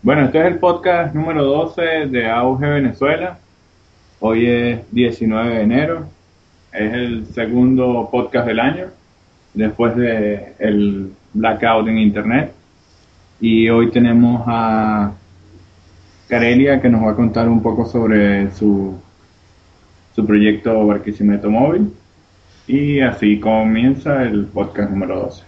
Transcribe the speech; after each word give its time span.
Bueno, 0.00 0.26
este 0.26 0.38
es 0.38 0.44
el 0.46 0.58
podcast 0.60 1.12
número 1.12 1.42
12 1.44 2.06
de 2.06 2.30
Auge 2.30 2.66
Venezuela. 2.66 3.36
Hoy 4.20 4.46
es 4.46 4.92
19 4.92 5.56
de 5.56 5.60
enero. 5.62 6.06
Es 6.72 6.92
el 6.92 7.26
segundo 7.34 8.08
podcast 8.10 8.46
del 8.46 8.60
año, 8.60 8.86
después 9.54 9.96
de 9.96 10.52
el 10.60 11.10
blackout 11.34 11.88
en 11.88 11.98
internet. 11.98 12.52
Y 13.40 13.68
hoy 13.70 13.90
tenemos 13.90 14.44
a 14.46 15.14
Carelia 16.28 16.80
que 16.80 16.88
nos 16.88 17.02
va 17.04 17.10
a 17.10 17.16
contar 17.16 17.48
un 17.48 17.60
poco 17.60 17.84
sobre 17.84 18.52
su, 18.52 18.96
su 20.14 20.24
proyecto 20.24 20.86
Barquisimeto 20.86 21.50
Móvil. 21.50 21.92
Y 22.68 23.00
así 23.00 23.40
comienza 23.40 24.22
el 24.22 24.46
podcast 24.46 24.92
número 24.92 25.18
12. 25.22 25.47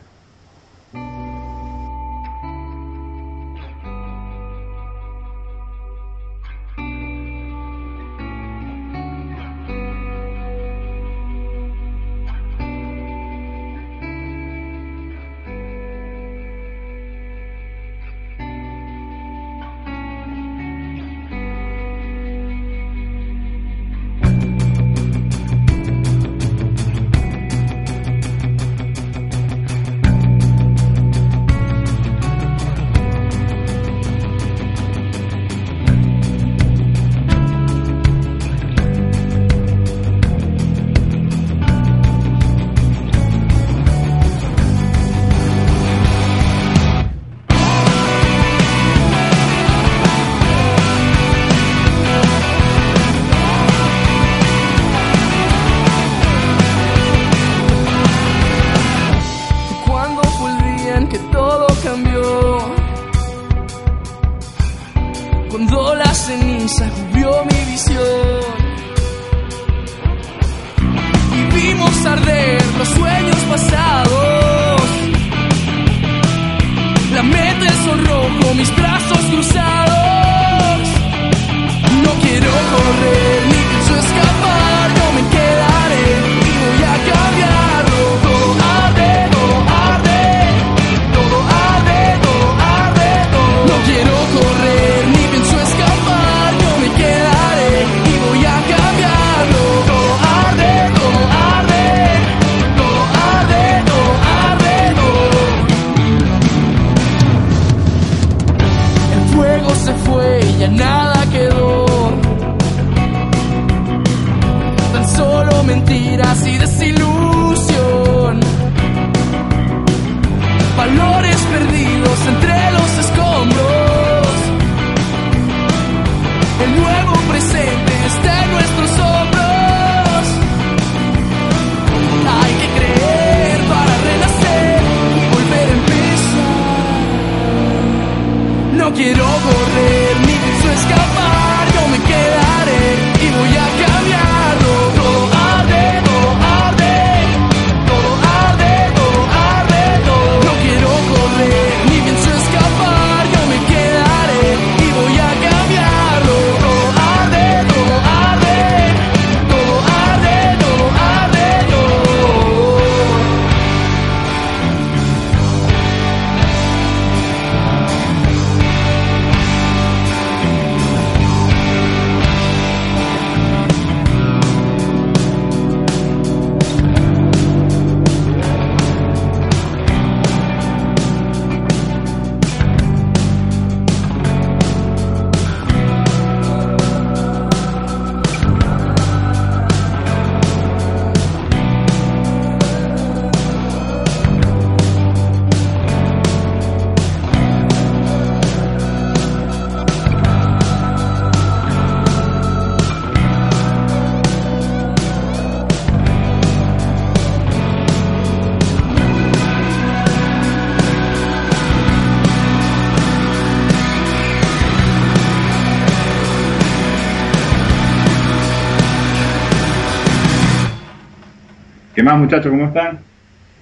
Más 222.10 222.20
muchachos? 222.20 222.50
¿Cómo 222.50 222.66
están? 222.66 222.98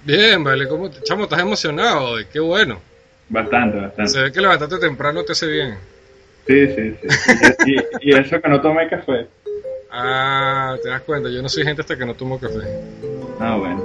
Bien, 0.05 0.43
vale, 0.43 0.67
¿cómo 0.69 0.91
te... 0.91 1.03
Chamo, 1.03 1.25
estás 1.25 1.41
emocionado 1.41 2.13
hoy, 2.13 2.27
qué 2.33 2.41
bueno. 2.41 2.81
Bastante, 3.29 3.79
bastante. 3.79 4.11
Se 4.11 4.23
ve 4.23 4.33
que 4.33 4.41
levantarte 4.41 4.79
temprano 4.79 5.23
te 5.23 5.33
hace 5.33 5.47
bien. 5.47 5.77
Sí, 6.47 6.67
sí, 6.69 6.97
sí. 7.03 7.77
Y, 8.01 8.11
y 8.11 8.17
eso 8.17 8.41
que 8.41 8.49
no 8.49 8.61
tomé 8.61 8.89
café. 8.89 9.27
Ah, 9.91 10.77
te 10.83 10.89
das 10.89 11.03
cuenta, 11.03 11.29
yo 11.29 11.43
no 11.43 11.49
soy 11.49 11.65
gente 11.65 11.83
hasta 11.83 11.97
que 11.97 12.07
no 12.07 12.15
tomo 12.15 12.39
café. 12.39 12.61
Ah, 13.39 13.57
bueno. 13.57 13.83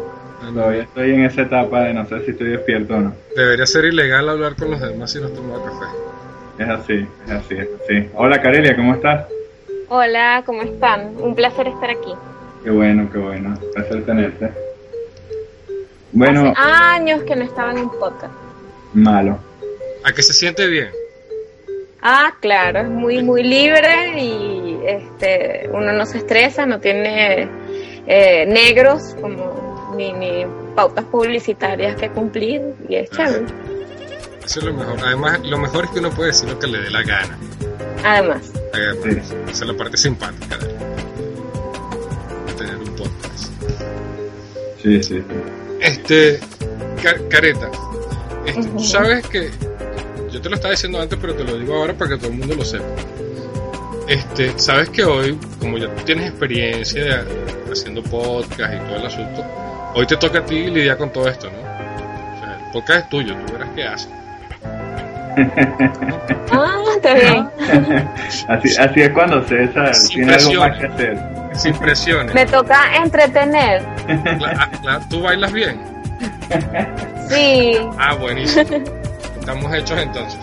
Todavía 0.54 0.84
estoy 0.84 1.14
en 1.14 1.26
esa 1.26 1.44
etapa 1.44 1.82
de 1.82 1.94
no 1.94 2.06
sé 2.06 2.24
si 2.26 2.32
estoy 2.32 2.50
despierto 2.50 2.96
o 2.96 3.00
no. 3.00 3.16
Debería 3.36 3.66
ser 3.66 3.86
ilegal 3.86 4.28
hablar 4.28 4.56
con 4.56 4.72
los 4.72 4.80
demás 4.80 5.12
si 5.12 5.20
no 5.20 5.30
tomado 5.30 5.64
café. 5.64 5.86
Es 6.60 6.70
así, 6.70 7.08
es 7.26 7.32
así, 7.32 7.56
es 7.56 7.68
así. 7.84 8.10
Hola 8.14 8.42
Carelia, 8.42 8.76
¿cómo 8.76 8.94
estás? 8.94 9.26
Hola, 9.88 10.44
¿cómo 10.46 10.62
están? 10.62 11.16
Un 11.18 11.34
placer 11.34 11.68
estar 11.68 11.90
aquí. 11.90 12.14
Qué 12.64 12.70
bueno, 12.70 13.10
qué 13.12 13.18
bueno. 13.18 13.58
Placer 13.74 14.06
tenerte. 14.06 14.52
Bueno, 16.12 16.54
Hace 16.56 16.62
años 16.62 17.24
que 17.24 17.36
no 17.36 17.44
estaba 17.44 17.72
en 17.72 17.80
un 17.80 17.92
podcast. 18.00 18.34
malo. 18.94 19.40
¿A 20.06 20.12
que 20.12 20.22
se 20.22 20.34
siente 20.34 20.68
bien? 20.68 20.90
Ah, 22.02 22.34
claro, 22.42 22.80
es 22.82 22.90
muy, 22.90 23.24
muy 23.24 23.44
libre 23.44 24.20
y 24.22 24.78
este, 24.86 25.70
uno 25.72 25.94
no 25.94 26.06
se 26.06 26.18
estresa, 26.18 26.66
no 26.66 26.80
tiene 26.82 27.48
eh, 28.06 28.46
negros 28.46 29.16
como 29.22 29.94
ni, 29.96 30.12
ni 30.12 30.46
pautas 30.76 31.06
publicitarias 31.06 31.96
que 31.96 32.10
cumplir 32.10 32.62
y 32.90 32.96
es 32.96 33.10
chévere. 33.10 33.46
Eso 34.46 34.60
es 34.60 34.66
lo 34.66 34.74
mejor. 34.74 34.98
Además, 35.06 35.40
lo 35.46 35.58
mejor 35.58 35.86
es 35.86 35.92
que 35.92 36.00
uno 36.00 36.10
puede 36.10 36.32
decir 36.32 36.50
lo 36.50 36.60
que 36.60 36.68
le 36.68 36.80
dé 36.80 36.90
la 36.92 37.04
gana. 37.04 37.38
Además. 38.04 38.52
Además, 38.74 38.98
Sí. 39.04 39.34
Esa 39.50 39.64
es 39.64 39.72
la 39.72 39.78
parte 39.78 39.98
simpática 39.98 40.58
Sí, 44.84 45.02
sí, 45.02 45.16
sí. 45.16 45.24
Este, 45.82 46.40
Ca- 47.02 47.16
Careta, 47.30 47.70
este, 48.46 48.64
tú 48.64 48.80
sabes 48.80 49.26
que 49.28 49.50
yo 50.32 50.42
te 50.42 50.50
lo 50.50 50.56
estaba 50.56 50.72
diciendo 50.72 51.00
antes, 51.02 51.18
pero 51.22 51.34
te 51.36 51.44
lo 51.44 51.58
digo 51.58 51.76
ahora 51.76 51.94
para 51.94 52.12
que 52.12 52.18
todo 52.18 52.28
el 52.32 52.38
mundo 52.38 52.56
lo 52.56 52.66
sepa. 52.66 52.86
Este, 54.08 54.52
sabes 54.60 54.90
que 54.90 55.04
hoy, 55.06 55.40
como 55.60 55.78
ya 55.78 55.88
tú 55.96 56.04
tienes 56.04 56.30
experiencia 56.30 57.24
de- 57.24 57.72
haciendo 57.72 58.04
podcast 58.04 58.74
y 58.74 58.78
todo 58.88 58.96
el 58.98 59.06
asunto, 59.06 59.46
hoy 59.96 60.06
te 60.06 60.18
toca 60.18 60.40
a 60.40 60.46
ti 60.46 60.66
lidiar 60.70 60.98
con 60.98 61.12
todo 61.12 61.28
esto, 61.30 61.50
¿no? 61.50 61.58
O 61.60 62.40
sea, 62.40 62.58
el 62.66 62.72
podcast 62.74 63.00
es 63.06 63.10
tuyo, 63.10 63.36
tú 63.48 63.54
verás 63.54 63.70
qué 63.76 63.84
haces. 63.86 64.10
Ah, 66.52 66.80
está 66.96 67.14
bien. 67.16 67.50
Así, 68.50 68.76
así 68.78 69.02
es 69.02 69.10
cuando 69.12 69.44
César 69.48 69.96
Sin 69.96 70.16
tiene 70.18 70.34
algo 70.34 70.54
más 70.56 70.78
que 70.78 70.86
hacer. 70.88 71.18
Sin 71.56 71.76
presiones. 71.78 72.34
Me 72.34 72.46
toca 72.46 72.96
entretener. 72.98 73.84
¿Tú 75.10 75.22
bailas 75.22 75.52
bien? 75.54 75.80
Sí. 77.30 77.78
Ah, 77.98 78.16
buenísimo. 78.16 78.78
Estamos 79.40 79.74
hechos 79.74 79.98
entonces. 80.00 80.40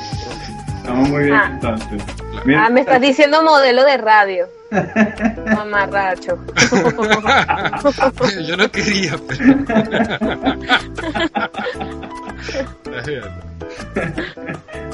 Estamos 0.77 1.09
muy 1.09 1.25
bien 1.25 1.35
Ah. 1.37 1.49
entonces. 1.53 2.03
Mira, 2.45 2.67
Ah, 2.67 2.71
me 2.71 2.81
estás 2.81 3.01
diciendo 3.01 3.43
modelo 3.43 3.85
de 3.85 3.97
radio. 3.99 4.47
Mamarracho. 5.55 6.39
Yo 8.47 8.56
no 8.56 8.71
quería, 8.71 9.15
pero. 9.29 9.55
Es 12.97 13.05
cierto. 13.05 13.31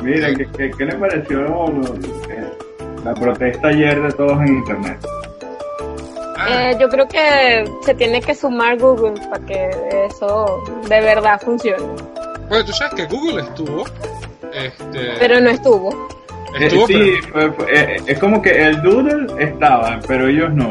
Mira, 0.03 0.29
¿qué, 0.35 0.47
qué, 0.57 0.71
qué 0.77 0.85
le 0.87 0.95
pareció 0.97 1.45
eh, 1.47 2.53
la 3.05 3.15
protesta 3.15 3.69
ayer 3.69 4.01
de 4.03 4.12
todos 4.12 4.41
en 4.41 4.49
internet? 4.49 4.99
Ah, 6.38 6.71
Eh, 6.71 6.77
yo 6.81 6.88
creo 6.88 7.09
que 7.09 7.65
se 7.83 7.94
tiene 7.94 8.21
que 8.21 8.35
sumar 8.35 8.79
Google 8.79 9.15
para 9.31 9.44
que 9.47 9.71
eso 10.11 10.62
de 10.88 11.00
verdad 11.00 11.41
funcione. 11.41 11.83
Bueno, 12.49 12.65
tú 12.65 12.73
sabes 12.73 12.94
que 12.94 13.06
Google 13.06 13.43
estuvo. 13.43 13.85
Este, 14.53 15.15
Pero 15.19 15.41
no 15.41 15.50
estuvo. 15.50 16.09
estuvo, 16.59 16.85
Eh, 16.85 16.87
sí, 16.87 17.29
fue- 17.33 17.53
fue- 17.53 17.67
eh, 17.75 17.97
es 18.06 18.19
como 18.19 18.41
que 18.41 18.50
el 18.50 18.83
doodle 18.83 19.27
estaba, 19.44 19.99
pero 20.06 20.29
ellos 20.29 20.50
no. 20.53 20.71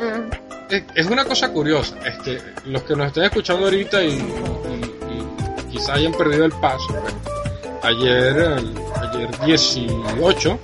Mm. 0.00 0.30
pero 0.68 0.84
es, 0.94 1.06
una 1.06 1.24
cosa 1.24 1.50
curiosa. 1.52 1.96
Este, 2.06 2.38
los 2.66 2.82
que 2.82 2.94
nos 2.94 3.06
estén 3.08 3.24
escuchando 3.24 3.64
ahorita 3.64 4.02
y, 4.02 4.10
y- 4.10 4.18
y 5.10 5.72
quizá 5.72 5.94
hayan 5.94 6.12
perdido 6.12 6.44
el 6.44 6.52
paso. 6.52 6.86
pues, 7.00 7.14
ayer, 7.82 8.36
el- 8.36 8.74
ayer 9.00 9.28
18 9.46 10.58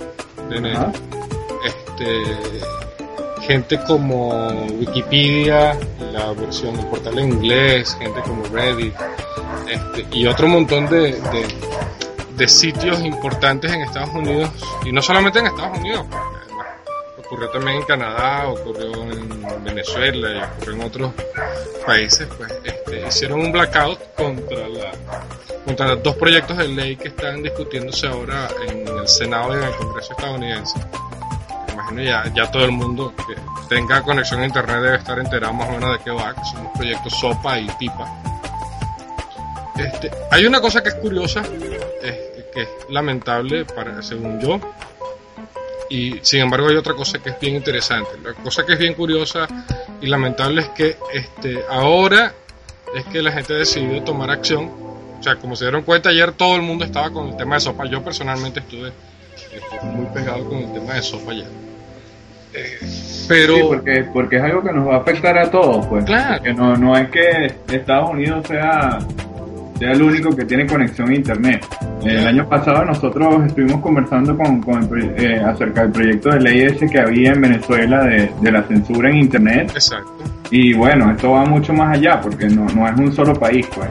de 0.51 0.57
enero, 0.59 0.93
este, 1.65 2.23
gente 3.47 3.79
como 3.87 4.49
Wikipedia, 4.79 5.79
la 6.13 6.33
versión 6.33 6.77
del 6.77 6.87
portal 6.87 7.19
en 7.19 7.33
inglés, 7.33 7.97
gente 7.99 8.21
como 8.23 8.45
Reddit, 8.45 8.95
este, 9.69 10.07
y 10.13 10.27
otro 10.27 10.49
montón 10.49 10.87
de, 10.87 11.21
de, 12.37 12.49
sitios 12.49 13.01
importantes 13.01 13.73
en 13.73 13.83
Estados 13.83 14.15
Unidos, 14.15 14.51
y 14.85 14.93
no 14.93 15.01
solamente 15.03 15.39
en 15.39 15.47
Estados 15.47 15.79
Unidos, 15.79 16.07
ocurrió 17.19 17.49
también 17.51 17.79
en 17.79 17.83
Canadá, 17.85 18.49
ocurrió 18.49 18.93
en 19.11 19.65
Venezuela 19.65 20.29
y 20.31 20.43
ocurrió 20.43 20.75
en 20.75 20.83
otros 20.83 21.13
países, 21.87 22.29
pues 22.37 22.53
este, 22.65 23.07
hicieron 23.07 23.41
un 23.41 23.53
blackout 23.53 23.99
contra 24.15 24.69
la 24.69 24.93
contra 25.65 25.89
los 25.89 26.03
dos 26.03 26.17
proyectos 26.17 26.59
de 26.59 26.69
ley 26.69 26.97
que 26.97 27.09
están 27.09 27.43
discutiéndose 27.43 28.07
ahora 28.07 28.49
en 28.69 28.87
el 28.87 29.09
Senado 29.09 29.55
y 29.55 29.63
en 29.63 29.65
el 29.65 29.77
Congreso 29.77 30.13
estadounidense. 30.13 30.79
Imagino 31.75 32.03
ya, 32.03 32.25
ya 32.33 32.51
todo 32.51 32.65
el 32.65 32.73
mundo 32.73 33.13
que 33.17 33.35
tenga 33.69 34.01
conexión 34.03 34.41
a 34.41 34.47
internet 34.47 34.77
debe 34.77 34.97
estar 34.97 35.19
enterado 35.19 35.53
más 35.53 35.69
o 35.69 35.73
menos 35.73 35.99
de 35.99 36.05
qué 36.05 36.11
va, 36.11 36.35
que 36.35 36.45
son 36.45 36.65
los 36.65 36.73
proyectos 36.73 37.13
SOPA 37.19 37.59
y 37.59 37.67
PIPA. 37.79 38.23
Este, 39.77 40.11
hay 40.31 40.47
una 40.47 40.61
cosa 40.61 40.83
que 40.83 40.91
es 40.91 40.95
curiosa, 40.95 41.43
este, 42.01 42.47
que 42.55 42.63
es 42.63 42.69
lamentable 42.91 43.65
para, 43.65 44.01
según 44.03 44.41
yo, 44.41 44.61
y 45.91 46.21
sin 46.23 46.41
embargo 46.41 46.69
hay 46.69 46.77
otra 46.77 46.95
cosa 46.95 47.19
que 47.19 47.31
es 47.31 47.41
bien 47.41 47.57
interesante. 47.57 48.11
La 48.23 48.35
cosa 48.35 48.65
que 48.65 48.75
es 48.75 48.79
bien 48.79 48.95
curiosa 48.95 49.47
y 50.01 50.07
lamentable 50.07 50.63
es 50.63 50.69
que 50.71 50.97
este, 51.13 51.65
ahora 51.69 52.33
es 52.95 53.05
que 53.07 53.21
la 53.23 53.33
gente 53.33 53.55
ha 53.55 53.59
decidido 53.59 54.03
tomar 54.03 54.31
acción. 54.31 54.71
O 55.19 55.23
sea, 55.23 55.37
como 55.37 55.57
se 55.57 55.65
dieron 55.65 55.83
cuenta 55.83 56.11
ayer 56.11 56.33
todo 56.33 56.57
el 56.57 56.63
mundo 56.63 56.85
estaba 56.85 57.11
con 57.11 57.29
el 57.29 57.37
tema 57.37 57.57
de 57.57 57.61
sopa. 57.61 57.87
Yo 57.87 58.03
personalmente 58.03 58.61
estuve, 58.61 58.93
muy 59.95 60.07
pegado 60.07 60.45
con 60.49 60.59
el 60.59 60.73
tema 60.73 60.95
de 60.95 61.03
sopa 61.03 61.33
ayer. 61.33 61.47
Eh, 62.55 62.79
pero 63.29 63.55
Sí, 63.57 63.63
porque, 63.67 64.05
porque 64.13 64.37
es 64.37 64.43
algo 64.43 64.63
que 64.63 64.73
nos 64.73 64.87
va 64.89 64.97
a 64.97 64.99
afectar 64.99 65.37
a 65.39 65.51
todos, 65.51 65.87
pues. 65.87 66.05
Claro. 66.05 66.43
Que 66.43 66.53
no, 66.55 66.77
no 66.77 66.97
es 66.97 67.09
que 67.11 67.53
Estados 67.73 68.11
Unidos 68.11 68.47
sea, 68.47 68.99
sea 69.79 69.91
el 69.91 70.03
único 70.03 70.31
que 70.37 70.45
tiene 70.45 70.67
conexión 70.67 71.11
a 71.11 71.15
internet. 71.15 71.67
El 72.05 72.13
Claro. 72.13 72.29
año 72.29 72.49
pasado 72.49 72.85
nosotros 72.85 73.47
estuvimos 73.47 73.81
conversando 73.81 74.37
con, 74.37 74.61
con 74.63 74.83
el 74.97 75.15
eh, 75.25 75.41
acerca 75.43 75.83
del 75.83 75.91
proyecto 75.93 76.31
de 76.31 76.41
ley 76.41 76.61
ese 76.63 76.87
que 76.87 77.01
había 77.01 77.33
en 77.33 77.41
Venezuela 77.41 78.05
de, 78.05 78.31
de 78.41 78.53
la 78.53 78.63
censura 78.65 79.11
en 79.11 79.17
internet. 79.17 79.71
exacto. 79.75 80.13
Y 80.51 80.75
bueno, 80.75 81.11
esto 81.11 81.33
va 81.33 81.45
mucho 81.47 81.73
más 81.73 81.97
allá 81.97 82.21
porque 82.21 82.47
no, 82.47 82.67
no 82.67 82.87
es 82.89 82.97
un 83.01 83.13
solo 83.13 83.33
país, 83.35 83.67
pues. 83.75 83.89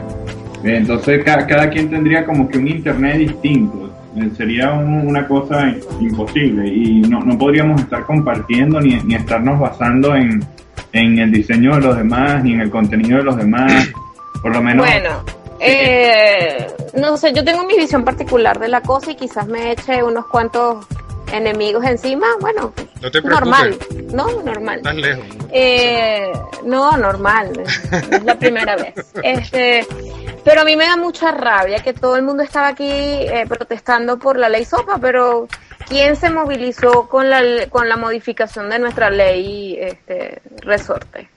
Eh, 0.64 0.78
Entonces 0.78 1.22
ca- 1.26 1.46
cada 1.46 1.70
quien 1.70 1.90
tendría 1.90 2.24
como 2.26 2.48
que 2.48 2.58
un 2.60 2.68
internet 2.70 3.18
distinto. 3.18 3.83
Eh, 4.16 4.30
Sería 4.38 4.72
un- 4.74 5.08
una 5.08 5.28
cosa 5.28 5.74
imposible 6.00 6.68
y 6.68 7.02
no, 7.02 7.20
no 7.22 7.38
podríamos 7.38 7.82
estar 7.82 8.06
compartiendo 8.06 8.80
ni, 8.80 8.96
ni 9.04 9.16
estarnos 9.16 9.60
basando 9.60 10.16
en, 10.16 10.44
en 10.92 11.20
el 11.20 11.32
diseño 11.32 11.76
de 11.76 11.82
los 11.82 11.98
demás 11.98 12.44
ni 12.44 12.54
en 12.54 12.62
el 12.62 12.70
contenido 12.70 13.18
de 13.18 13.24
los 13.24 13.38
demás. 13.38 13.90
Por 14.42 14.54
lo 14.54 14.62
menos... 14.62 14.86
Bueno, 14.86 15.10
eh, 15.60 16.68
no 17.00 17.18
sé, 17.18 17.34
yo 17.34 17.44
tengo 17.44 17.64
mi 17.66 17.76
visión 17.78 18.04
particular 18.04 18.60
de 18.60 18.68
la 18.68 18.82
cosa 18.82 19.12
y 19.12 19.16
quizás 19.16 19.48
me 19.48 19.72
eche 19.72 20.04
unos 20.04 20.26
cuantos 20.28 20.86
enemigos 21.34 21.84
encima. 21.86 22.28
Bueno, 22.40 22.74
No 23.02 23.12
te 23.12 23.22
normal, 23.22 23.78
¿no? 24.14 24.42
Normal. 24.44 24.82
lejos. 24.96 25.26
¿no? 25.36 25.48
Eh, 25.52 26.32
no, 26.64 26.98
normal, 26.98 27.52
es 28.12 28.24
la 28.24 28.38
primera 28.38 28.76
vez. 28.76 28.94
Este, 29.24 29.86
pero 30.44 30.62
a 30.62 30.66
mí 30.66 30.76
me 30.76 30.86
da 30.86 30.98
mucha 30.98 31.32
rabia 31.32 31.80
que 31.84 31.94
todo 31.94 32.16
el 32.16 32.24
mundo 32.24 32.44
estaba 32.44 32.70
aquí 32.70 32.88
eh, 32.88 33.46
protestando 33.48 34.18
por 34.18 34.38
la 34.38 34.50
ley 34.50 34.66
SOPA, 34.66 34.98
pero 35.00 35.48
¿quién 35.88 36.16
se 36.16 36.30
movilizó 36.30 37.08
con 37.10 37.30
la, 37.30 37.68
con 37.70 37.90
la 37.90 37.98
modificación 37.98 38.70
de 38.70 38.80
nuestra 38.80 39.10
ley 39.10 39.78
este, 39.80 40.42
resorte? 40.62 41.30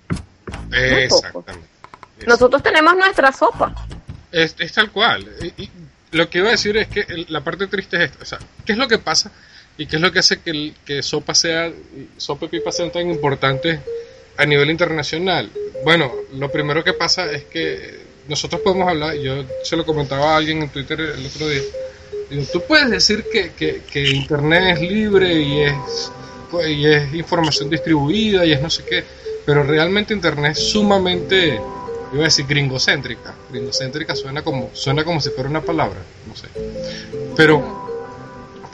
Exactamente. 0.73 1.67
Nosotros 2.27 2.63
tenemos 2.63 2.97
nuestra 2.97 3.33
SOPA. 3.33 3.75
Es, 4.33 4.57
es 4.59 4.73
tal 4.73 4.91
cual. 4.91 5.27
Y, 5.41 5.65
y 5.65 5.71
lo 6.13 6.29
que 6.31 6.39
iba 6.39 6.49
a 6.49 6.53
decir 6.53 6.77
es 6.77 6.89
que 6.89 7.07
la 7.29 7.43
parte 7.43 7.67
triste 7.67 7.97
es 7.97 8.11
esta. 8.11 8.23
O 8.23 8.27
sea, 8.27 8.39
¿qué 8.65 8.73
es 8.73 8.79
lo 8.79 8.89
que 8.89 8.99
pasa? 8.99 9.31
¿Y 9.79 9.87
qué 9.87 9.97
es 9.97 10.03
lo 10.03 10.11
que 10.11 10.21
hace 10.21 10.41
que, 10.41 10.73
que 10.85 11.03
Sopa 11.03 11.35
sea, 11.35 11.71
Sopa 12.17 12.47
y 12.47 12.49
Pipa 12.49 12.73
sean 12.73 12.91
tan 12.91 13.11
importantes 13.11 13.81
a 14.37 14.47
nivel 14.47 14.71
internacional? 14.71 15.51
Bueno, 15.85 16.13
lo 16.35 16.51
primero 16.51 16.83
que 16.83 16.95
pasa 16.95 17.31
es 17.31 17.45
que 17.45 18.07
nosotros 18.29 18.61
podemos 18.63 18.89
hablar, 18.89 19.15
yo 19.17 19.45
se 19.63 19.77
lo 19.77 19.85
comentaba 19.85 20.35
a 20.35 20.37
alguien 20.39 20.63
en 20.63 20.69
Twitter 20.71 21.01
el 21.01 21.27
otro 21.27 21.49
día, 21.49 21.63
digo, 22.31 22.45
tú 22.53 22.63
puedes 22.67 22.91
decir 22.91 23.25
que, 23.31 23.53
que, 23.53 23.83
que 23.91 24.09
Internet 24.09 24.79
es 24.79 24.81
libre 24.81 25.33
y 25.35 25.61
es, 25.61 26.11
pues, 26.51 26.69
y 26.69 26.87
es 26.87 27.15
información 27.15 27.71
distribuida 27.71 28.45
y 28.45 28.53
es 28.53 28.61
no 28.61 28.71
sé 28.71 28.85
qué, 28.85 29.05
pero 29.45 29.63
realmente 29.63 30.15
Internet 30.15 30.53
es 30.53 30.71
sumamente 30.71 31.61
iba 32.13 32.23
a 32.23 32.25
decir 32.25 32.47
gringocéntrica. 32.47 33.35
Gringocéntrica 33.51 34.15
suena 34.15 34.43
como, 34.43 34.71
suena 34.73 35.05
como 35.05 35.21
si 35.21 35.31
fuera 35.31 35.49
una 35.49 35.61
palabra, 35.61 35.99
no 36.27 36.37
sé. 36.37 36.49
Pero, 37.37 37.86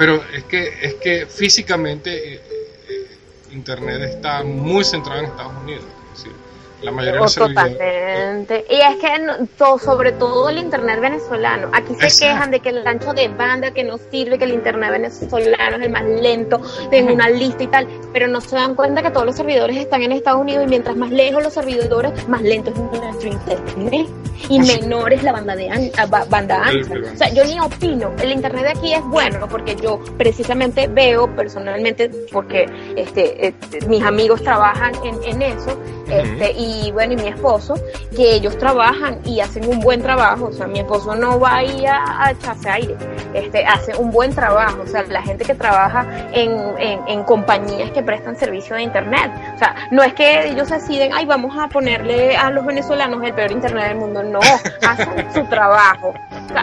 pero 0.03 0.21
es 0.35 0.43
que, 0.43 0.79
es 0.83 0.95
que 0.95 1.27
físicamente 1.27 2.35
eh, 2.35 2.41
eh, 2.89 3.07
Internet 3.53 4.03
está 4.03 4.43
muy 4.43 4.83
centrado 4.83 5.21
en 5.21 5.27
Estados 5.27 5.63
Unidos. 5.63 5.85
Es 6.13 6.25
decir, 6.25 6.42
la 6.83 6.91
mayoría 6.91 7.13
de 7.15 7.19
los 7.21 7.33
servidores. 7.33 7.73
totalmente. 7.73 8.65
Y 8.71 8.75
es 8.81 8.97
que 8.97 9.79
sobre 9.85 10.13
todo 10.13 10.49
el 10.51 10.59
internet 10.59 11.01
venezolano. 11.01 11.69
Aquí 11.73 11.95
se 11.95 12.05
Exacto. 12.07 12.35
quejan 12.35 12.51
de 12.51 12.61
que 12.61 12.69
el 12.71 12.87
ancho 12.87 13.13
de 13.13 13.29
banda 13.29 13.71
que 13.73 13.85
no 13.85 13.99
sirve, 14.11 14.39
que 14.39 14.45
el 14.45 14.53
internet 14.55 14.91
venezolano 14.91 15.77
es 15.77 15.83
el 15.83 15.91
más 15.91 16.05
lento, 16.05 16.61
tengo 16.91 17.13
una 17.13 17.29
lista 17.29 17.63
y 17.63 17.67
tal, 17.69 17.87
pero 18.13 18.29
no 18.29 18.41
se 18.41 18.57
dan 18.57 18.75
cuenta 18.75 19.03
que 19.03 19.11
todos 19.11 19.27
los 19.27 19.37
servidores 19.37 19.77
están 19.77 20.03
en 20.03 20.13
Estados 20.13 20.41
Unidos 20.41 20.65
y 20.65 20.69
mientras 20.69 20.97
más 20.97 21.11
lejos 21.11 21.43
los 21.43 21.53
servidores, 21.53 22.29
más 22.29 22.43
lento 22.43 22.71
es 22.71 22.77
nuestro 23.01 23.29
internet 23.29 24.07
y 24.49 24.59
menor 24.59 25.13
es 25.13 25.23
la 25.23 25.33
banda 25.33 25.55
de 25.55 25.71
an- 25.71 25.91
ah, 25.99 26.07
ba- 26.07 26.25
banda 26.29 26.63
ancha. 26.65 26.93
O 27.15 27.17
sea, 27.17 27.29
yo 27.33 27.45
ni 27.45 27.61
opino. 27.61 28.11
El 28.21 28.33
internet 28.33 28.63
de 28.65 28.71
aquí 28.71 28.93
es 28.95 29.03
bueno 29.05 29.47
porque 29.49 29.77
yo 29.77 30.01
precisamente 30.19 30.89
veo 30.89 31.35
personalmente 31.37 32.11
porque 32.33 32.67
este, 32.97 33.47
eh, 33.49 33.55
mis 33.89 34.03
amigos 34.03 34.43
trabajan 34.43 34.93
en, 35.05 35.23
en 35.25 35.43
eso 35.43 35.79
este, 36.09 36.53
y 36.53 36.72
y 36.73 36.93
bueno, 36.93 37.15
y 37.15 37.17
mi 37.17 37.29
esposo, 37.29 37.75
que 38.15 38.35
ellos 38.35 38.57
trabajan 38.59 39.19
y 39.25 39.41
hacen 39.41 39.69
un 39.69 39.81
buen 39.81 40.03
trabajo, 40.03 40.47
o 40.47 40.53
sea, 40.53 40.67
mi 40.67 40.81
esposo 40.81 41.15
no 41.15 41.39
va 41.39 41.57
a 41.57 41.65
ir 41.65 41.87
a, 41.89 42.31
echarse 42.31 42.69
aire, 42.69 42.97
este, 43.35 43.65
hace 43.65 43.97
un 43.97 44.11
buen 44.11 44.35
trabajo, 44.35 44.83
o 44.83 44.87
sea, 44.87 45.03
la 45.05 45.23
gente 45.23 45.45
que 45.45 45.55
trabaja 45.55 46.07
en, 46.33 46.53
en, 46.79 47.01
en 47.07 47.25
compañías 47.25 47.91
que 47.91 48.03
prestan 48.03 48.37
servicio 48.37 48.77
de 48.77 48.83
internet, 48.83 49.31
o 49.55 49.59
sea, 49.59 49.75
no 49.91 50.03
es 50.03 50.15
que 50.15 50.49
ellos 50.49 50.69
deciden, 50.69 51.13
ay, 51.13 51.27
vamos 51.27 51.57
a 51.59 51.69
ponerle 51.69 52.37
a 52.37 52.51
los 52.51 52.65
venezolanos 52.65 53.23
el 53.23 53.35
peor 53.35 53.53
internet 53.53 53.89
del 53.89 53.97
mundo, 53.97 54.23
no, 54.23 54.41
hacen 54.89 55.33
su 55.33 55.45
trabajo. 55.47 56.15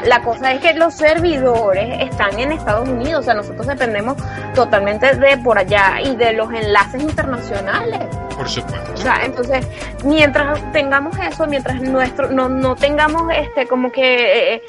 la 0.04 0.22
cosa 0.22 0.54
es 0.54 0.62
que 0.62 0.74
los 0.74 0.94
servidores 0.94 2.02
están 2.02 2.38
en 2.40 2.52
Estados 2.52 2.88
Unidos, 2.88 3.22
o 3.22 3.24
sea, 3.24 3.34
nosotros 3.34 3.68
dependemos 3.68 4.18
totalmente 4.56 5.16
de 5.16 5.38
por 5.38 5.58
allá 5.58 6.02
y 6.04 6.16
de 6.16 6.34
los 6.34 6.52
enlaces 6.52 7.02
internacionales. 7.02 8.00
Por 8.36 8.48
supuesto. 8.48 8.94
O 8.94 8.98
sea, 8.98 9.22
entonces, 9.24 9.66
mientras 10.04 10.72
tengamos 10.72 11.18
eso, 11.20 11.48
mientras 11.48 11.82
nuestro 11.82 12.30
no, 12.30 12.50
no 12.50 12.76
tengamos 12.76 13.24
este 13.36 13.68
como 13.68 13.92
que 13.92 14.56
eh, 14.56 14.62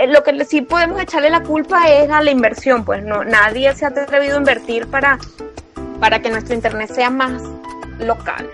eh, 0.00 0.06
lo 0.08 0.22
que 0.22 0.44
sí 0.44 0.62
podemos 0.62 1.00
echarle 1.00 1.30
la 1.30 1.42
culpa 1.42 1.88
es 1.88 2.10
a 2.10 2.22
la 2.22 2.30
inversión, 2.30 2.84
pues 2.84 3.02
no 3.02 3.24
nadie 3.24 3.74
se 3.74 3.84
ha 3.84 3.88
atrevido 3.88 4.36
a 4.36 4.38
invertir 4.38 4.86
para 4.86 5.18
para 6.00 6.20
que 6.20 6.30
nuestro 6.30 6.54
internet 6.54 6.90
sea 6.92 7.10
más 7.10 7.42
local. 7.98 8.50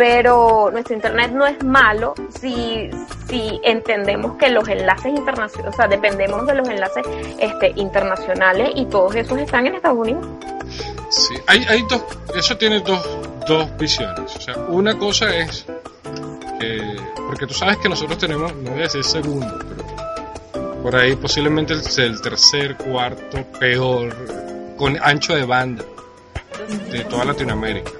Pero 0.00 0.70
nuestro 0.72 0.94
internet 0.94 1.30
no 1.30 1.46
es 1.46 1.62
malo 1.62 2.14
si, 2.40 2.88
si 3.28 3.60
entendemos 3.62 4.38
que 4.38 4.48
los 4.48 4.66
enlaces 4.66 5.12
internacionales, 5.14 5.74
o 5.74 5.76
sea, 5.76 5.88
dependemos 5.88 6.46
de 6.46 6.54
los 6.54 6.66
enlaces 6.70 7.04
este, 7.38 7.74
internacionales 7.76 8.70
y 8.76 8.86
todos 8.86 9.14
esos 9.14 9.36
están 9.36 9.66
en 9.66 9.74
Estados 9.74 9.98
Unidos. 9.98 10.26
Sí, 11.10 11.34
hay, 11.46 11.66
hay 11.68 11.82
dos, 11.82 12.02
eso 12.34 12.56
tiene 12.56 12.80
dos, 12.80 13.06
dos 13.46 13.76
visiones. 13.76 14.34
O 14.36 14.40
sea, 14.40 14.56
una 14.68 14.96
cosa 14.96 15.36
es 15.36 15.66
que, 16.58 16.96
porque 17.26 17.46
tú 17.46 17.52
sabes 17.52 17.76
que 17.76 17.90
nosotros 17.90 18.16
tenemos, 18.16 18.54
no 18.54 18.70
voy 18.70 18.80
a 18.80 18.84
decir 18.84 19.04
segundo, 19.04 19.54
pero 19.68 20.82
por 20.82 20.96
ahí 20.96 21.14
posiblemente 21.14 21.74
el 21.74 22.22
tercer, 22.22 22.74
cuarto, 22.78 23.44
peor, 23.58 24.16
con 24.78 24.96
ancho 25.02 25.34
de 25.34 25.44
banda 25.44 25.84
de 26.90 27.04
toda 27.04 27.26
Latinoamérica. 27.26 27.99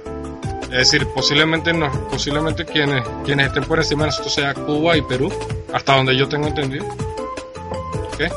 Es 0.71 0.89
decir, 0.89 1.05
posiblemente 1.07 1.73
no, 1.73 1.91
posiblemente 2.09 2.65
quienes, 2.65 3.05
quienes 3.25 3.47
estén 3.47 3.65
por 3.65 3.79
encima 3.79 4.03
de 4.03 4.07
nosotros 4.07 4.33
sea 4.33 4.53
Cuba 4.53 4.95
y 4.95 5.01
Perú, 5.01 5.31
hasta 5.73 5.95
donde 5.95 6.15
yo 6.15 6.29
tengo 6.29 6.47
entendido. 6.47 6.85
¿Okay? 8.13 8.29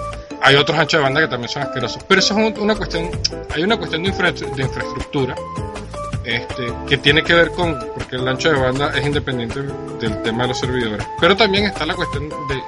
Hay 0.43 0.57
otros 0.57 0.77
anchos 0.77 0.99
de 0.99 1.05
banda 1.05 1.21
que 1.21 1.29
también 1.29 1.49
son 1.49 1.63
asquerosos. 1.63 2.03
Pero 2.09 2.19
eso 2.19 2.39
es 2.39 2.59
una 2.59 2.75
cuestión, 2.75 3.09
hay 3.55 3.63
una 3.63 3.77
cuestión 3.77 4.03
de, 4.03 4.11
de 4.11 4.63
infraestructura 4.63 5.37
este, 6.25 6.73
que 6.89 6.99
tiene 6.99 7.23
que 7.23 7.35
ver 7.35 7.51
con, 7.51 7.79
porque 7.95 8.17
el 8.17 8.27
ancho 8.27 8.51
de 8.51 8.59
banda 8.59 8.93
es 8.97 9.07
independiente 9.07 9.61
del 10.01 10.23
tema 10.23 10.43
de 10.43 10.49
los 10.49 10.59
servidores. 10.59 11.07
Pero 11.21 11.37
también 11.37 11.67
está 11.67 11.87
la 11.87 11.95
cuestión 11.95 12.29
de, 12.29 12.63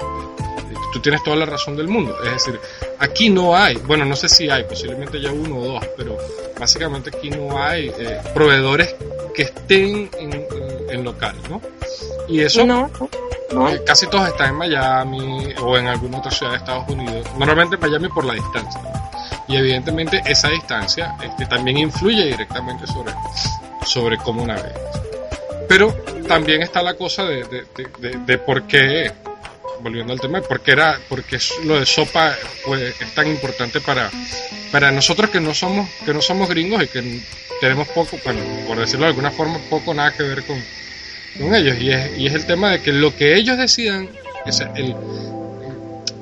tú 0.92 1.00
tienes 1.00 1.22
toda 1.22 1.36
la 1.36 1.46
razón 1.46 1.76
del 1.76 1.88
mundo. 1.88 2.16
Es 2.24 2.32
decir, 2.32 2.60
aquí 2.98 3.30
no 3.30 3.56
hay, 3.56 3.76
bueno, 3.76 4.04
no 4.04 4.14
sé 4.14 4.28
si 4.28 4.48
hay, 4.48 4.64
posiblemente 4.64 5.20
ya 5.20 5.32
uno 5.32 5.56
o 5.56 5.64
dos, 5.72 5.84
pero 5.96 6.16
básicamente 6.58 7.10
aquí 7.14 7.30
no 7.30 7.62
hay 7.62 7.88
eh, 7.98 8.20
proveedores 8.32 8.94
que 9.36 9.42
estén 9.42 10.10
en, 10.18 11.04
local, 11.04 11.36
¿no? 11.50 11.60
Y 12.26 12.40
eso, 12.40 12.62
eh, 12.62 13.82
casi 13.86 14.06
todos 14.06 14.28
están 14.28 14.50
en 14.50 14.56
Miami 14.56 15.54
o 15.62 15.76
en 15.76 15.86
alguna 15.86 16.18
otra 16.18 16.30
ciudad 16.30 16.52
de 16.52 16.58
Estados 16.58 16.88
Unidos. 16.88 17.26
Normalmente 17.36 17.76
Miami 17.76 18.08
por 18.08 18.24
la 18.24 18.32
distancia. 18.32 18.80
Y 19.46 19.56
evidentemente 19.56 20.22
esa 20.24 20.48
distancia 20.48 21.16
este, 21.22 21.44
también 21.46 21.76
influye 21.76 22.24
directamente 22.24 22.86
sobre, 22.86 23.12
sobre 23.84 24.16
cómo 24.16 24.44
navegas. 24.44 25.02
Pero 25.68 25.92
también 26.26 26.62
está 26.62 26.82
la 26.82 26.94
cosa 26.94 27.24
de, 27.24 27.44
de, 27.44 28.18
de 28.18 28.38
por 28.38 28.62
qué 28.62 29.12
volviendo 29.80 30.12
al 30.12 30.20
tema, 30.20 30.40
porque 30.42 30.72
era, 30.72 30.98
porque 31.08 31.38
lo 31.64 31.78
de 31.78 31.86
sopa 31.86 32.34
es 33.00 33.14
tan 33.14 33.28
importante 33.28 33.80
para, 33.80 34.10
para 34.72 34.90
nosotros 34.90 35.30
que 35.30 35.40
no 35.40 35.54
somos, 35.54 35.88
que 36.04 36.12
no 36.12 36.20
somos 36.20 36.48
gringos 36.48 36.82
y 36.82 36.88
que 36.88 37.20
tenemos 37.60 37.88
poco, 37.88 38.18
bueno, 38.24 38.40
por 38.66 38.78
decirlo 38.78 39.04
de 39.04 39.10
alguna 39.10 39.30
forma, 39.30 39.58
poco 39.70 39.94
nada 39.94 40.12
que 40.12 40.22
ver 40.22 40.44
con, 40.44 40.62
con 41.38 41.54
ellos. 41.54 41.76
Y 41.80 41.90
es, 41.90 42.18
y 42.18 42.26
es 42.26 42.34
el 42.34 42.46
tema 42.46 42.70
de 42.72 42.80
que 42.80 42.92
lo 42.92 43.14
que 43.14 43.36
ellos 43.36 43.56
decidan, 43.58 44.08
es 44.44 44.60
el, 44.60 44.94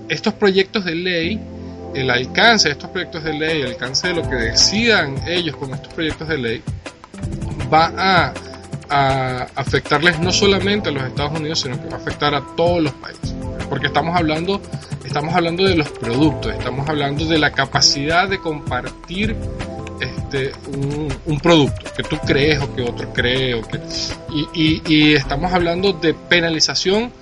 estos 0.09 0.35
proyectos 0.35 0.85
de 0.85 0.95
ley, 0.95 1.41
el 1.95 2.11
alcance 2.11 2.69
de 2.69 2.73
estos 2.73 2.91
proyectos 2.91 3.25
de 3.25 3.35
ley, 3.35 3.61
el 3.63 3.69
alcance 3.69 4.09
de 4.09 4.15
lo 4.15 4.29
que 4.29 4.37
decidan 4.37 5.17
ellos 5.29 5.57
con 5.57 5.73
estos 5.73 5.93
proyectos 5.93 6.29
de 6.29 6.39
ley, 6.39 6.63
va 7.73 7.93
a 7.97 8.35
a 8.89 9.47
afectarles 9.55 10.19
no 10.21 10.33
solamente 10.33 10.89
a 10.89 10.93
los 10.93 11.05
Estados 11.05 11.39
Unidos, 11.39 11.61
sino 11.61 11.81
que 11.81 11.89
va 11.89 11.97
a 11.97 12.01
afectar 12.01 12.35
a 12.35 12.43
todos 12.57 12.83
los 12.83 12.93
países. 12.95 13.35
Porque 13.69 13.87
estamos 13.87 14.17
hablando, 14.17 14.61
estamos 15.05 15.35
hablando 15.35 15.65
de 15.65 15.77
los 15.77 15.89
productos, 15.89 16.53
estamos 16.53 16.89
hablando 16.89 17.25
de 17.25 17.39
la 17.39 17.53
capacidad 17.53 18.29
de 18.29 18.39
compartir 18.39 19.37
este, 20.01 20.53
un, 21.27 21.41
producto 21.41 21.91
que 21.97 22.03
tú 22.03 22.19
crees 22.27 22.61
o 22.61 22.75
que 22.75 22.83
otro 22.83 23.13
cree. 23.13 23.55
O 23.55 23.63
que, 23.63 23.81
y, 24.55 24.83
y 24.87 25.15
estamos 25.15 25.53
hablando 25.53 25.93
de 25.93 26.15
penalización 26.15 27.13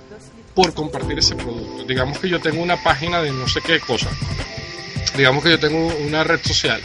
por 0.53 0.73
compartir 0.73 1.19
ese 1.19 1.35
producto. 1.35 1.83
Digamos 1.85 2.19
que 2.19 2.29
yo 2.29 2.39
tengo 2.39 2.61
una 2.61 2.81
página 2.81 3.21
de 3.21 3.31
no 3.31 3.47
sé 3.47 3.61
qué 3.61 3.79
cosa. 3.79 4.09
Digamos 5.17 5.43
que 5.43 5.51
yo 5.51 5.59
tengo 5.59 5.93
una 6.05 6.23
red 6.23 6.39
social. 6.43 6.81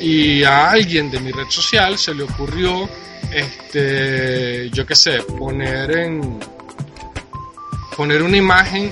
Y 0.00 0.44
a 0.44 0.70
alguien 0.70 1.10
de 1.10 1.20
mi 1.20 1.30
red 1.30 1.48
social 1.48 1.98
se 1.98 2.14
le 2.14 2.22
ocurrió 2.22 2.88
este, 3.32 4.70
yo 4.70 4.86
qué 4.86 4.94
sé, 4.94 5.22
poner 5.22 5.90
en 5.96 6.40
poner 7.96 8.22
una 8.22 8.36
imagen 8.36 8.90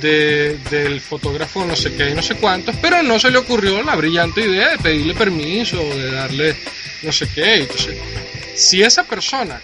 de, 0.00 0.58
del 0.70 1.00
fotógrafo 1.00 1.64
no 1.64 1.76
sé 1.76 1.94
qué 1.94 2.10
y 2.10 2.14
no 2.14 2.22
sé 2.22 2.36
cuántos, 2.36 2.74
pero 2.76 3.02
no 3.02 3.18
se 3.18 3.30
le 3.30 3.38
ocurrió 3.38 3.82
la 3.82 3.94
brillante 3.94 4.40
idea 4.40 4.70
de 4.70 4.78
pedirle 4.78 5.14
permiso 5.14 5.76
de 5.78 6.10
darle 6.10 6.56
no 7.02 7.12
sé 7.12 7.28
qué. 7.28 7.62
Entonces, 7.62 7.96
si 8.56 8.82
esa 8.82 9.04
persona 9.04 9.60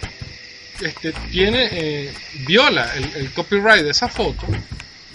este, 0.81 1.11
tiene, 1.31 1.69
eh, 1.71 2.13
viola 2.45 2.93
el, 2.95 3.31
copyright 3.31 3.83
de 3.83 3.91
esa 3.91 4.07
foto, 4.07 4.45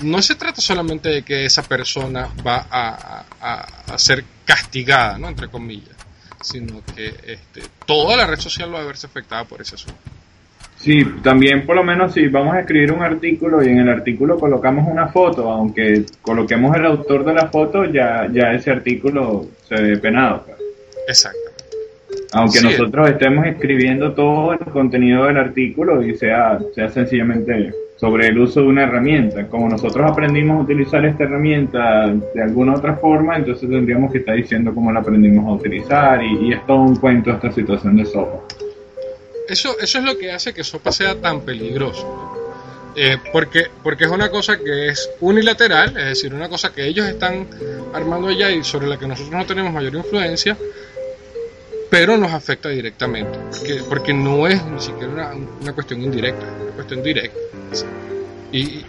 no 0.01 0.21
se 0.21 0.35
trata 0.35 0.61
solamente 0.61 1.09
de 1.09 1.23
que 1.23 1.45
esa 1.45 1.63
persona 1.63 2.29
va 2.47 2.67
a, 2.71 3.25
a, 3.41 3.95
a 3.95 3.99
ser 3.99 4.25
castigada, 4.45 5.19
¿no? 5.19 5.29
entre 5.29 5.49
comillas, 5.49 5.97
sino 6.43 6.83
que 6.95 7.09
este, 7.09 7.63
toda 7.87 8.17
la 8.17 8.27
red 8.27 8.39
social 8.39 8.75
va 8.75 8.81
a 8.81 8.85
verse 8.85 9.07
afectada 9.07 9.45
por 9.45 9.61
ese 9.61 9.77
asunto. 9.77 9.99
Sí, 10.77 11.05
también 11.23 11.65
por 11.65 11.77
lo 11.77 11.85
menos 11.85 12.13
si 12.13 12.27
vamos 12.27 12.55
a 12.55 12.61
escribir 12.61 12.91
un 12.91 13.03
artículo 13.03 13.63
y 13.63 13.69
en 13.69 13.79
el 13.79 13.89
artículo 13.89 14.39
colocamos 14.39 14.89
una 14.91 15.07
foto, 15.09 15.49
aunque 15.49 16.05
coloquemos 16.21 16.77
el 16.77 16.85
autor 16.87 17.25
de 17.25 17.35
la 17.35 17.49
foto, 17.49 17.85
ya, 17.85 18.29
ya 18.33 18.53
ese 18.53 18.73
artículo 18.73 19.47
se 19.69 19.81
ve 19.81 19.97
penado. 19.99 20.45
Pues. 20.45 20.59
Exactamente. 21.07 21.53
Aunque 22.33 22.61
nosotros 22.63 23.11
estemos 23.11 23.47
escribiendo 23.47 24.13
todo 24.13 24.55
el 24.55 24.59
contenido 24.73 25.27
del 25.27 25.37
artículo 25.37 26.03
y 26.03 26.17
sea, 26.17 26.59
sea 26.75 26.89
sencillamente 26.89 27.73
sobre 28.03 28.27
el 28.27 28.37
uso 28.37 28.63
de 28.63 28.67
una 28.67 28.83
herramienta. 28.83 29.47
Como 29.47 29.69
nosotros 29.69 30.11
aprendimos 30.11 30.59
a 30.59 30.63
utilizar 30.65 31.05
esta 31.05 31.23
herramienta 31.23 32.13
de 32.35 32.43
alguna 32.43 32.75
otra 32.75 32.97
forma, 32.97 33.37
entonces 33.37 33.71
tendríamos 33.71 34.11
que 34.11 34.19
estar 34.19 34.35
diciendo 34.35 34.75
cómo 34.75 34.91
la 34.91 34.99
aprendimos 34.99 35.47
a 35.47 35.53
utilizar 35.53 36.21
y, 36.21 36.53
es 36.53 36.67
todo 36.67 36.79
un 36.79 36.97
cuento 36.97 37.31
esta 37.31 37.53
situación 37.53 37.97
de 37.97 38.05
Sopa. 38.05 38.41
Eso, 39.49 39.79
eso 39.81 39.99
es 40.01 40.05
lo 40.05 40.19
que 40.19 40.33
hace 40.33 40.53
que 40.53 40.65
Sopa 40.65 40.91
sea 40.91 41.15
tan 41.15 41.43
peligroso. 41.43 42.91
Eh, 42.97 43.19
porque, 43.33 43.67
porque 43.85 44.03
es 44.03 44.11
una 44.11 44.31
cosa 44.31 44.59
que 44.59 44.89
es 44.89 45.09
unilateral, 45.21 45.97
es 45.97 46.07
decir, 46.07 46.35
una 46.35 46.49
cosa 46.49 46.73
que 46.73 46.85
ellos 46.85 47.07
están 47.07 47.47
armando 47.95 48.27
allá 48.27 48.51
y 48.51 48.65
sobre 48.65 48.89
la 48.89 48.99
que 48.99 49.07
nosotros 49.07 49.33
no 49.33 49.47
tenemos 49.47 49.73
mayor 49.73 49.95
influencia, 49.95 50.57
pero 51.89 52.19
nos 52.19 52.33
afecta 52.33 52.69
directamente, 52.69 53.39
porque, 53.49 53.81
porque 53.89 54.13
no 54.13 54.49
es 54.49 54.61
ni 54.65 54.81
siquiera 54.81 55.13
una, 55.13 55.31
una 55.61 55.73
cuestión 55.73 56.03
indirecta, 56.03 56.45
es 56.45 56.63
una 56.65 56.73
cuestión 56.73 57.01
directa. 57.05 57.39
Y 58.53 58.85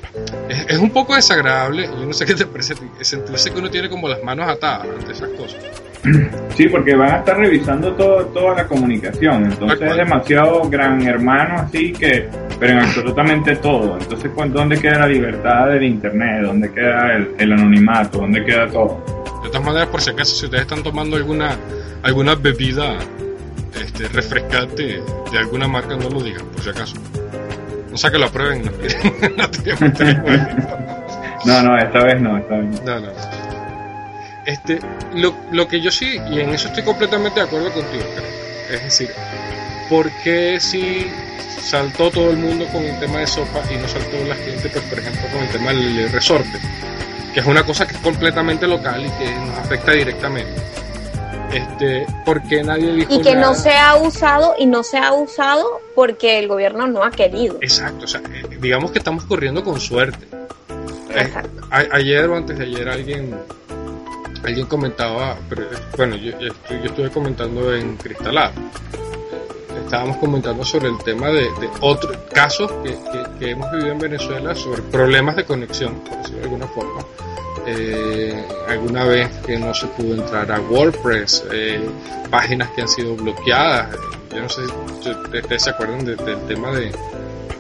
es, 0.50 0.78
un 0.78 0.90
poco 0.90 1.16
desagradable, 1.16 1.86
yo 1.88 2.06
no 2.06 2.12
sé 2.12 2.26
qué 2.26 2.34
te 2.34 2.46
parece, 2.46 2.76
sentirse 3.00 3.52
que 3.52 3.60
uno 3.60 3.70
tiene 3.70 3.90
como 3.90 4.10
las 4.10 4.22
manos 4.22 4.50
atadas 4.50 4.88
ante 5.00 5.12
esas 5.12 5.30
cosas. 5.30 5.62
Sí, 6.54 6.68
porque 6.68 6.94
van 6.96 7.12
a 7.12 7.18
estar 7.20 7.36
revisando 7.36 7.96
todo, 7.96 8.26
toda 8.28 8.56
la 8.56 8.68
comunicación, 8.68 9.46
entonces 9.46 9.90
es 9.90 9.96
demasiado 9.96 10.70
gran 10.70 11.02
hermano 11.02 11.62
así 11.62 11.92
que, 11.92 12.30
pero 12.60 12.74
en 12.74 12.80
absolutamente 12.80 13.56
todo. 13.56 13.98
Entonces, 13.98 14.30
¿dónde 14.36 14.78
queda 14.80 15.00
la 15.00 15.08
libertad 15.08 15.70
del 15.70 15.84
Internet? 15.84 16.44
¿Dónde 16.44 16.72
queda 16.72 17.16
el, 17.16 17.34
el 17.40 17.54
anonimato? 17.54 18.20
¿Dónde 18.20 18.46
queda 18.46 18.68
todo? 18.68 19.04
De 19.44 19.50
todas 19.50 19.66
maneras, 19.66 19.88
por 19.88 20.02
si 20.02 20.12
acaso, 20.12 20.36
si 20.36 20.46
ustedes 20.46 20.62
están 20.64 20.84
tomando 20.84 21.16
alguna 21.16 21.58
alguna 22.04 22.36
bebida 22.36 22.98
este, 23.82 24.08
refrescante 24.10 25.02
de 25.32 25.38
alguna 25.38 25.68
marca, 25.68 25.96
no 25.96 26.10
lo 26.10 26.22
digan, 26.22 26.46
por 26.48 26.62
si 26.62 26.70
acaso. 26.70 26.96
No 27.94 28.00
sea 28.00 28.10
que 28.10 28.18
lo 28.18 28.26
aprueben. 28.26 28.64
No, 31.46 31.62
no, 31.62 31.78
esta 31.78 32.04
vez 32.04 32.22
no, 32.22 32.38
esta 32.38 32.56
vez 32.56 32.82
no. 32.84 33.00
No, 33.00 33.12
Este, 34.46 34.80
lo, 35.14 35.36
lo 35.52 35.68
que 35.68 35.82
yo 35.82 35.92
sí, 35.92 36.18
y 36.32 36.40
en 36.40 36.52
eso 36.52 36.70
estoy 36.70 36.84
completamente 36.84 37.42
de 37.42 37.46
acuerdo 37.46 37.70
contigo, 37.72 38.04
es 38.72 38.82
decir, 38.82 39.10
¿por 39.90 40.10
qué 40.24 40.58
si 40.62 41.06
saltó 41.62 42.10
todo 42.12 42.32
el 42.32 42.38
mundo 42.38 42.66
con 42.72 42.84
el 42.84 42.98
tema 42.98 43.20
de 43.20 43.28
sopa 43.28 43.60
y 43.70 43.76
no 43.76 43.88
saltó 43.90 44.24
la 44.26 44.36
gente, 44.36 44.70
pues, 44.70 44.84
por 44.86 45.00
ejemplo, 45.00 45.22
con 45.34 45.44
el 45.44 45.50
tema 45.50 45.74
del 45.74 46.10
resorte? 46.12 46.60
Que 47.34 47.42
es 47.42 47.46
una 47.46 47.64
cosa 47.64 47.86
que 47.86 47.96
es 47.96 48.00
completamente 48.00 48.66
local 48.66 49.06
y 49.06 49.10
que 49.22 49.36
nos 49.36 49.58
afecta 49.60 49.92
directamente. 49.92 50.54
Este, 51.54 52.06
¿Por 52.26 52.42
qué 52.44 52.64
nadie 52.64 52.92
dijo 52.94 53.14
Y 53.14 53.22
que 53.22 53.36
nada? 53.36 53.48
no 53.48 53.56
se 53.56 53.76
ha 53.76 53.96
usado 53.96 54.56
y 54.58 54.66
no 54.66 54.84
se 54.84 54.98
ha 54.98 55.14
usado 55.14 55.66
porque 55.96 56.40
el 56.40 56.48
gobierno 56.48 56.88
no 56.88 57.04
ha 57.04 57.12
querido. 57.12 57.58
Exacto, 57.62 58.06
o 58.06 58.08
sea, 58.08 58.22
eh, 58.22 58.58
digamos 58.60 58.92
que 58.92 59.00
estamos 59.00 59.24
corriendo 59.26 59.64
con 59.64 59.80
suerte. 59.80 60.26
Eh, 61.12 61.22
Exacto. 61.22 61.62
a- 61.70 61.96
ayer 61.96 62.28
o 62.30 62.36
antes 62.36 62.58
de 62.58 62.66
ayer 62.66 62.90
alguien 62.90 63.36
alguien 64.44 64.66
comentaba, 64.68 65.38
pero, 65.48 65.62
eh, 65.64 65.68
bueno, 65.96 66.16
yo, 66.18 66.32
yo 66.40 66.50
yo 66.70 66.86
estuve 66.86 67.10
comentando 67.12 67.74
en 67.74 67.96
Cristalado. 67.98 68.52
Estábamos 69.86 70.18
comentando 70.18 70.66
sobre 70.66 70.90
el 70.90 70.98
tema 71.04 71.28
de, 71.28 71.44
de 71.44 71.70
otros 71.82 72.18
casos 72.34 72.70
que, 72.84 72.90
que- 72.92 73.40
que 73.40 73.52
hemos 73.52 73.72
vivido 73.72 73.92
en 73.92 74.00
Venezuela 74.00 74.54
sobre 74.56 74.82
problemas 74.82 75.36
de 75.36 75.46
conexión, 75.46 75.96
por 76.02 76.18
decirlo 76.18 76.38
de 76.40 76.44
alguna 76.46 76.68
forma. 76.68 77.06
Eh, 77.66 78.44
alguna 78.68 79.06
vez 79.06 79.30
que 79.46 79.58
no 79.58 79.74
se 79.74 79.88
pudo 79.88 80.16
entrar 80.16 80.52
a 80.52 80.60
WordPress, 80.60 81.46
eh, 81.52 81.80
páginas 82.30 82.70
que 82.72 82.82
han 82.82 82.88
sido 82.90 83.16
bloqueadas. 83.16 83.96
Yo 84.34 84.42
no 84.42 84.50
sé 84.50 84.62
si 85.02 85.10
ustedes 85.12 85.64
se 85.64 85.70
acuerdan 85.70 86.04
de- 86.04 86.16
del 86.16 86.40
tema 86.48 86.72
de, 86.72 86.92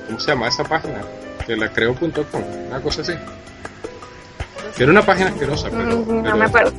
¿cómo 0.07 0.19
se 0.19 0.27
llama 0.31 0.47
esa 0.49 0.63
página? 0.63 1.01
De 1.47 1.55
la 1.57 1.69
creo.com, 1.71 2.43
una 2.67 2.81
cosa 2.81 3.01
así. 3.01 3.13
Que 4.75 4.83
era 4.83 4.91
una 4.91 5.05
página 5.05 5.29
asquerosa, 5.29 5.69
pero, 5.69 5.83
Mm, 5.97 6.15
no 6.17 6.23
pero- 6.23 6.37
me 6.37 6.45
acuerdo. 6.45 6.71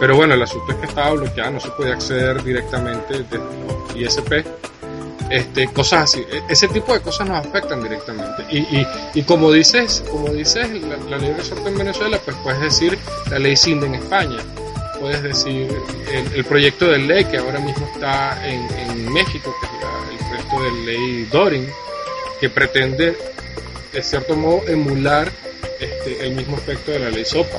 pero 0.00 0.16
bueno, 0.16 0.34
el 0.34 0.42
asunto 0.42 0.72
es 0.72 0.78
que 0.78 0.86
estaba 0.86 1.10
bloqueada, 1.12 1.50
no 1.50 1.60
se 1.60 1.68
podía 1.70 1.94
acceder 1.94 2.42
directamente 2.42 3.22
desde 3.22 3.38
los 3.38 3.94
ISP. 3.96 4.44
Este, 5.30 5.66
cosas 5.68 6.04
así, 6.04 6.20
E- 6.30 6.42
ese 6.48 6.68
tipo 6.68 6.92
de 6.92 7.00
cosas 7.00 7.28
nos 7.28 7.44
afectan 7.44 7.82
directamente. 7.82 8.44
Y, 8.50 8.58
y, 8.58 8.86
y 9.14 9.22
como 9.22 9.50
dices, 9.50 10.04
como 10.10 10.28
dices, 10.28 10.70
la, 10.82 10.96
la 11.08 11.18
ley 11.18 11.32
resorte 11.32 11.68
en 11.68 11.78
Venezuela, 11.78 12.18
pues 12.24 12.36
puedes 12.42 12.60
decir 12.60 12.98
la 13.30 13.38
ley 13.38 13.56
CINDE 13.56 13.86
en 13.86 13.94
España, 13.96 14.38
puedes 15.00 15.22
decir 15.22 15.68
el, 16.34 16.44
proyecto 16.44 16.86
de 16.86 16.98
ley 16.98 17.24
que 17.24 17.38
ahora 17.38 17.58
mismo 17.58 17.88
está 17.94 18.38
en, 18.46 19.12
México, 19.12 19.54
que 19.60 19.66
es 19.66 20.20
el 20.20 20.26
proyecto 20.28 20.62
de 20.62 20.84
ley 20.84 21.24
Dorin, 21.30 21.68
que 22.40 22.50
pretende, 22.50 23.16
de 23.92 24.02
cierto 24.02 24.36
modo, 24.36 24.66
emular 24.68 25.30
este, 25.80 26.26
el 26.26 26.34
mismo 26.34 26.56
efecto 26.56 26.90
de 26.90 26.98
la 26.98 27.10
ley 27.10 27.24
SOPA. 27.24 27.58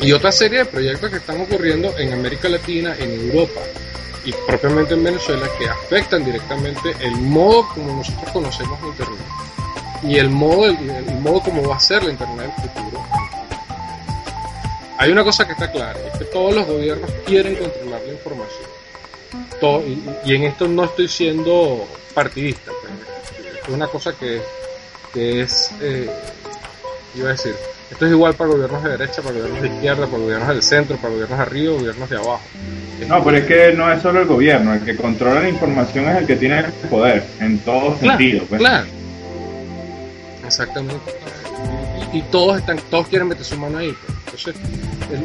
Y 0.00 0.12
otra 0.12 0.32
serie 0.32 0.58
de 0.58 0.64
proyectos 0.66 1.10
que 1.10 1.16
están 1.16 1.40
ocurriendo 1.40 1.96
en 1.98 2.12
América 2.12 2.48
Latina, 2.48 2.94
en 2.98 3.12
Europa 3.12 3.60
y 4.24 4.32
propiamente 4.46 4.94
en 4.94 5.04
Venezuela 5.04 5.46
que 5.58 5.68
afectan 5.68 6.24
directamente 6.24 6.94
el 7.00 7.16
modo 7.16 7.68
como 7.68 7.96
nosotros 7.96 8.30
conocemos 8.32 8.78
Internet 8.82 9.26
y 10.02 10.16
el 10.16 10.30
modo, 10.30 10.66
el, 10.66 10.90
el 10.90 11.20
modo 11.20 11.40
como 11.40 11.68
va 11.68 11.76
a 11.76 11.80
ser 11.80 12.04
la 12.04 12.10
Internet 12.10 12.54
del 12.56 12.70
futuro. 12.70 13.04
Hay 14.98 15.10
una 15.10 15.24
cosa 15.24 15.46
que 15.46 15.52
está 15.52 15.70
clara, 15.70 15.98
es 16.12 16.18
que 16.18 16.24
todos 16.26 16.54
los 16.54 16.66
gobiernos 16.66 17.10
quieren 17.26 17.56
controlar 17.56 18.00
la 18.06 18.12
información. 18.12 18.74
Y, 20.24 20.34
en 20.34 20.44
esto 20.44 20.68
no 20.68 20.84
estoy 20.84 21.08
siendo 21.08 21.86
partidista, 22.12 22.70
pues, 22.82 23.62
es 23.62 23.68
una 23.68 23.86
cosa 23.86 24.12
que, 24.12 24.42
que 25.12 25.40
es, 25.40 25.70
eh, 25.80 26.10
iba 27.14 27.28
a 27.28 27.32
decir, 27.32 27.54
esto 27.94 28.06
es 28.06 28.12
igual 28.12 28.34
para 28.34 28.50
gobiernos 28.50 28.82
de 28.82 28.90
derecha, 28.90 29.22
para 29.22 29.34
gobiernos 29.36 29.62
de 29.62 29.68
izquierda, 29.68 30.06
para 30.06 30.18
gobiernos 30.18 30.48
del 30.48 30.62
centro, 30.62 30.96
para 30.96 31.10
gobiernos 31.14 31.38
de 31.38 31.42
arriba, 31.44 31.72
gobiernos 31.74 32.10
de 32.10 32.16
abajo. 32.16 32.40
No, 33.08 33.24
pero 33.24 33.36
es 33.38 33.44
que 33.44 33.72
no 33.72 33.90
es 33.92 34.02
solo 34.02 34.20
el 34.20 34.26
gobierno, 34.26 34.74
el 34.74 34.84
que 34.84 34.96
controla 34.96 35.40
la 35.40 35.48
información 35.48 36.08
es 36.08 36.16
el 36.18 36.26
que 36.26 36.36
tiene 36.36 36.58
el 36.60 36.64
poder, 36.88 37.24
en 37.40 37.58
todo 37.60 37.94
Claro, 37.96 38.18
sentido. 38.18 38.44
pues. 38.48 38.60
claro. 38.60 38.86
Exactamente. 40.46 41.12
Y, 42.12 42.18
y 42.18 42.22
todos 42.22 42.58
están, 42.58 42.78
todos 42.90 43.08
quieren 43.08 43.28
meter 43.28 43.44
su 43.44 43.56
mano 43.56 43.78
ahí. 43.78 43.94
pues. 44.30 44.46
Entonces, 44.46 44.54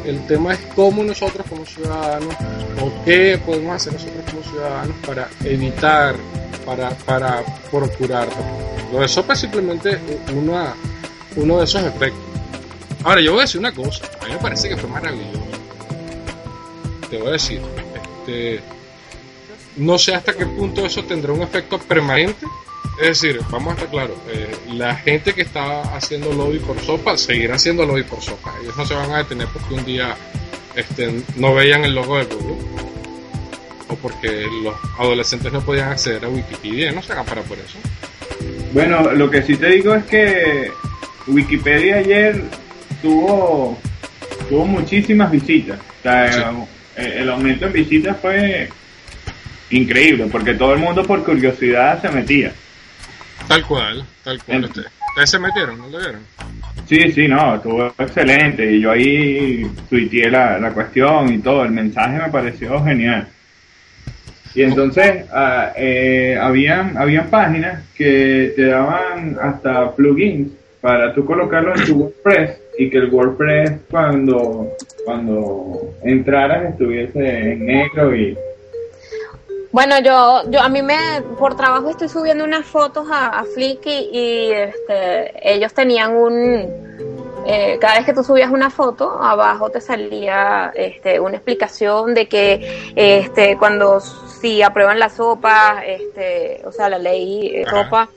el, 0.06 0.10
el 0.16 0.26
tema 0.26 0.52
es 0.54 0.60
cómo 0.74 1.02
nosotros 1.02 1.46
como 1.48 1.64
ciudadanos, 1.66 2.34
o 2.80 3.04
qué 3.04 3.38
podemos 3.44 3.74
hacer 3.76 3.92
nosotros 3.92 4.24
como 4.30 4.42
ciudadanos 4.42 4.96
para 5.06 5.28
evitar, 5.44 6.14
para, 6.64 6.90
para 6.90 7.42
procurar. 7.70 8.28
Lo 8.92 9.00
de 9.00 9.08
sopa 9.08 9.32
es 9.34 9.40
simplemente 9.40 9.98
una, 10.34 10.74
uno 11.36 11.58
de 11.58 11.64
esos 11.64 11.82
efectos. 11.82 12.29
Ahora, 13.02 13.20
yo 13.20 13.32
voy 13.32 13.40
a 13.40 13.42
decir 13.42 13.60
una 13.60 13.72
cosa, 13.72 14.04
a 14.20 14.26
mí 14.26 14.32
me 14.32 14.38
parece 14.38 14.68
que 14.68 14.76
fue 14.76 14.88
maravilloso. 14.88 15.40
Te 17.08 17.16
voy 17.16 17.28
a 17.28 17.32
decir, 17.32 17.60
este, 17.94 18.60
no 19.76 19.98
sé 19.98 20.14
hasta 20.14 20.34
qué 20.34 20.44
punto 20.46 20.84
eso 20.84 21.02
tendrá 21.04 21.32
un 21.32 21.42
efecto 21.42 21.78
permanente. 21.78 22.46
Es 23.00 23.20
decir, 23.20 23.40
vamos 23.50 23.70
a 23.70 23.74
estar 23.74 23.88
claros, 23.88 24.16
eh, 24.28 24.54
la 24.74 24.94
gente 24.94 25.32
que 25.32 25.40
está 25.40 25.80
haciendo 25.96 26.32
lobby 26.34 26.58
por 26.58 26.78
sopa 26.80 27.16
seguirá 27.16 27.54
haciendo 27.54 27.86
lobby 27.86 28.02
por 28.02 28.20
sopa. 28.20 28.54
Ellos 28.62 28.76
no 28.76 28.84
se 28.84 28.94
van 28.94 29.10
a 29.12 29.18
detener 29.18 29.48
porque 29.48 29.72
un 29.72 29.84
día 29.86 30.14
este, 30.76 31.22
no 31.36 31.54
veían 31.54 31.84
el 31.84 31.94
logo 31.94 32.18
de 32.18 32.24
Google 32.26 32.58
o 33.88 33.94
porque 33.96 34.46
los 34.62 34.74
adolescentes 34.98 35.50
no 35.50 35.62
podían 35.62 35.88
acceder 35.88 36.26
a 36.26 36.28
Wikipedia, 36.28 36.92
no 36.92 37.02
se 37.02 37.14
para 37.14 37.42
por 37.42 37.58
eso. 37.58 37.78
Bueno, 38.72 39.12
lo 39.12 39.30
que 39.30 39.42
sí 39.42 39.56
te 39.56 39.68
digo 39.68 39.94
es 39.94 40.04
que 40.04 40.70
Wikipedia 41.26 41.96
ayer 41.96 42.44
tuvo, 43.02 43.78
tuvo 44.48 44.66
muchísimas 44.66 45.30
visitas. 45.30 45.78
O 45.78 46.02
sea, 46.02 46.32
Sí. 46.32 46.42
el, 46.96 47.06
el 47.12 47.30
aumento 47.30 47.66
en 47.66 47.72
visitas 47.72 48.16
fue 48.20 48.68
increíble, 49.70 50.26
porque 50.30 50.54
todo 50.54 50.74
el 50.74 50.80
mundo 50.80 51.04
por 51.04 51.24
curiosidad 51.24 52.00
se 52.00 52.08
metía. 52.10 52.52
Tal 53.48 53.64
cual, 53.66 54.04
tal 54.22 54.42
cual. 54.42 54.64
Ustedes, 54.64 55.30
se 55.30 55.38
metieron, 55.38 55.78
¿no 55.78 55.88
lo 55.88 55.98
vieron? 55.98 56.20
Sí, 56.86 57.10
sí, 57.12 57.28
no, 57.28 57.56
estuvo 57.56 57.86
excelente. 57.98 58.70
Y 58.72 58.80
yo 58.80 58.90
ahí 58.92 59.66
tuiteé 59.88 60.30
la, 60.30 60.58
la 60.58 60.70
cuestión 60.72 61.32
y 61.32 61.38
todo. 61.38 61.64
El 61.64 61.70
mensaje 61.72 62.18
me 62.18 62.28
pareció 62.30 62.82
genial. 62.84 63.28
Y 64.54 64.62
entonces 64.62 65.26
ah, 65.32 65.72
eh, 65.76 66.36
habían, 66.40 66.96
habían 66.98 67.28
páginas 67.28 67.84
que 67.94 68.52
te 68.56 68.66
daban 68.66 69.36
hasta 69.40 69.94
plugins 69.94 70.50
para 70.80 71.14
tú 71.14 71.24
colocarlo 71.24 71.74
en 71.76 71.84
tu 71.86 71.94
WordPress 71.96 72.59
y 72.78 72.90
que 72.90 72.98
el 72.98 73.12
WordPress 73.12 73.72
cuando, 73.90 74.68
cuando 75.04 75.92
entraras 76.02 76.70
estuviese 76.70 77.52
en 77.52 77.66
negro 77.66 78.14
y 78.14 78.36
Bueno, 79.72 80.00
yo, 80.00 80.42
yo 80.50 80.60
a 80.60 80.68
mí 80.68 80.82
me, 80.82 80.96
por 81.38 81.56
trabajo 81.56 81.90
estoy 81.90 82.08
subiendo 82.08 82.44
unas 82.44 82.66
fotos 82.66 83.06
a, 83.10 83.40
a 83.40 83.44
Flickr 83.44 83.88
y, 83.88 84.08
y, 84.12 84.52
este, 84.52 85.52
ellos 85.52 85.72
tenían 85.74 86.16
un, 86.16 86.66
eh, 87.46 87.78
cada 87.80 87.96
vez 87.96 88.06
que 88.06 88.12
tú 88.12 88.22
subías 88.22 88.50
una 88.50 88.70
foto, 88.70 89.22
abajo 89.22 89.70
te 89.70 89.80
salía 89.80 90.72
este, 90.74 91.18
una 91.20 91.36
explicación 91.36 92.14
de 92.14 92.26
que 92.26 92.92
este, 92.94 93.56
cuando 93.56 94.00
si 94.00 94.62
aprueban 94.62 94.98
la 94.98 95.08
sopa, 95.08 95.82
este, 95.86 96.62
o 96.64 96.72
sea, 96.72 96.88
la 96.88 96.98
ley 96.98 97.50
eh, 97.54 97.64
sopa, 97.68 98.08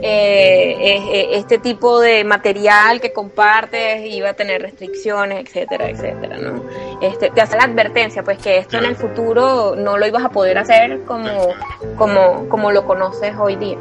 eh, 0.00 0.76
eh, 0.80 1.28
este 1.32 1.58
tipo 1.58 2.00
de 2.00 2.24
material 2.24 3.00
que 3.00 3.12
compartes 3.12 4.04
iba 4.06 4.30
a 4.30 4.34
tener 4.34 4.62
restricciones, 4.62 5.44
etcétera, 5.46 5.88
etcétera, 5.90 6.36
¿no? 6.38 6.62
Este, 7.00 7.30
te 7.30 7.40
hace 7.40 7.56
la 7.56 7.64
advertencia, 7.64 8.22
pues 8.22 8.38
que 8.38 8.58
esto 8.58 8.78
en 8.78 8.84
el 8.84 8.96
futuro 8.96 9.74
no 9.76 9.98
lo 9.98 10.06
ibas 10.06 10.24
a 10.24 10.30
poder 10.30 10.58
hacer 10.58 11.02
como, 11.04 11.54
como, 11.96 12.48
como 12.48 12.70
lo 12.72 12.84
conoces 12.86 13.34
hoy 13.38 13.56
día. 13.56 13.78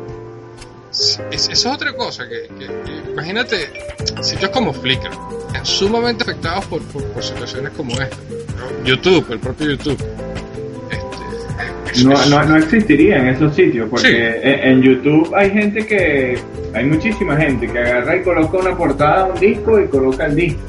Es- 0.91 1.19
esa 1.31 1.51
es 1.51 1.65
otra 1.67 1.93
cosa 1.93 2.27
que, 2.27 2.47
que- 2.57 2.67
que- 2.67 3.11
imagínate 3.11 3.71
sitios 4.21 4.51
como 4.51 4.73
Flickr 4.73 5.09
sumamente 5.63 6.23
afectados 6.23 6.65
por, 6.65 6.81
por, 6.87 7.03
por 7.05 7.23
situaciones 7.23 7.71
como 7.75 7.93
esta 7.99 8.15
¿no? 8.15 8.85
YouTube 8.85 9.25
el 9.31 9.39
propio 9.39 9.71
YouTube 9.71 9.97
no, 12.05 12.25
no, 12.27 12.43
no 12.43 12.55
existiría 12.57 13.17
en 13.17 13.27
esos 13.29 13.55
sitios, 13.55 13.87
porque 13.89 14.07
Sí. 14.07 14.15
en, 14.43 14.59
en 14.71 14.81
YouTube 14.81 15.33
hay 15.35 15.49
gente 15.51 15.85
que, 15.85 16.37
hay 16.73 16.85
muchísima 16.85 17.35
gente 17.37 17.67
que 17.67 17.79
agarra 17.79 18.15
y 18.17 18.21
coloca 18.21 18.57
una 18.57 18.75
portada 18.75 19.25
de 19.25 19.31
un 19.31 19.39
disco 19.39 19.79
y 19.79 19.87
coloca 19.87 20.25
el 20.25 20.35
disco. 20.35 20.61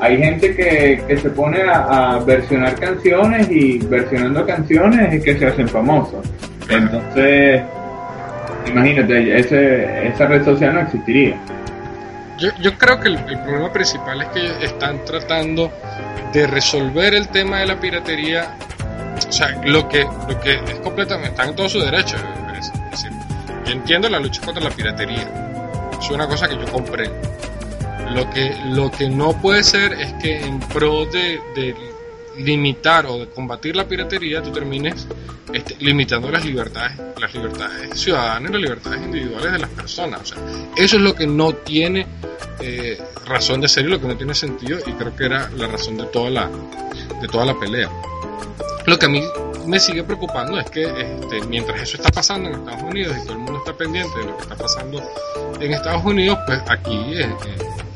Hay 0.00 0.16
gente 0.18 0.54
que, 0.54 1.02
que 1.08 1.16
se 1.16 1.30
pone 1.30 1.62
a, 1.62 2.14
a 2.14 2.18
versionar 2.20 2.74
canciones 2.76 3.48
y 3.50 3.78
versionando 3.78 4.46
canciones 4.46 5.12
es 5.14 5.24
que 5.24 5.36
se 5.38 5.46
hacen 5.46 5.68
famosos. 5.68 6.24
Entonces, 6.70 7.62
imagínate, 8.66 9.38
ese, 9.38 10.08
esa 10.08 10.26
red 10.26 10.44
social 10.44 10.74
no 10.74 10.80
existiría. 10.82 11.36
yo, 12.38 12.50
yo 12.60 12.76
creo 12.78 13.00
que 13.00 13.08
el, 13.08 13.16
el 13.16 13.38
problema 13.40 13.72
principal 13.72 14.22
es 14.22 14.28
que 14.28 14.64
están 14.64 15.04
tratando 15.04 15.72
de 16.32 16.46
resolver 16.46 17.14
el 17.14 17.26
tema 17.28 17.58
de 17.60 17.66
la 17.66 17.80
piratería 17.80 18.54
o 19.26 19.32
sea 19.32 19.60
lo 19.64 19.88
que 19.88 20.04
lo 20.04 20.40
que 20.40 20.54
es 20.54 20.80
completamente 20.80 21.30
están 21.30 21.48
en 21.50 21.56
todo 21.56 21.68
su 21.68 21.80
derecho 21.80 22.16
es 22.58 22.72
decir, 22.90 23.10
yo 23.64 23.72
entiendo 23.72 24.08
la 24.08 24.18
lucha 24.18 24.40
contra 24.42 24.62
la 24.62 24.70
piratería 24.70 25.48
es 26.00 26.10
una 26.10 26.26
cosa 26.26 26.48
que 26.48 26.56
yo 26.56 26.64
comprendo 26.66 27.16
Lo 28.14 28.30
que, 28.30 28.54
lo 28.66 28.90
que 28.90 29.08
no 29.08 29.32
puede 29.40 29.62
ser 29.62 29.92
es 29.92 30.12
que 30.14 30.40
en 30.40 30.60
pro 30.60 31.04
de, 31.06 31.40
de 31.54 31.74
limitar 32.38 33.06
o 33.06 33.18
de 33.18 33.26
combatir 33.28 33.76
la 33.76 33.86
piratería, 33.86 34.42
tú 34.42 34.50
termines 34.50 35.06
este, 35.52 35.76
limitando 35.80 36.30
las 36.30 36.44
libertades, 36.44 36.96
las 37.20 37.34
libertades 37.34 38.00
ciudadanas 38.00 38.50
y 38.50 38.52
las 38.52 38.62
libertades 38.62 39.02
individuales 39.02 39.52
de 39.52 39.58
las 39.58 39.70
personas. 39.70 40.20
O 40.20 40.24
sea, 40.24 40.38
eso 40.76 40.96
es 40.96 41.02
lo 41.02 41.14
que 41.14 41.26
no 41.26 41.54
tiene 41.54 42.06
eh, 42.60 42.98
razón 43.26 43.60
de 43.60 43.68
ser 43.68 43.86
y 43.86 43.88
lo 43.88 44.00
que 44.00 44.06
no 44.06 44.16
tiene 44.16 44.34
sentido 44.34 44.78
y 44.86 44.92
creo 44.92 45.14
que 45.14 45.24
era 45.24 45.50
la 45.50 45.66
razón 45.66 45.96
de 45.96 46.04
toda 46.06 46.30
la, 46.30 46.50
de 47.20 47.28
toda 47.28 47.44
la 47.44 47.58
pelea. 47.58 47.90
Lo 48.88 48.98
que 48.98 49.04
a 49.04 49.08
mí 49.10 49.22
me 49.66 49.78
sigue 49.78 50.02
preocupando 50.02 50.58
es 50.58 50.70
que 50.70 50.84
este, 50.84 51.42
mientras 51.46 51.82
eso 51.82 51.98
está 51.98 52.08
pasando 52.08 52.48
en 52.48 52.54
Estados 52.54 52.82
Unidos 52.84 53.16
y 53.18 53.20
todo 53.20 53.32
el 53.34 53.38
mundo 53.40 53.58
está 53.58 53.74
pendiente 53.74 54.18
de 54.18 54.24
lo 54.24 54.34
que 54.34 54.42
está 54.44 54.56
pasando 54.56 55.02
en 55.60 55.74
Estados 55.74 56.02
Unidos, 56.06 56.38
pues 56.46 56.62
aquí, 56.70 56.96
eh, 56.96 57.28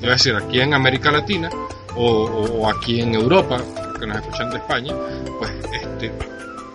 eh, 0.02 0.06
a 0.06 0.10
decir, 0.10 0.36
aquí 0.36 0.60
en 0.60 0.74
América 0.74 1.10
Latina 1.10 1.48
o, 1.96 2.68
aquí 2.68 3.00
en 3.00 3.14
Europa, 3.14 3.56
que 3.98 4.06
nos 4.06 4.18
escuchan 4.18 4.50
de 4.50 4.58
España, 4.58 4.94
pues 5.38 5.50
este, 5.72 6.12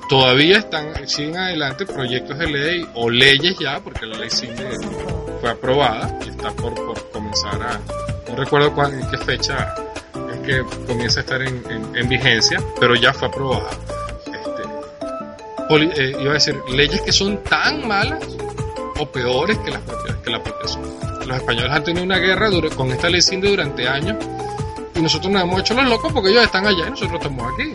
todavía 0.09 0.57
están, 0.57 1.07
siguen 1.07 1.37
adelante 1.37 1.85
proyectos 1.85 2.39
de 2.39 2.47
ley 2.47 2.89
o 2.95 3.11
leyes 3.11 3.55
ya, 3.59 3.79
porque 3.81 4.07
la 4.07 4.17
ley 4.17 4.31
CINE 4.31 4.79
fue 5.41 5.51
aprobada 5.51 6.17
y 6.25 6.29
está 6.29 6.49
por, 6.53 6.73
por 6.73 7.11
comenzar 7.11 7.61
a, 7.61 7.79
no 8.31 8.35
recuerdo 8.35 8.73
cuál, 8.73 8.95
en 8.95 9.07
qué 9.11 9.17
fecha 9.19 9.75
es 10.33 10.39
que 10.39 10.63
comienza 10.87 11.19
a 11.19 11.21
estar 11.21 11.39
en 11.43 12.09
vigencia, 12.09 12.59
pero 12.79 12.95
ya 12.95 13.13
fue 13.13 13.27
aprobada. 13.27 13.69
Eh, 15.69 16.15
iba 16.19 16.31
a 16.31 16.33
decir, 16.35 16.55
leyes 16.69 17.01
que 17.01 17.11
son 17.11 17.43
tan 17.43 17.87
malas 17.87 18.23
o 18.99 19.05
peores 19.05 19.57
que 19.59 19.71
las 19.71 19.81
propias, 19.81 20.15
que 20.17 20.29
la 20.29 20.41
propia. 20.41 20.67
Los 21.25 21.37
españoles 21.37 21.71
han 21.71 21.83
tenido 21.83 22.05
una 22.05 22.17
guerra 22.19 22.49
dura- 22.49 22.69
con 22.69 22.89
esta 22.91 23.09
ley 23.09 23.21
CINDE 23.21 23.49
durante 23.49 23.87
años 23.87 24.15
y 24.95 24.99
nosotros 25.01 25.31
nos 25.31 25.43
hemos 25.43 25.59
hecho 25.59 25.73
los 25.73 25.85
locos 25.87 26.11
porque 26.13 26.29
ellos 26.29 26.43
están 26.43 26.65
allá 26.65 26.87
y 26.87 26.89
nosotros 26.89 27.19
estamos 27.21 27.53
aquí. 27.53 27.73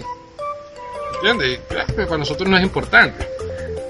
¿Entiendes? 1.17 1.61
Y, 1.71 1.75
eh, 2.01 2.05
para 2.07 2.19
nosotros 2.19 2.49
no 2.49 2.57
es 2.57 2.63
importante. 2.63 3.29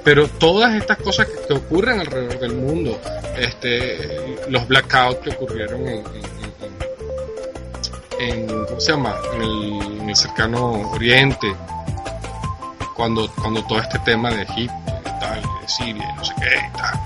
Pero 0.04 0.26
todas 0.26 0.74
estas 0.74 0.96
cosas 0.98 1.28
que, 1.46 1.52
ocurren 1.54 2.00
alrededor 2.00 2.40
del 2.40 2.54
mundo, 2.54 2.98
este, 3.38 4.36
los 4.48 4.66
blackouts 4.66 5.20
que 5.20 5.30
ocurrieron 5.30 5.86
en, 5.86 6.02
en- 8.18 8.64
¿cómo 8.66 8.80
se 8.80 8.92
llama? 8.92 9.16
En 9.34 10.08
el 10.08 10.16
cercano 10.16 10.90
oriente, 10.92 11.54
cuando, 13.02 13.28
cuando 13.34 13.64
todo 13.64 13.80
este 13.80 13.98
tema 13.98 14.30
de 14.30 14.42
Egipto 14.42 14.74
y 15.00 15.20
tal, 15.20 15.42
de 15.42 15.68
Siria 15.68 16.08
y 16.08 16.16
no 16.16 16.24
sé 16.24 16.32
qué 16.38 16.68
y 16.68 16.76
tal, 16.76 17.00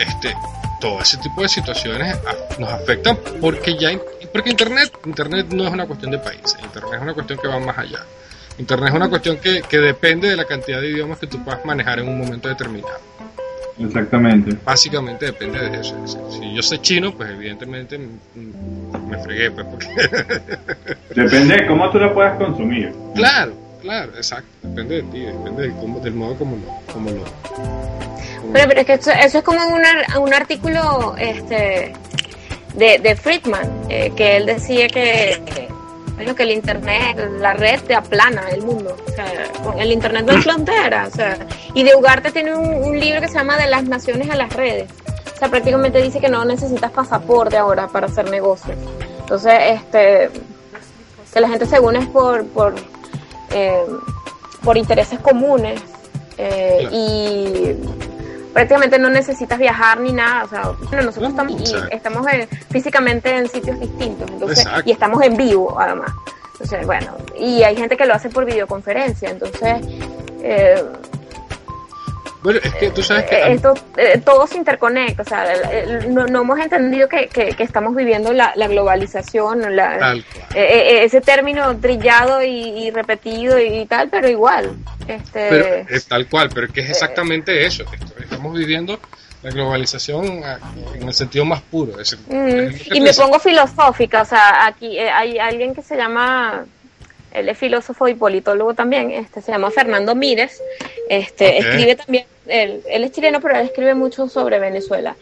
este, 0.00 0.36
todo 0.80 1.00
ese 1.00 1.16
tipo 1.18 1.42
de 1.42 1.48
situaciones 1.48 2.18
nos 2.58 2.68
afectan 2.72 3.16
porque 3.40 3.78
ya, 3.78 3.90
porque 4.32 4.50
internet, 4.50 4.92
internet 5.06 5.46
no 5.52 5.64
es 5.64 5.72
una 5.72 5.86
cuestión 5.86 6.10
de 6.10 6.18
países, 6.18 6.56
internet 6.60 6.94
es 6.94 7.02
una 7.02 7.14
cuestión 7.14 7.38
que 7.38 7.46
va 7.46 7.60
más 7.60 7.78
allá. 7.78 8.00
Internet 8.58 8.88
es 8.88 8.96
una 8.96 9.08
cuestión 9.08 9.36
que, 9.36 9.62
que 9.62 9.78
depende 9.78 10.28
de 10.28 10.34
la 10.34 10.44
cantidad 10.44 10.80
de 10.80 10.90
idiomas 10.90 11.20
que 11.20 11.28
tú 11.28 11.42
puedas 11.44 11.64
manejar 11.64 12.00
en 12.00 12.08
un 12.08 12.18
momento 12.18 12.48
determinado. 12.48 12.98
Exactamente. 13.78 14.56
Básicamente 14.64 15.26
depende 15.26 15.70
de 15.70 15.80
eso. 15.80 15.94
Si 16.30 16.52
yo 16.52 16.62
sé 16.62 16.80
chino, 16.80 17.14
pues 17.14 17.30
evidentemente 17.30 17.96
me 17.96 19.18
fregué, 19.18 19.52
pues, 19.52 19.66
porque 19.66 19.86
Depende 21.14 21.58
de 21.58 21.66
cómo 21.68 21.88
tú 21.90 21.98
lo 21.98 22.12
puedas 22.12 22.36
consumir. 22.38 22.92
Claro, 23.14 23.61
claro, 23.82 24.12
exacto. 24.16 24.48
Depende 24.62 24.96
de 24.96 25.02
ti, 25.02 25.20
depende 25.20 25.68
de 25.68 25.72
cómo- 25.76 26.00
del 26.00 26.14
modo 26.14 26.36
como 26.36 26.56
lo. 26.56 26.92
Como 26.92 27.10
lo 27.10 27.24
Pero, 28.52 28.68
pero 28.68 28.80
es 28.80 28.86
que 28.86 28.92
eso, 28.94 29.10
es 29.12 29.44
como 29.44 29.58
un, 29.68 29.84
ar- 29.84 30.18
un 30.18 30.32
artículo 30.32 31.14
este, 31.18 31.92
de, 32.74 32.98
de 32.98 33.16
Friedman, 33.16 33.68
eh, 33.88 34.12
que 34.16 34.36
él 34.36 34.46
decía 34.46 34.88
que, 34.88 35.42
que, 35.44 36.42
el 36.42 36.50
Internet, 36.52 37.18
la 37.40 37.52
red 37.54 37.80
te 37.80 37.94
aplana 37.94 38.48
el 38.50 38.62
mundo. 38.62 38.96
O 39.06 39.10
sea, 39.10 39.26
el 39.78 39.92
Internet 39.92 40.24
no 40.24 40.32
hay 40.32 40.42
frontera. 40.42 41.08
O 41.08 41.10
sea, 41.10 41.36
y 41.74 41.82
de 41.82 41.94
Ugarte 41.94 42.30
tiene 42.30 42.54
un, 42.54 42.98
libro 42.98 43.20
que 43.20 43.28
se 43.28 43.34
llama 43.34 43.56
De 43.58 43.66
las 43.66 43.84
naciones 43.84 44.30
a 44.30 44.36
las 44.36 44.52
redes. 44.52 44.90
O 45.34 45.38
sea, 45.38 45.48
prácticamente 45.48 46.00
dice 46.00 46.20
que 46.20 46.28
no 46.28 46.44
necesitas 46.44 46.90
pasaporte 46.92 47.56
ahora 47.56 47.88
para 47.88 48.06
hacer 48.06 48.30
negocios. 48.30 48.76
Entonces, 49.20 49.52
este, 49.66 50.30
que 51.32 51.40
la 51.40 51.48
gente 51.48 51.66
se 51.66 51.80
une 51.80 51.98
es 51.98 52.06
por, 52.06 52.46
por, 52.46 52.74
eh, 53.54 53.84
por 54.64 54.76
intereses 54.76 55.18
comunes 55.20 55.80
eh, 56.38 56.88
y 56.92 57.74
prácticamente 58.52 58.98
no 58.98 59.10
necesitas 59.10 59.58
viajar 59.58 60.00
ni 60.00 60.12
nada. 60.12 60.44
O 60.44 60.48
sea, 60.48 60.62
bueno, 60.88 61.02
nosotros 61.04 61.30
estamos, 61.30 61.60
y 61.60 61.74
estamos 61.94 62.26
en- 62.32 62.48
físicamente 62.70 63.34
en 63.36 63.48
sitios 63.48 63.78
distintos 63.80 64.30
entonces, 64.30 64.58
Exacto. 64.60 64.82
y 64.88 64.92
estamos 64.92 65.22
en 65.22 65.36
vivo 65.36 65.78
además. 65.78 66.12
Entonces, 66.52 66.86
bueno, 66.86 67.16
y 67.38 67.62
hay 67.64 67.76
gente 67.76 67.96
que 67.96 68.06
lo 68.06 68.14
hace 68.14 68.28
por 68.28 68.44
videoconferencia. 68.44 69.30
Entonces, 69.30 69.78
eh, 70.42 70.82
Bueno, 72.42 72.58
es 72.62 72.74
que 72.74 72.90
tú 72.90 73.02
sabes 73.02 73.24
que. 73.26 73.36
eh, 73.36 73.52
esto, 73.52 73.74
eh, 73.96 74.20
todo 74.24 74.46
se 74.46 74.56
interconecta, 74.56 75.22
o 75.22 75.24
sea, 75.24 75.44
no, 76.08 76.26
no 76.26 76.40
hemos 76.42 76.58
entendido 76.58 77.08
que, 77.08 77.28
que- 77.28 77.52
que 77.54 77.62
estamos 77.62 77.94
viviendo 77.94 78.32
la, 78.32 78.52
la 78.56 78.66
globalización, 78.68 79.76
la, 79.76 79.98
Tal 79.98 80.24
cual. 80.24 80.44
eh, 80.54 80.64
eh, 80.64 81.04
ese 81.04 81.20
término 81.20 81.76
trillado 81.78 82.42
y, 82.42 82.48
y 82.86 82.90
repetido 82.90 83.58
y, 83.60 83.86
tal, 83.86 84.08
pero 84.08 84.28
igual. 84.28 84.74
Este, 85.06 85.48
Pero 85.50 85.66
es 85.88 86.06
tal 86.06 86.26
cual, 86.28 86.50
pero 86.52 86.68
que 86.68 86.80
es 86.80 86.90
exactamente 86.90 87.64
eso. 87.64 87.84
Esto- 87.92 88.14
Estamos 88.22 88.56
viviendo 88.56 88.98
la 89.42 89.50
globalización 89.50 90.42
ah, 90.44 90.58
en 90.94 91.08
el 91.08 91.14
sentido 91.14 91.44
más 91.44 91.60
puro. 91.62 91.98
Es 92.00 92.16
Mm, 92.28 92.46
es 92.58 92.86
y 92.96 93.00
me 93.00 93.12
pongo 93.14 93.38
filosófica, 93.38 94.22
o 94.22 94.24
sea, 94.24 94.66
aquí 94.66 94.98
eh, 94.98 95.10
hay 95.10 95.38
alguien 95.38 95.74
que 95.74 95.82
se 95.82 95.96
llama, 95.96 96.64
él 97.34 97.48
es 97.48 97.58
filósofo 97.58 98.08
y 98.08 98.14
politólogo 98.14 98.74
también, 98.74 99.10
este 99.10 99.40
se 99.40 99.52
llama 99.52 99.70
Fernando 99.70 100.14
Mírez, 100.14 100.60
este 101.08 101.58
escribe 101.58 101.96
también, 101.96 102.26
él, 102.46 102.82
él 102.88 103.04
es 103.04 103.12
chileno, 103.12 103.40
pero 103.40 103.56
él 103.56 103.66
escribe 103.66 103.94
mucho 103.94 104.28
sobre 104.28 104.58
Venezuela. 104.58 105.16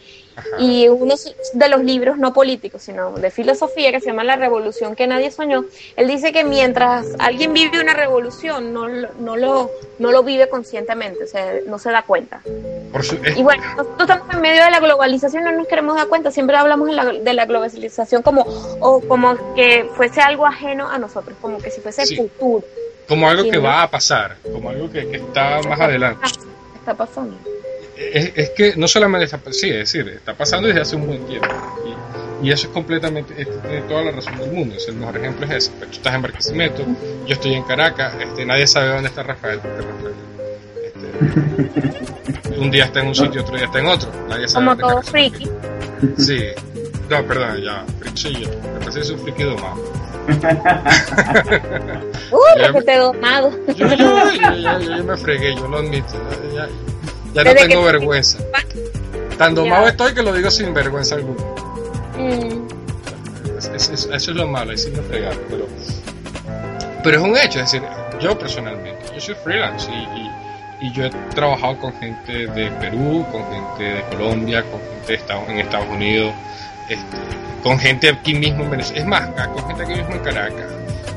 Ajá. 0.53 0.61
Y 0.63 0.87
uno 0.89 1.15
de 1.53 1.69
los 1.69 1.83
libros 1.83 2.17
no 2.17 2.33
políticos, 2.33 2.81
sino 2.81 3.11
de 3.11 3.31
filosofía, 3.31 3.91
que 3.91 3.99
se 3.99 4.07
llama 4.07 4.23
La 4.23 4.35
Revolución 4.35 4.95
que 4.95 5.07
nadie 5.07 5.31
soñó, 5.31 5.65
él 5.95 6.07
dice 6.07 6.31
que 6.33 6.43
mientras 6.43 7.05
alguien 7.19 7.53
vive 7.53 7.79
una 7.81 7.93
revolución, 7.93 8.73
no, 8.73 8.87
no, 8.87 9.37
lo, 9.37 9.69
no 9.99 10.11
lo 10.11 10.23
vive 10.23 10.49
conscientemente, 10.49 11.23
o 11.23 11.27
sea, 11.27 11.53
no 11.67 11.77
se 11.79 11.91
da 11.91 12.01
cuenta. 12.03 12.41
Por 12.91 13.03
su- 13.05 13.17
Y 13.37 13.43
bueno, 13.43 13.63
nosotros 13.77 14.01
estamos 14.09 14.33
en 14.35 14.41
medio 14.41 14.63
de 14.65 14.71
la 14.71 14.79
globalización, 14.79 15.43
no 15.43 15.51
nos 15.51 15.67
queremos 15.67 15.95
dar 15.95 16.07
cuenta, 16.07 16.31
siempre 16.31 16.57
hablamos 16.57 16.87
de 16.87 16.93
la, 16.93 17.05
de 17.05 17.33
la 17.33 17.45
globalización 17.45 18.21
como, 18.21 18.41
o 18.79 18.99
como 19.07 19.53
que 19.55 19.89
fuese 19.95 20.21
algo 20.21 20.45
ajeno 20.45 20.89
a 20.89 20.97
nosotros, 20.97 21.37
como 21.41 21.57
que 21.59 21.69
si 21.71 21.79
fuese 21.81 22.05
Sí. 22.05 22.15
el 22.19 22.29
futuro. 22.29 22.65
como 23.07 23.29
algo 23.29 23.43
que 23.43 23.57
¿no? 23.57 23.63
va 23.63 23.83
a 23.83 23.89
pasar, 23.91 24.37
como 24.51 24.69
algo 24.69 24.89
que, 24.89 25.07
que 25.09 25.17
está 25.17 25.61
más 25.67 25.79
adelante. 25.79 26.27
¿Qué 26.73 26.79
está 26.79 26.93
pasando? 26.93 27.35
Es, 28.13 28.31
es 28.35 28.49
que 28.51 28.75
no 28.75 28.87
solamente 28.87 29.25
está, 29.25 29.39
sí, 29.51 29.69
es 29.69 29.77
decir, 29.91 30.07
está 30.09 30.33
pasando 30.33 30.67
desde 30.67 30.81
hace 30.81 30.95
un 30.95 31.07
buen 31.07 31.25
tiempo. 31.25 31.47
Y, 32.41 32.47
y 32.47 32.51
eso 32.51 32.67
es 32.67 32.73
completamente, 32.73 33.33
este, 33.37 33.53
tiene 33.67 33.81
toda 33.83 34.01
la 34.03 34.11
razón 34.11 34.37
del 34.37 34.51
mundo. 34.51 34.75
Es 34.75 34.87
el 34.87 34.95
mejor 34.95 35.17
ejemplo 35.17 35.45
es 35.45 35.51
ese. 35.51 35.71
Pues, 35.77 35.91
tú 35.91 35.97
estás 35.97 36.15
en 36.15 36.21
Barquisimeto, 36.21 36.83
yo 37.27 37.33
estoy 37.33 37.53
en 37.53 37.63
Caracas, 37.63 38.13
este, 38.19 38.45
nadie 38.45 38.65
sabe 38.67 38.87
dónde 38.89 39.09
está 39.09 39.23
Rafael, 39.23 39.59
porque 39.59 39.77
Rafael 39.77 40.13
este, 40.85 42.59
un 42.59 42.71
día 42.71 42.85
está 42.85 43.01
en 43.01 43.07
un 43.07 43.15
sitio, 43.15 43.41
otro 43.41 43.55
día 43.55 43.65
está 43.65 43.79
en 43.79 43.85
otro. 43.87 44.09
Nadie 44.27 44.47
sabe 44.47 44.65
Como 44.65 44.77
todo 44.77 45.01
friki. 45.03 45.47
Sí. 46.17 46.39
No, 47.09 47.23
perdón, 47.25 47.61
ya, 47.61 47.83
friki 47.99 48.33
yo. 48.41 48.49
Me 48.49 48.79
parece 48.79 48.99
que 48.99 49.05
soy 49.05 49.15
un 49.15 49.21
friki 49.21 49.43
domado. 49.43 50.01
Uy, 52.31 52.39
Ya 52.57 52.67
lo 52.67 52.73
que 52.73 52.81
te 52.83 52.93
he 52.93 52.97
domado. 52.97 53.51
Yo, 53.75 53.87
yo, 53.87 53.95
yo, 53.95 54.31
yo- 54.55 54.79
yo- 54.79 54.97
yo 54.97 55.03
me 55.03 55.17
fregué, 55.17 55.55
yo 55.55 55.67
lo 55.67 55.77
admito. 55.79 56.13
Ya, 56.53 56.67
ya- 56.67 56.69
ya 57.33 57.43
no 57.43 57.53
tengo 57.55 57.83
vergüenza. 57.83 58.37
Tan 59.37 59.55
Ya. 59.55 59.61
domado 59.61 59.87
estoy 59.87 60.13
que 60.13 60.21
lo 60.21 60.33
digo 60.33 60.51
sin 60.51 60.73
vergüenza 60.73 61.15
alguna. 61.15 61.43
Mm, 62.17 62.67
Es- 63.57 63.67
es- 63.75 63.89
es- 63.89 64.05
eso 64.11 64.31
es 64.31 64.37
lo 64.37 64.47
malo, 64.47 64.75
sí 64.77 64.89
me 64.91 65.01
fregaron. 65.03 65.39
Pero, 65.49 65.67
pero 67.03 67.17
es 67.17 67.23
un 67.23 67.37
hecho, 67.37 67.59
es 67.59 67.71
decir, 67.71 67.83
yo 68.19 68.37
personalmente, 68.37 69.03
yo 69.13 69.19
soy 69.21 69.35
freelance 69.43 69.89
y, 69.91 69.93
y- 70.83 70.87
y 70.87 70.91
yo 70.93 71.05
he 71.05 71.09
trabajado 71.35 71.77
con 71.77 71.93
gente 71.99 72.47
de 72.47 72.71
Perú, 72.71 73.23
con 73.31 73.43
gente 73.51 73.83
de 73.83 74.01
Colombia, 74.09 74.63
con 74.63 74.79
gente 74.81 75.07
de 75.07 75.13
Estados, 75.15 75.47
en 75.49 75.59
Estados 75.59 75.87
Unidos, 75.89 76.33
este, 76.89 77.17
con 77.63 77.77
gente 77.77 78.09
aquí 78.09 78.33
mismo 78.33 78.63
en 78.63 78.71
Venezuela. 78.71 78.99
Es 79.01 79.07
más, 79.07 79.29
con 79.49 79.67
gente 79.67 79.83
aquí 79.83 79.93
mismo 79.93 80.11
en 80.15 80.19
Caracas. 80.19 80.65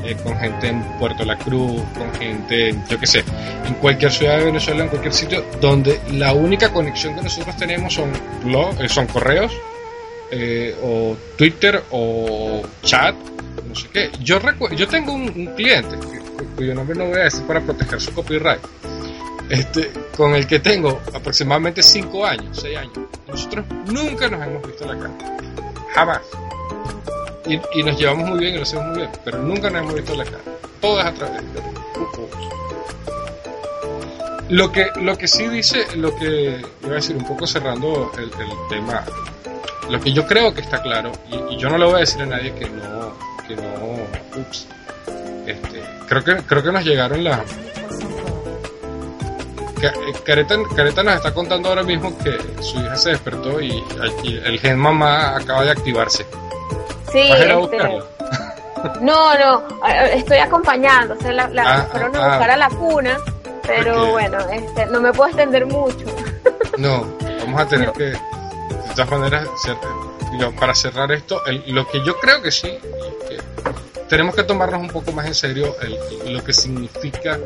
Eh, 0.04 0.16
con 0.22 0.36
gente 0.38 0.68
en 0.68 0.82
Puerto 0.98 1.24
La 1.24 1.38
Cruz, 1.38 1.82
con 1.96 2.12
gente, 2.14 2.74
yo 2.88 2.98
qué 2.98 3.06
sé, 3.06 3.24
en 3.66 3.74
cualquier 3.74 4.12
ciudad 4.12 4.38
de 4.38 4.44
Venezuela, 4.44 4.82
en 4.84 4.88
cualquier 4.88 5.14
sitio, 5.14 5.44
donde 5.60 5.98
la 6.12 6.34
única 6.34 6.72
conexión 6.72 7.14
que 7.14 7.22
nosotros 7.22 7.56
tenemos 7.56 7.94
son, 7.94 8.10
blog, 8.44 8.80
eh, 8.82 8.88
son 8.88 9.06
correos, 9.06 9.52
eh, 10.30 10.76
o 10.82 11.16
Twitter, 11.36 11.82
o 11.90 12.62
chat, 12.82 13.14
no 13.66 13.74
sé 13.74 13.88
qué. 13.92 14.10
Yo, 14.20 14.38
yo 14.76 14.88
tengo 14.88 15.12
un, 15.12 15.54
cliente, 15.56 15.96
cuyo 16.56 16.74
nombre 16.74 16.96
no 16.96 17.06
voy 17.06 17.20
a 17.20 17.24
decir 17.24 17.42
para 17.44 17.60
proteger 17.60 18.00
su 18.00 18.12
copyright, 18.12 18.60
este, 19.48 19.90
con 20.16 20.34
el 20.34 20.46
que 20.46 20.58
tengo 20.58 21.00
aproximadamente 21.14 21.82
5 21.82 22.26
años, 22.26 22.58
6 22.60 22.76
años. 22.76 22.98
Nosotros 23.26 23.64
nunca 23.86 24.28
nos 24.28 24.46
hemos 24.46 24.66
visto 24.66 24.84
la 24.84 24.98
cara. 24.98 25.14
Jamás. 25.94 26.20
Y, 27.46 27.60
y 27.78 27.82
nos 27.82 27.98
llevamos 27.98 28.28
muy 28.28 28.38
bien 28.38 28.54
y 28.54 28.56
lo 28.56 28.62
hacemos 28.62 28.86
muy 28.86 28.98
bien, 28.98 29.10
pero 29.24 29.38
nunca 29.38 29.70
nos 29.70 29.82
hemos 29.82 29.94
visto 29.94 30.14
la 30.14 30.24
cara. 30.24 30.38
Todo 30.80 31.00
es 31.00 31.06
a 31.06 31.12
través 31.14 31.54
de 31.54 31.60
lo 34.48 34.70
que, 34.70 34.90
lo 35.00 35.16
que 35.16 35.26
sí 35.26 35.48
dice, 35.48 35.96
lo 35.96 36.14
que 36.16 36.60
iba 36.82 36.92
a 36.92 36.94
decir 36.96 37.16
un 37.16 37.26
poco 37.26 37.46
cerrando 37.46 38.12
el, 38.16 38.24
el 38.24 38.68
tema, 38.68 39.04
lo 39.88 40.00
que 40.00 40.12
yo 40.12 40.26
creo 40.26 40.52
que 40.52 40.60
está 40.60 40.82
claro, 40.82 41.12
y, 41.50 41.56
yo 41.56 41.70
no 41.70 41.78
le 41.78 41.86
voy 41.86 41.94
a 41.94 41.98
decir 41.98 42.22
a 42.22 42.26
nadie 42.26 42.54
que 42.54 42.68
no, 42.68 43.16
que 43.48 43.56
no, 43.56 44.40
ups, 44.40 44.66
este, 45.46 45.82
creo 46.06 46.24
que, 46.24 46.36
creo 46.36 46.62
que 46.62 46.72
nos 46.72 46.84
llegaron 46.84 47.24
las, 47.24 47.40
Careta, 50.24 50.56
Careta 50.74 51.02
nos 51.02 51.16
está 51.16 51.34
contando 51.34 51.68
ahora 51.68 51.82
mismo 51.82 52.16
que 52.18 52.38
su 52.62 52.78
hija 52.78 52.96
se 52.96 53.10
despertó 53.10 53.60
y 53.60 53.82
el 54.44 54.58
gen 54.58 54.78
mamá 54.78 55.36
acaba 55.36 55.62
de 55.62 55.72
activarse. 55.72 56.24
Sí, 57.14 57.28
¿Vas 57.30 57.40
a 57.40 57.44
ir 57.44 57.52
a 57.52 57.60
este, 57.60 57.78
no, 59.02 59.38
no, 59.38 59.62
estoy 60.12 60.38
acompañando, 60.38 61.14
o 61.14 61.20
sea, 61.20 61.32
la, 61.32 61.48
la 61.48 61.62
Ah, 61.76 61.88
fueron 61.92 62.16
a 62.16 62.18
ah, 62.18 62.28
buscar 62.28 62.50
a 62.50 62.56
la 62.56 62.68
cuna, 62.70 63.18
pero 63.64 64.10
bueno, 64.10 64.38
este, 64.50 64.86
no 64.86 65.00
me 65.00 65.12
puedo 65.12 65.28
extender 65.28 65.64
mucho. 65.64 66.04
No, 66.76 67.06
vamos 67.38 67.60
a 67.60 67.68
tener 67.68 67.92
que, 67.92 68.02
de 68.04 68.18
todas 68.96 69.08
maneras, 69.08 69.48
para 70.58 70.74
cerrar 70.74 71.12
esto, 71.12 71.46
el- 71.46 71.62
lo 71.72 71.86
que 71.86 72.04
yo 72.04 72.18
creo 72.18 72.42
que 72.42 72.50
sí, 72.50 72.76
que 73.28 73.38
tenemos 74.08 74.34
que 74.34 74.42
tomarnos 74.42 74.80
un 74.80 74.88
poco 74.88 75.12
más 75.12 75.26
en 75.26 75.36
serio 75.36 75.76
el- 75.82 76.32
lo 76.34 76.42
que 76.42 76.52
significa 76.52 77.38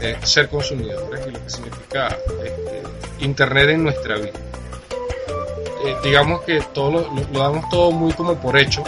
eh, 0.00 0.16
ser 0.22 0.48
consumidores 0.48 1.26
y 1.26 1.30
lo 1.32 1.42
que 1.42 1.50
significa 1.50 2.16
este, 2.44 2.82
Internet 3.18 3.70
en 3.70 3.82
nuestra 3.82 4.14
vida. 4.18 4.38
Eh, 5.84 5.96
digamos 6.04 6.42
que 6.42 6.60
todo 6.74 6.90
lo, 6.90 7.00
lo- 7.14 7.38
damos 7.38 7.68
todo 7.70 7.90
muy 7.90 8.12
como 8.12 8.34
por 8.34 8.56
hecho 8.58 8.82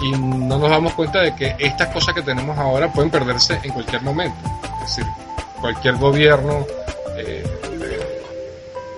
y 0.00 0.12
no 0.12 0.58
nos 0.58 0.70
damos 0.70 0.92
cuenta 0.94 1.20
de 1.20 1.34
que 1.34 1.56
estas 1.58 1.88
cosas 1.92 2.14
que 2.14 2.22
tenemos 2.22 2.56
ahora 2.56 2.92
pueden 2.92 3.10
perderse 3.10 3.58
en 3.62 3.72
cualquier 3.72 4.02
momento. 4.02 4.36
Es 4.84 4.96
decir, 4.96 5.04
cualquier 5.60 5.96
gobierno 5.96 6.64
eh, 7.16 7.44
eh, 7.82 8.22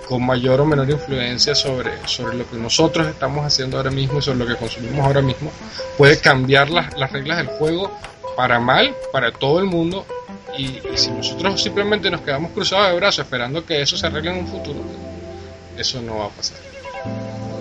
con 0.07 0.23
mayor 0.25 0.61
o 0.61 0.65
menor 0.65 0.87
influencia 0.89 1.55
sobre, 1.55 1.91
sobre 2.07 2.37
lo 2.37 2.47
que 2.47 2.57
nosotros 2.57 3.07
estamos 3.07 3.43
haciendo 3.45 3.77
ahora 3.77 3.89
mismo 3.89 4.19
y 4.19 4.21
sobre 4.21 4.37
lo 4.39 4.45
que 4.45 4.55
consumimos 4.57 5.03
ahora 5.05 5.21
mismo, 5.23 5.51
puede 5.97 6.19
cambiar 6.19 6.69
las, 6.69 6.95
las 6.97 7.11
reglas 7.11 7.37
del 7.37 7.47
juego 7.47 7.91
para 8.35 8.59
mal, 8.59 8.93
para 9.11 9.31
todo 9.31 9.57
el 9.59 9.65
mundo. 9.65 10.05
Y, 10.57 10.65
y 10.65 10.97
si 10.97 11.09
nosotros 11.11 11.63
simplemente 11.63 12.11
nos 12.11 12.21
quedamos 12.21 12.51
cruzados 12.51 12.89
de 12.89 12.95
brazos 12.97 13.25
esperando 13.25 13.65
que 13.65 13.81
eso 13.81 13.97
se 13.97 14.05
arregle 14.05 14.31
en 14.31 14.37
un 14.39 14.47
futuro, 14.47 14.79
eso 15.77 16.01
no 16.01 16.17
va 16.19 16.25
a 16.25 16.29
pasar. 16.29 16.57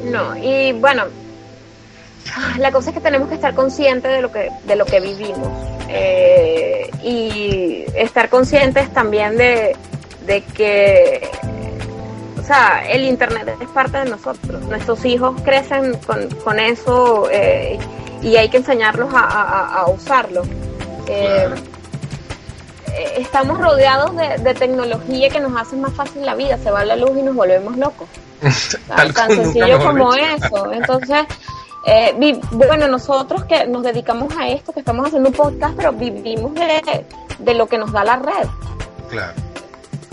No, 0.04 0.36
y 0.36 0.72
bueno, 0.72 1.04
la 2.58 2.70
cosa 2.72 2.90
es 2.90 2.94
que 2.94 3.00
tenemos 3.02 3.28
que 3.28 3.34
estar 3.34 3.54
conscientes 3.54 4.10
de 4.10 4.22
lo 4.22 4.30
que, 4.32 4.48
de 4.64 4.76
lo 4.76 4.84
que 4.86 5.00
vivimos 5.00 5.48
eh, 5.88 6.90
y 7.02 7.84
estar 7.94 8.28
conscientes 8.28 8.92
también 8.92 9.36
de, 9.36 9.76
de 10.26 10.42
que, 10.42 11.28
o 12.38 12.42
sea, 12.44 12.84
el 12.88 13.04
Internet 13.04 13.54
es 13.60 13.68
parte 13.68 13.98
de 13.98 14.04
nosotros. 14.06 14.62
Nuestros 14.62 15.04
hijos 15.04 15.40
crecen 15.42 15.94
con, 16.06 16.28
con 16.44 16.58
eso 16.60 17.28
eh, 17.30 17.78
y 18.22 18.36
hay 18.36 18.48
que 18.48 18.58
enseñarlos 18.58 19.12
a, 19.14 19.20
a- 19.20 19.80
a 19.82 19.86
usarlo. 19.90 20.42
Eh, 21.06 21.46
Claro. 21.46 21.54
Eh, 22.94 23.14
Estamos 23.18 23.59
rodeados 23.59 24.14
de, 24.16 24.38
de 24.38 24.55
tecnología 24.55 25.29
que 25.31 25.40
nos 25.40 25.61
hace 25.61 25.76
más 25.76 25.92
fácil 25.92 26.24
la 26.24 26.35
vida. 26.35 26.59
Se 26.59 26.70
va 26.70 26.85
la 26.85 26.96
luz 26.96 27.11
y 27.18 27.22
nos 27.22 27.35
volvemos 27.35 27.76
locos. 27.76 28.09
Tal 28.88 29.12
tan 29.14 29.31
sencillo 29.31 29.79
como 29.85 30.14
eso. 30.14 30.72
Entonces, 30.72 31.24
eh, 31.87 32.14
vi- 32.18 32.40
bueno, 32.53 32.88
nosotros 32.88 33.44
que 33.44 33.66
nos 33.66 33.83
dedicamos 33.83 34.33
a 34.38 34.48
esto, 34.48 34.72
que 34.72 34.81
estamos 34.81 35.07
haciendo 35.07 35.29
un 35.31 35.35
podcast, 35.35 35.74
pero 35.76 35.92
vivimos 35.92 36.55
de, 36.55 37.05
de 37.38 37.55
lo 37.55 37.66
que 37.66 37.79
nos 37.79 37.92
da 37.92 38.05
la 38.05 38.16
red. 38.16 38.48
Claro. 39.09 39.35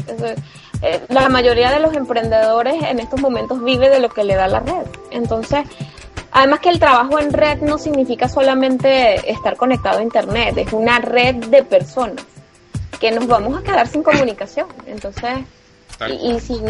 Entonces, 0.08 0.40
eh, 0.82 1.02
la 1.10 1.28
mayoría 1.30 1.72
de 1.72 1.80
los 1.80 1.94
emprendedores 1.96 2.82
en 2.84 3.00
estos 3.00 3.20
momentos 3.20 3.64
vive 3.64 3.90
de 3.90 4.00
lo 4.00 4.10
que 4.10 4.24
le 4.24 4.36
da 4.36 4.48
la 4.48 4.60
red. 4.60 4.86
Entonces, 5.12 5.66
además 6.32 6.60
que 6.60 6.70
el 6.70 6.80
trabajo 6.80 7.20
en 7.20 7.34
red 7.34 7.60
no 7.62 7.78
significa 7.78 8.30
solamente 8.30 9.30
estar 9.32 9.56
conectado 9.58 10.00
a 10.00 10.04
internet, 10.04 10.58
es 10.58 10.72
una 10.74 11.00
red 11.00 11.36
de 11.36 11.64
personas 11.64 12.24
que 13.00 13.12
nos 13.12 13.28
vamos 13.28 13.58
a 13.60 13.64
quedar 13.64 13.88
sin 13.88 14.04
comunicación. 14.04 14.68
Entonces, 14.86 15.40
y, 16.10 16.32
y 16.36 16.40
sin, 16.40 16.66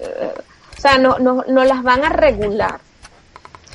eh, 0.00 0.32
o 0.76 0.80
sea, 0.80 0.98
no, 0.98 1.18
no, 1.18 1.44
no 1.48 1.64
las 1.64 1.82
van 1.82 2.04
a 2.04 2.08
regular. 2.10 2.80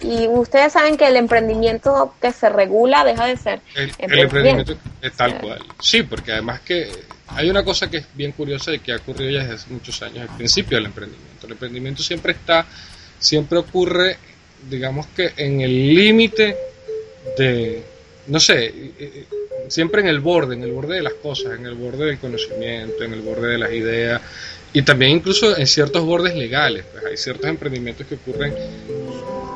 Y 0.02 0.28
ustedes 0.28 0.74
saben 0.74 0.96
que 0.96 1.08
el 1.08 1.16
emprendimiento 1.16 2.14
que 2.22 2.32
se 2.32 2.50
regula 2.50 3.04
deja 3.04 3.26
de 3.26 3.36
ser 3.38 3.62
El, 3.74 3.92
el 3.98 4.20
emprendimiento. 4.20 4.76
es 5.02 5.14
tal 5.14 5.32
Sí. 5.32 5.38
cual. 5.42 5.66
Sí, 5.80 6.04
porque 6.04 6.34
además 6.34 6.60
que 6.62 6.92
hay 7.30 7.50
una 7.50 7.64
cosa 7.64 7.90
que 7.90 7.98
es 7.98 8.06
bien 8.14 8.32
curiosa 8.32 8.72
y 8.74 8.80
que 8.80 8.94
ha 8.94 8.98
ocurrido 8.98 9.32
ya 9.32 9.40
desde 9.40 9.56
hace 9.56 9.74
muchos 9.74 10.00
años, 10.04 10.18
el 10.30 10.38
principio 10.38 10.78
del 10.78 10.86
emprendimiento. 10.86 11.48
El 11.48 11.54
emprendimiento 11.54 12.04
siempre 12.04 12.34
está, 12.34 12.66
siempre 13.18 13.58
ocurre, 13.58 14.18
digamos 14.70 15.08
que 15.08 15.34
en 15.36 15.62
el 15.62 15.96
límite 15.96 16.56
de, 17.38 17.84
no 18.28 18.40
sé, 18.40 18.66
eh, 18.66 18.92
eh, 19.00 19.28
siempre 19.70 20.02
en 20.02 20.08
el 20.08 20.20
borde, 20.20 20.56
en 20.56 20.64
el 20.64 20.72
borde 20.72 20.96
de 20.96 21.04
las 21.04 21.14
cosas, 21.14 21.58
en 21.58 21.66
el 21.66 21.76
borde 21.76 22.06
del 22.06 22.20
conocimiento, 22.20 23.04
en 23.04 23.14
el 23.14 23.22
borde 23.22 23.50
de 23.52 23.58
las 23.58 23.72
ideas 23.72 24.22
y 24.74 24.82
también 24.82 25.12
incluso 25.12 25.58
en 25.58 25.68
ciertos 25.68 26.04
bordes 26.04 26.36
legales. 26.36 26.86
Pues 26.92 27.06
hay 27.06 27.18
ciertos 27.18 27.50
emprendimientos 27.50 28.06
que 28.06 28.16
ocurren 28.16 28.54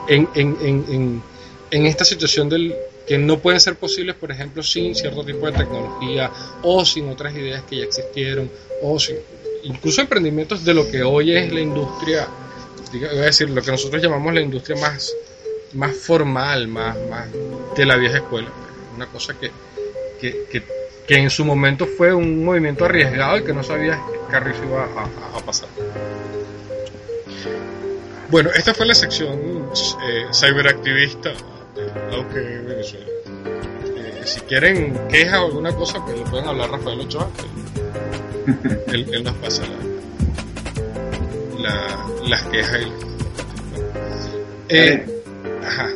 en, 0.07 0.27
en, 0.35 0.57
en, 0.61 1.23
en, 1.69 1.85
esta 1.85 2.05
situación 2.05 2.49
del 2.49 2.75
que 3.07 3.17
no 3.17 3.39
pueden 3.39 3.59
ser 3.59 3.75
posibles, 3.75 4.15
por 4.15 4.31
ejemplo, 4.31 4.63
sin 4.63 4.95
cierto 4.95 5.23
tipo 5.23 5.45
de 5.45 5.57
tecnología 5.57 6.31
o 6.63 6.85
sin 6.85 7.09
otras 7.09 7.35
ideas 7.35 7.63
que 7.63 7.77
ya 7.77 7.83
existieron 7.83 8.49
o 8.81 8.99
sin, 8.99 9.17
incluso 9.63 10.01
emprendimientos 10.01 10.63
de 10.63 10.73
lo 10.73 10.89
que 10.89 11.03
hoy 11.03 11.35
es 11.35 11.51
la 11.51 11.61
industria, 11.61 12.27
voy 12.91 13.05
a 13.05 13.21
decir, 13.21 13.49
lo 13.49 13.61
que 13.61 13.71
nosotros 13.71 14.01
llamamos 14.01 14.33
la 14.33 14.41
industria 14.41 14.79
más, 14.79 15.13
más 15.73 15.95
formal, 15.95 16.67
más, 16.67 16.97
más 17.09 17.27
de 17.75 17.85
la 17.85 17.95
vieja 17.95 18.17
escuela. 18.17 18.49
Una 18.95 19.07
cosa 19.07 19.33
que, 19.39 19.51
que, 20.21 20.45
que, 20.51 20.63
que 21.07 21.15
en 21.17 21.29
su 21.29 21.43
momento 21.43 21.85
fue 21.87 22.13
un 22.13 22.45
movimiento 22.45 22.85
arriesgado 22.85 23.37
y 23.37 23.43
que 23.43 23.53
no 23.53 23.63
sabía 23.63 23.99
qué 24.11 24.19
carrizo 24.31 24.63
iba 24.63 24.83
a, 24.83 24.85
a- 24.85 25.37
a 25.39 25.45
pasar. 25.45 25.67
Bueno, 28.29 28.49
esta 28.55 28.73
fue 28.73 28.85
la 28.85 28.95
sección 28.95 29.67
eh, 30.07 30.25
cyberactivista 30.33 31.31
de 31.75 32.15
Auge 32.15 32.39
Venezuela. 32.61 33.05
Eh, 33.97 34.21
si 34.23 34.39
quieren 34.41 34.97
quejas 35.09 35.39
o 35.39 35.45
alguna 35.47 35.75
cosa, 35.75 36.03
pues 36.05 36.17
le 36.17 36.23
pueden 36.25 36.47
hablar 36.47 36.69
a 36.69 36.77
Rafael 36.77 37.01
Ochoa, 37.01 37.29
que 37.35 38.91
él, 38.95 39.07
él 39.13 39.23
nos 39.23 39.33
pasa 39.35 39.63
la, 41.57 41.69
la- 41.69 42.05
las 42.29 42.43
quejas. 42.43 42.79
y 42.81 42.85
las- 42.85 44.29
Eh, 44.69 45.05
ajá. 45.67 45.89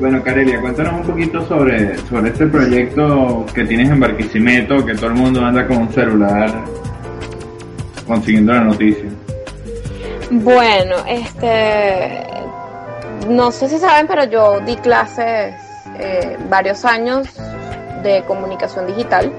Bueno, 0.00 0.22
Carelia, 0.22 0.58
cuéntanos 0.62 0.94
un 0.94 1.02
poquito 1.02 1.46
sobre, 1.46 1.98
sobre 2.08 2.30
este 2.30 2.46
proyecto 2.46 3.44
que 3.54 3.64
tienes 3.64 3.90
en 3.90 4.00
Barquisimeto, 4.00 4.84
que 4.84 4.94
todo 4.94 5.08
el 5.08 5.14
mundo 5.14 5.44
anda 5.44 5.66
con 5.66 5.76
un 5.76 5.92
celular 5.92 6.50
consiguiendo 8.06 8.52
la 8.54 8.60
noticia. 8.60 9.04
Bueno, 10.30 10.96
este, 11.06 12.22
no 13.28 13.52
sé 13.52 13.68
si 13.68 13.78
saben, 13.78 14.06
pero 14.06 14.24
yo 14.24 14.60
di 14.60 14.76
clases 14.76 15.54
eh, 15.98 16.38
varios 16.48 16.84
años 16.86 17.28
de 18.02 18.22
comunicación 18.26 18.86
digital, 18.86 19.30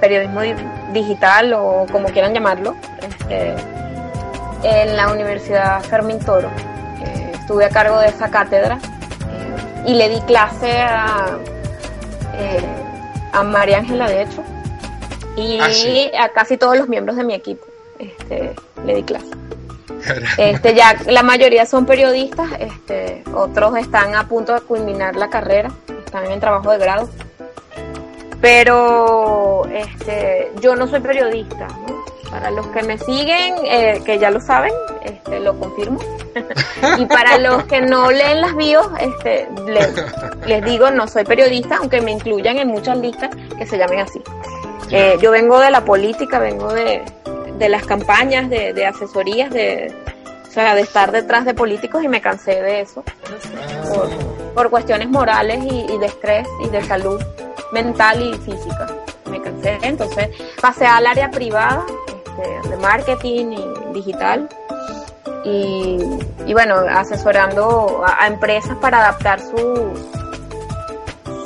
periodismo 0.00 0.40
di- 0.40 0.54
digital 0.92 1.52
o 1.52 1.86
como 1.92 2.08
quieran 2.08 2.34
llamarlo, 2.34 2.74
este, 3.08 3.54
en 4.64 4.96
la 4.96 5.12
Universidad 5.12 5.80
Fermín 5.82 6.18
Toro. 6.18 6.48
Eh, 7.04 7.30
estuve 7.34 7.66
a 7.66 7.68
cargo 7.68 8.00
de 8.00 8.08
esa 8.08 8.28
cátedra 8.30 8.78
y 9.86 9.94
le 9.94 10.08
di 10.08 10.20
clase 10.22 10.72
a, 10.82 11.38
eh, 12.34 12.64
a 13.32 13.42
María 13.42 13.78
Ángela, 13.78 14.08
de 14.08 14.22
hecho, 14.22 14.42
y 15.36 15.58
Ah, 15.60 15.68
sí. 15.70 16.10
a 16.18 16.28
casi 16.30 16.56
todos 16.56 16.76
los 16.76 16.88
miembros 16.88 17.16
de 17.16 17.24
mi 17.24 17.34
equipo. 17.34 17.64
Este, 17.98 18.54
le 18.84 18.94
di 18.96 19.02
clase. 19.02 19.26
Este, 20.38 20.74
ya 20.74 20.94
la 21.06 21.22
mayoría 21.22 21.66
son 21.66 21.84
periodistas, 21.86 22.48
este, 22.60 23.24
otros 23.34 23.76
están 23.76 24.14
a 24.14 24.28
punto 24.28 24.52
de 24.54 24.60
culminar 24.60 25.16
la 25.16 25.28
carrera, 25.30 25.70
están 26.04 26.26
en 26.30 26.38
trabajo 26.40 26.70
de 26.70 26.78
grado. 26.78 27.08
Pero 28.40 29.64
este, 29.72 30.52
yo 30.60 30.76
no 30.76 30.86
soy 30.86 31.00
periodista. 31.00 31.66
¿no? 31.68 31.95
Para 32.36 32.50
los 32.50 32.66
que 32.66 32.82
me 32.82 32.98
siguen, 32.98 33.54
eh, 33.64 34.02
que 34.04 34.18
ya 34.18 34.30
lo 34.30 34.42
saben, 34.42 34.70
este, 35.02 35.40
lo 35.40 35.58
confirmo. 35.58 35.98
y 36.98 37.06
para 37.06 37.38
los 37.38 37.64
que 37.64 37.80
no 37.80 38.10
leen 38.10 38.42
las 38.42 38.54
bios, 38.54 38.86
este, 39.00 39.48
les, 39.66 39.94
les 40.46 40.62
digo, 40.62 40.90
no 40.90 41.08
soy 41.08 41.24
periodista, 41.24 41.78
aunque 41.78 42.02
me 42.02 42.10
incluyan 42.10 42.58
en 42.58 42.68
muchas 42.68 42.98
listas 42.98 43.30
que 43.56 43.64
se 43.64 43.78
llamen 43.78 44.00
así. 44.00 44.20
Eh, 44.90 45.16
yo 45.22 45.30
vengo 45.30 45.58
de 45.58 45.70
la 45.70 45.82
política, 45.82 46.38
vengo 46.38 46.70
de, 46.74 47.02
de 47.56 47.68
las 47.70 47.86
campañas, 47.86 48.50
de, 48.50 48.74
de 48.74 48.84
asesorías, 48.84 49.50
de, 49.50 49.90
o 50.46 50.50
sea, 50.50 50.74
de 50.74 50.82
estar 50.82 51.12
detrás 51.12 51.46
de 51.46 51.54
políticos 51.54 52.04
y 52.04 52.08
me 52.08 52.20
cansé 52.20 52.60
de 52.60 52.82
eso 52.82 53.02
por, 53.88 54.10
por 54.52 54.68
cuestiones 54.68 55.08
morales 55.08 55.64
y, 55.64 55.90
y 55.90 55.98
de 55.98 56.04
estrés 56.04 56.46
y 56.62 56.68
de 56.68 56.84
salud 56.84 57.18
mental 57.72 58.20
y 58.20 58.36
física. 58.36 58.88
Me 59.30 59.40
cansé, 59.40 59.78
entonces 59.80 60.28
pasé 60.60 60.84
al 60.84 61.06
área 61.06 61.30
privada 61.30 61.82
este, 62.38 62.68
de 62.68 62.76
marketing 62.76 63.52
y 63.52 63.92
digital 63.94 64.48
y, 65.44 65.98
y 66.46 66.52
bueno, 66.52 66.76
asesorando 66.88 68.02
a, 68.04 68.26
empresas 68.26 68.76
para 68.78 68.98
adaptar 68.98 69.40
su, 69.40 69.92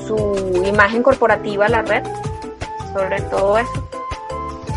su 0.06 0.62
imagen 0.64 1.02
corporativa 1.02 1.66
a 1.66 1.68
la 1.68 1.82
red, 1.82 2.02
sobre 2.92 3.20
todo 3.22 3.58
eso. 3.58 3.88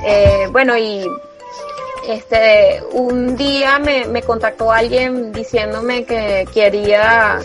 Eh, 0.06 0.48
bueno, 0.52 0.78
y 0.78 1.06
este 2.08 2.84
un 2.92 3.38
día 3.38 3.80
me, 3.80 4.04
me 4.06 4.22
contactó 4.22 4.70
alguien 4.72 5.32
diciéndome 5.32 6.04
que 6.04 6.46
quería 6.54 7.40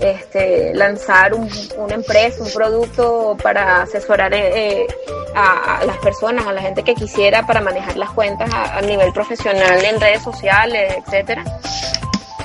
este, 0.00 0.72
lanzar 0.74 1.34
un- 1.34 1.50
una 1.76 1.94
empresa, 1.94 2.42
un 2.42 2.50
producto 2.52 3.36
para 3.42 3.82
asesorar 3.82 4.32
eh, 4.32 4.86
a, 5.34 5.84
las 5.84 5.98
personas, 5.98 6.46
a 6.46 6.52
la 6.52 6.62
gente 6.62 6.82
que 6.82 6.94
quisiera 6.94 7.46
para 7.46 7.60
manejar 7.60 7.96
las 7.96 8.10
cuentas 8.10 8.50
a, 8.52 8.80
nivel 8.82 9.12
profesional 9.12 9.84
en 9.84 10.00
redes 10.00 10.22
sociales, 10.22 10.94
etcétera. 10.98 11.44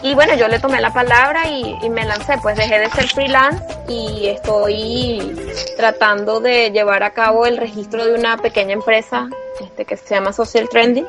Y 0.02 0.16
bueno, 0.16 0.36
yo 0.36 0.50
le 0.50 0.60
tomé 0.60 0.82
la 0.82 0.92
palabra 0.92 1.48
y, 1.50 1.78
y 1.82 1.90
me 1.90 2.04
lancé, 2.04 2.38
pues 2.42 2.58
dejé 2.58 2.80
de 2.80 2.90
ser 2.90 3.08
freelance 3.08 3.64
y 3.88 4.28
estoy 4.28 5.36
tratando 5.78 6.42
de 6.42 6.72
llevar 6.72 7.04
a 7.04 7.12
cabo 7.12 7.46
el 7.46 7.58
registro 7.58 8.06
de 8.06 8.14
una 8.14 8.38
pequeña 8.38 8.74
empresa 8.74 9.30
este, 9.60 9.86
que 9.86 9.98
se 9.98 10.16
llama 10.16 10.34
Social 10.34 10.68
Trending. 10.70 11.08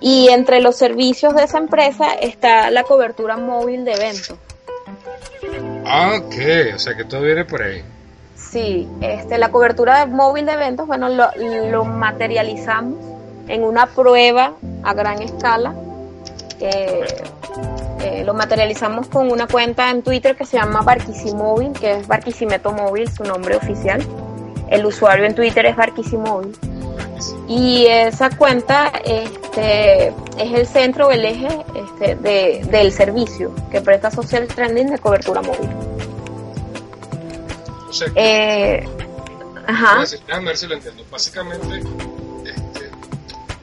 Y 0.00 0.28
entre 0.28 0.60
los 0.60 0.76
servicios 0.76 1.34
de 1.34 1.42
esa 1.44 1.58
empresa 1.58 2.14
está 2.14 2.70
la 2.70 2.84
cobertura 2.84 3.36
móvil 3.36 3.84
de 3.84 3.92
eventos. 3.92 4.38
Ah, 5.84 6.20
ok, 6.20 6.74
o 6.74 6.78
sea 6.78 6.94
que 6.94 7.04
todo 7.04 7.22
viene 7.22 7.44
por 7.44 7.62
ahí. 7.62 7.82
Sí, 8.50 8.88
este, 9.00 9.36
la 9.38 9.50
cobertura 9.50 10.06
móvil 10.06 10.46
de 10.46 10.52
eventos, 10.52 10.86
bueno, 10.86 11.08
lo, 11.08 11.84
materializamos 11.84 12.96
en 13.46 13.62
una 13.62 13.86
prueba 13.86 14.54
a 14.82 14.94
gran 14.94 15.20
escala. 15.22 15.74
Eh, 16.60 17.04
lo 18.24 18.32
materializamos 18.32 19.08
con 19.08 19.30
una 19.30 19.46
cuenta 19.46 19.90
en 19.90 20.02
Twitter 20.02 20.36
que 20.36 20.44
se 20.44 20.56
llama 20.56 20.82
Barquisimóvil, 20.82 21.72
que 21.72 21.92
es 21.98 22.06
Barquisimeto 22.06 22.72
Móvil, 22.72 23.10
su 23.10 23.24
nombre 23.24 23.56
oficial. 23.56 24.02
El 24.70 24.86
usuario 24.86 25.24
en 25.26 25.34
Twitter 25.34 25.66
es 25.66 25.76
Barquisimóvil. 25.76 26.56
Y 27.48 27.86
esa 27.86 28.30
cuenta 28.30 28.92
este, 29.04 30.08
es 30.08 30.52
el 30.54 30.66
centro, 30.66 31.10
el 31.10 31.24
eje 31.24 31.48
este, 31.74 32.14
de- 32.16 32.64
del 32.70 32.92
servicio 32.92 33.52
que 33.70 33.80
presta 33.80 34.10
Social 34.10 34.46
Trending 34.46 34.90
de 34.90 34.98
cobertura 34.98 35.42
móvil. 35.42 35.68
O 37.88 37.92
sea, 37.92 38.08
que, 38.08 38.14
Eh, 38.16 38.88
ajá. 39.66 40.00
decir- 40.00 40.20
déjame 40.26 40.46
ver 40.46 40.56
si 40.56 40.66
lo 40.66 40.74
entiendo. 40.74 41.04
Básicamente, 41.10 41.78
este, 42.44 42.90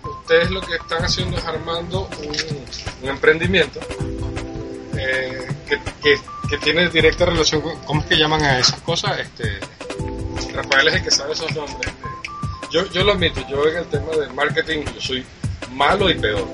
ustedes 0.10 0.52
lo 0.52 0.62
que 0.62 0.76
están 0.76 1.04
haciendo 1.06 1.38
es 1.38 1.46
armando 1.46 2.10
un, 2.20 3.04
un 3.04 3.10
emprendimiento 3.10 3.80
eh, 4.98 5.48
que, 5.68 5.80
que- 6.02 6.20
que 6.50 6.58
tiene 6.60 6.90
directa 6.90 7.26
relación 7.26 7.62
con, 7.62 7.76
¿cómo 7.86 8.02
es 8.02 8.08
que 8.08 8.18
llaman 8.18 8.42
a 8.44 8.60
esas 8.60 8.80
cosas? 8.82 9.20
Este, 9.20 9.60
Rafael 10.54 10.88
es 10.90 10.96
el 10.96 11.04
que 11.04 11.12
sabe 11.12 11.34
esos 11.34 11.54
nombres. 11.56 11.80
este. 11.92 12.70
Yo, 12.72 12.86
yo 12.92 13.04
lo 13.04 13.14
admito, 13.14 13.42
yo 13.48 13.68
en 13.68 13.78
el 13.78 13.86
tema 13.86 14.12
de 14.12 14.28
marketing 14.34 14.84
yo 14.94 15.02
soy 15.02 15.26
malo 15.72 16.10
y 16.10 16.16
peor. 16.16 16.48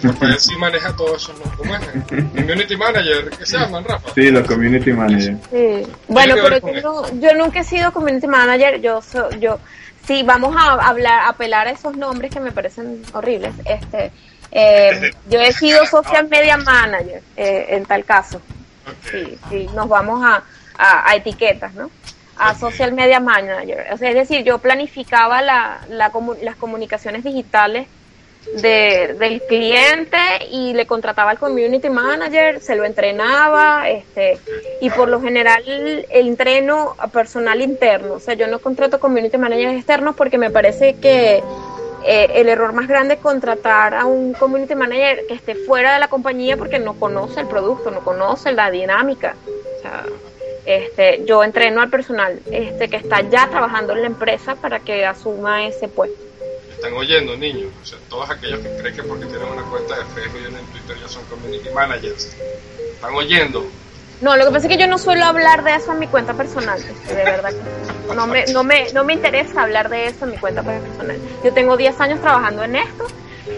Rafael 0.08 0.38
sí 0.38 0.56
maneja 0.56 0.94
todos 0.96 1.22
esos 1.22 1.38
nombres. 1.38 1.56
¿Cómo 1.58 1.74
es? 1.76 2.24
Community 2.34 2.76
Manager, 2.76 3.30
¿qué 3.38 3.46
se 3.46 3.58
llaman, 3.58 3.84
Rafa? 3.84 4.10
Sí, 4.14 4.30
los 4.30 4.46
community 4.46 4.92
managers. 4.92 5.38
Sí. 5.50 5.86
Bueno, 6.08 6.34
pero 6.42 6.58
yo, 6.58 6.80
no- 6.82 7.20
yo 7.20 7.34
nunca 7.34 7.60
he 7.60 7.64
sido 7.64 7.92
community 7.92 8.26
manager. 8.26 8.80
Yo, 8.80 9.02
so- 9.02 9.30
yo, 9.38 9.58
sí, 10.06 10.22
vamos 10.22 10.54
a 10.56 10.72
hablar, 10.88 11.20
a 11.20 11.28
apelar 11.28 11.66
a 11.68 11.70
esos 11.70 11.96
nombres 11.96 12.30
que 12.32 12.40
me 12.40 12.52
parecen 12.52 13.02
horribles. 13.12 13.54
Este, 13.64 14.10
eh, 14.52 15.12
yo 15.28 15.40
he 15.40 15.52
sido 15.52 15.84
social 15.86 16.28
media 16.28 16.56
manager 16.56 17.22
eh, 17.36 17.66
en 17.70 17.84
tal 17.86 18.04
caso. 18.04 18.38
Ok. 18.86 19.10
Sí, 19.10 19.38
sí, 19.50 19.68
nos 19.74 19.88
vamos 19.88 20.24
a, 20.24 20.42
a, 20.78 21.10
a 21.10 21.14
etiquetas, 21.14 21.74
¿no? 21.74 21.90
A 22.38 22.54
social 22.58 22.92
media 22.94 23.20
manager. 23.20 23.86
O 23.92 23.98
sea, 23.98 24.08
es 24.08 24.14
decir, 24.14 24.42
yo 24.44 24.58
planificaba 24.58 25.42
la, 25.42 25.80
la 25.90 26.10
comu- 26.10 26.40
las 26.42 26.56
comunicaciones 26.56 27.22
digitales 27.22 27.86
de, 28.54 29.16
del 29.18 29.42
cliente 29.42 30.18
y 30.50 30.72
le 30.74 30.86
contrataba 30.86 31.30
al 31.30 31.38
community 31.38 31.88
manager, 31.88 32.60
se 32.60 32.76
lo 32.76 32.84
entrenaba, 32.84 33.88
este, 33.88 34.38
y 34.80 34.90
por 34.90 35.08
lo 35.08 35.20
general 35.20 35.62
el 35.66 36.06
entreno 36.10 36.94
a 36.98 37.08
personal 37.08 37.60
interno. 37.60 38.14
O 38.14 38.20
sea, 38.20 38.34
yo 38.34 38.46
no 38.46 38.58
contrato 38.58 38.98
community 38.98 39.38
managers 39.38 39.74
externos 39.74 40.16
porque 40.16 40.38
me 40.38 40.50
parece 40.50 40.94
que 40.94 41.42
eh, 42.04 42.30
el 42.34 42.48
error 42.48 42.72
más 42.72 42.88
grande 42.88 43.14
es 43.14 43.20
contratar 43.20 43.94
a 43.94 44.06
un 44.06 44.32
community 44.32 44.74
manager 44.74 45.26
que 45.26 45.34
esté 45.34 45.54
fuera 45.54 45.92
de 45.94 46.00
la 46.00 46.08
compañía 46.08 46.56
porque 46.56 46.78
no 46.78 46.98
conoce 46.98 47.40
el 47.40 47.46
producto, 47.46 47.90
no 47.90 48.00
conoce 48.00 48.52
la 48.52 48.70
dinámica. 48.70 49.36
O 49.46 49.82
sea, 49.82 50.04
este, 50.64 51.24
yo 51.26 51.44
entreno 51.44 51.80
al 51.80 51.90
personal 51.90 52.40
este, 52.50 52.88
que 52.88 52.96
está 52.96 53.20
ya 53.22 53.48
trabajando 53.48 53.92
en 53.92 54.02
la 54.02 54.06
empresa 54.06 54.54
para 54.56 54.80
que 54.80 55.04
asuma 55.04 55.66
ese 55.66 55.88
puesto. 55.88 56.29
Están 56.80 56.94
oyendo, 56.94 57.36
niños. 57.36 57.70
O 57.82 57.84
sea, 57.84 57.98
todos 58.08 58.30
aquellos 58.30 58.60
que 58.60 58.74
creen 58.78 58.96
que 58.96 59.02
porque 59.02 59.26
tienen 59.26 59.46
una 59.48 59.62
cuenta 59.64 59.98
de 59.98 60.04
Facebook 60.14 60.40
y 60.42 60.46
una 60.46 60.60
en 60.60 60.66
Twitter 60.68 60.96
ya 60.98 61.08
son 61.08 61.22
community 61.26 61.68
managers. 61.74 62.34
Están 62.94 63.14
oyendo. 63.14 63.66
No, 64.22 64.34
lo 64.34 64.46
que 64.46 64.50
pasa 64.50 64.66
es 64.66 64.72
que 64.72 64.80
yo 64.80 64.86
no 64.86 64.96
suelo 64.96 65.26
hablar 65.26 65.62
de 65.62 65.74
eso 65.74 65.92
en 65.92 65.98
mi 65.98 66.06
cuenta 66.06 66.32
personal, 66.32 66.78
este, 66.78 67.14
de 67.14 67.22
verdad. 67.22 67.50
que 67.50 68.14
No 68.14 68.26
me, 68.26 68.46
no, 68.46 68.64
me, 68.64 68.90
no 68.94 69.04
me 69.04 69.12
interesa 69.12 69.62
hablar 69.62 69.90
de 69.90 70.06
eso 70.06 70.24
en 70.24 70.30
mi 70.30 70.38
cuenta 70.38 70.62
personal. 70.62 71.18
Yo 71.44 71.52
tengo 71.52 71.76
10 71.76 72.00
años 72.00 72.20
trabajando 72.22 72.64
en 72.64 72.76
esto 72.76 73.06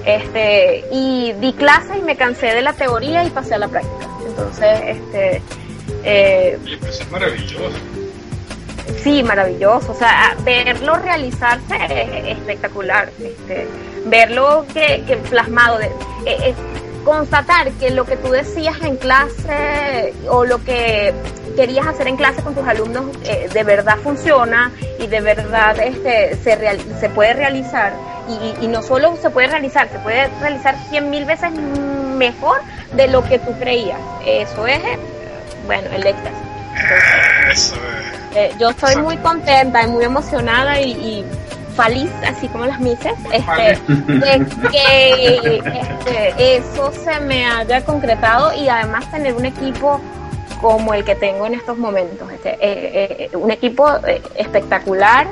este, 0.04 0.84
y 0.90 1.32
di 1.34 1.52
clases 1.52 1.98
y 1.98 2.02
me 2.02 2.16
cansé 2.16 2.46
de 2.46 2.62
la 2.62 2.72
teoría 2.72 3.22
y 3.22 3.30
pasé 3.30 3.54
a 3.54 3.58
la 3.58 3.68
práctica. 3.68 4.08
Entonces, 4.26 4.80
este, 4.84 5.42
eh, 6.02 6.58
Oye, 6.60 6.78
eso 6.88 7.02
es 7.04 7.10
maravilloso. 7.12 7.70
Sí, 9.02 9.22
maravilloso. 9.22 9.92
O 9.92 9.94
sea, 9.94 10.34
verlo 10.44 10.96
realizarse 10.96 11.76
es 11.90 12.38
espectacular. 12.38 13.10
Este, 13.22 13.66
verlo 14.06 14.64
que, 14.72 15.02
que 15.06 15.16
plasmado, 15.16 15.80
eh, 15.80 15.90
eh, 16.26 16.54
constatar 17.04 17.70
que 17.72 17.90
lo 17.90 18.04
que 18.04 18.16
tú 18.16 18.30
decías 18.30 18.76
en 18.82 18.96
clase 18.96 20.14
o 20.28 20.44
lo 20.44 20.62
que 20.64 21.12
querías 21.56 21.86
hacer 21.86 22.08
en 22.08 22.16
clase 22.16 22.42
con 22.42 22.54
tus 22.54 22.66
alumnos 22.66 23.04
eh, 23.24 23.48
de 23.52 23.62
verdad 23.64 23.96
funciona 24.02 24.72
y 24.98 25.06
de 25.06 25.20
verdad 25.20 25.78
este, 25.80 26.36
se, 26.42 26.56
real- 26.56 26.80
se 27.00 27.08
puede 27.10 27.34
realizar. 27.34 27.92
Y, 28.28 28.64
y 28.64 28.68
no 28.68 28.82
solo 28.82 29.16
se 29.20 29.30
puede 29.30 29.48
realizar, 29.48 29.88
se 29.90 29.98
puede 29.98 30.28
realizar 30.40 30.76
cien 30.90 31.10
mil 31.10 31.24
veces 31.24 31.50
mejor 32.16 32.58
de 32.92 33.08
lo 33.08 33.24
que 33.24 33.38
tú 33.40 33.52
creías. 33.58 33.98
Eso 34.24 34.66
es, 34.66 34.78
eh, 34.78 34.98
bueno, 35.66 35.88
el 35.92 36.06
éxtasis. 36.06 36.38
Eh, 38.34 38.52
yo 38.58 38.70
estoy 38.70 38.96
muy 38.96 39.16
contenta 39.18 39.82
y 39.82 39.88
muy 39.88 40.04
emocionada 40.04 40.80
y, 40.80 40.92
y 40.92 41.24
feliz, 41.76 42.10
así 42.26 42.48
como 42.48 42.66
las 42.66 42.80
mises, 42.80 43.12
este, 43.32 43.78
de 44.12 44.46
que 44.70 45.60
este, 45.64 46.56
eso 46.56 46.92
se 46.92 47.20
me 47.20 47.46
haya 47.46 47.84
concretado 47.84 48.52
y 48.54 48.68
además 48.68 49.10
tener 49.10 49.34
un 49.34 49.44
equipo 49.46 50.00
como 50.60 50.94
el 50.94 51.04
que 51.04 51.14
tengo 51.14 51.46
en 51.46 51.54
estos 51.54 51.76
momentos, 51.76 52.30
este, 52.32 52.50
eh, 52.60 53.28
eh, 53.32 53.36
un 53.36 53.50
equipo 53.50 53.88
espectacular. 54.36 55.26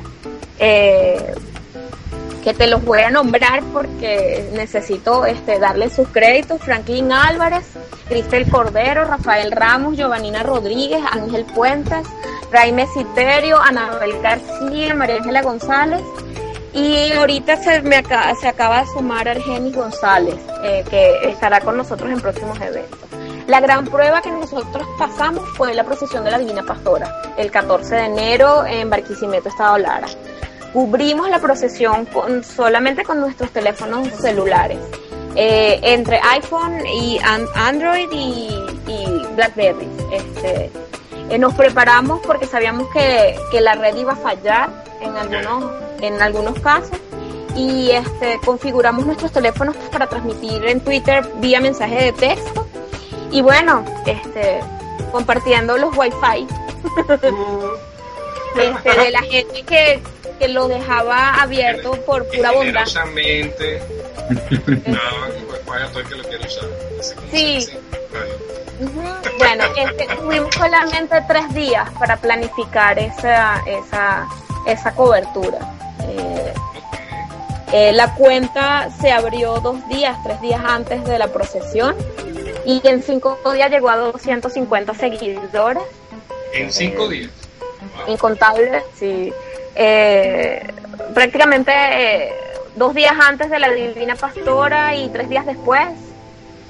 eh, 0.59 1.35
que 2.43 2.55
te 2.55 2.67
los 2.67 2.83
voy 2.85 3.01
a 3.01 3.11
nombrar 3.11 3.63
porque 3.73 4.49
necesito 4.55 5.27
este, 5.27 5.59
darle 5.59 5.91
sus 5.91 6.09
créditos. 6.09 6.61
Franklin 6.63 7.13
Álvarez, 7.13 7.67
Cristel 8.11 8.51
Cordero, 8.51 9.05
Rafael 9.05 9.53
Ramos, 9.53 9.97
Giovanina 9.97 10.43
Rodríguez, 10.43 11.01
Ángel 11.13 11.45
Puentes, 11.45 12.07
Raime 12.51 12.89
Citerio, 12.89 13.59
Anabel 13.61 14.21
García, 14.21 14.95
María 14.95 15.17
Ángela 15.17 15.43
González. 15.43 16.03
Y 16.75 17.13
ahorita 17.13 17.57
se, 17.57 17.83
me 17.83 17.97
acaba, 17.97 18.35
se 18.35 18.49
acaba 18.49 18.81
de 18.81 18.87
sumar 18.89 19.29
Argenis 19.29 19.75
González, 19.75 20.35
eh, 20.65 20.85
que 20.91 21.31
estará 21.31 21.61
con 21.61 21.77
nosotros 21.77 22.11
en 22.11 22.21
próximos 22.21 22.61
eventos. 22.61 22.99
La 23.47 23.61
gran 23.61 23.85
prueba 23.87 24.21
que 24.21 24.31
nosotros 24.31 24.87
pasamos 24.99 25.49
fue 25.57 25.73
la 25.75 25.85
procesión 25.85 26.25
de 26.25 26.33
la 26.33 26.39
Divina 26.39 26.65
Pastora, 26.65 27.11
el 27.39 27.51
14 27.53 27.95
de 27.95 28.05
enero 28.07 28.67
en 28.67 28.91
Barquisimeto, 28.91 29.49
Estado 29.49 29.79
Lara 29.79 30.09
cubrimos 30.73 31.29
la 31.29 31.41
procesión 31.41 32.07
solamente 32.45 33.03
con 33.03 33.21
nuestros 33.21 33.51
teléfonos 33.51 34.09
celulares. 34.09 34.79
Eh, 35.37 35.79
entre 35.83 36.19
iPhone 36.33 36.85
y 36.87 37.19
an- 37.23 37.47
Android 37.55 38.09
y, 38.13 38.49
y 38.89 39.27
BlackBerry. 39.37 39.89
Este, 40.13 40.71
eh, 41.31 41.39
nos 41.39 41.55
preparamos 41.55 42.21
porque 42.27 42.47
sabíamos 42.47 42.89
que, 42.93 43.37
que 43.53 43.61
la 43.61 43.75
red 43.75 43.97
iba 43.97 44.13
a 44.15 44.17
fallar 44.17 44.85
en 45.01 45.17
algunos, 45.17 45.73
en 46.01 46.21
algunos 46.21 46.59
casos. 46.61 46.91
Y 47.57 47.91
este, 47.91 48.39
configuramos 48.45 49.07
nuestros 49.07 49.33
teléfonos 49.33 49.77
para 49.93 50.09
transmitir 50.09 50.65
en 50.67 50.81
Twitter 50.81 51.29
vía 51.37 51.61
mensaje 51.61 52.05
de 52.07 52.13
texto. 52.13 52.67
Y 53.31 53.43
bueno, 53.43 53.85
este, 54.07 54.61
compartiendo 55.13 55.77
los 55.79 55.97
wifi. 55.97 56.47
Este, 58.57 58.91
de 59.01 59.11
la 59.13 59.23
gente 59.23 59.63
que, 59.63 60.03
que 60.41 60.49
lo 60.49 60.69
dejaba 60.69 61.35
abierto 61.35 61.93
por 62.07 62.27
pura 62.27 62.51
bondad. 62.51 62.87
Generosamente. 62.87 63.83
todo 65.91 66.01
el 66.01 66.09
que 66.09 66.15
lo 66.17 66.23
quiere 66.25 66.47
usar. 66.47 66.69
Sí. 67.31 67.69
Bueno, 69.39 69.65
este, 69.77 70.09
tuvimos 70.17 70.55
solamente 70.55 71.23
tres 71.29 71.53
días 71.53 71.91
para 71.99 72.17
planificar 72.17 72.99
esa, 72.99 73.63
esa, 73.67 74.27
esa 74.67 74.95
cobertura. 74.95 75.59
Eh, 76.05 76.55
eh, 77.73 77.93
la 77.93 78.15
cuenta 78.15 78.89
se 79.01 79.13
abrió 79.13 79.61
dos 79.61 79.87
días, 79.89 80.17
tres 80.25 80.41
días 80.41 80.63
antes 80.65 81.05
de 81.05 81.19
la 81.19 81.29
procesión 81.29 81.95
y 82.65 82.81
en 82.85 83.03
cinco 83.03 83.39
días 83.53 83.71
llegó 83.71 83.91
a 83.91 83.97
250 83.97 84.95
seguidores, 84.95 85.83
En 86.55 86.73
cinco 86.73 87.09
días. 87.09 87.31
Wow. 88.07 88.15
incontables, 88.15 88.83
sí. 88.95 89.33
Eh, 89.83 90.63
prácticamente 91.15 91.73
eh, 91.73 92.33
dos 92.77 92.95
días 92.95 93.15
antes 93.19 93.49
de 93.49 93.59
la 93.59 93.71
Divina 93.71 94.15
Pastora 94.15 94.95
y 94.95 95.09
tres 95.09 95.31
días 95.31 95.47
después, 95.47 95.89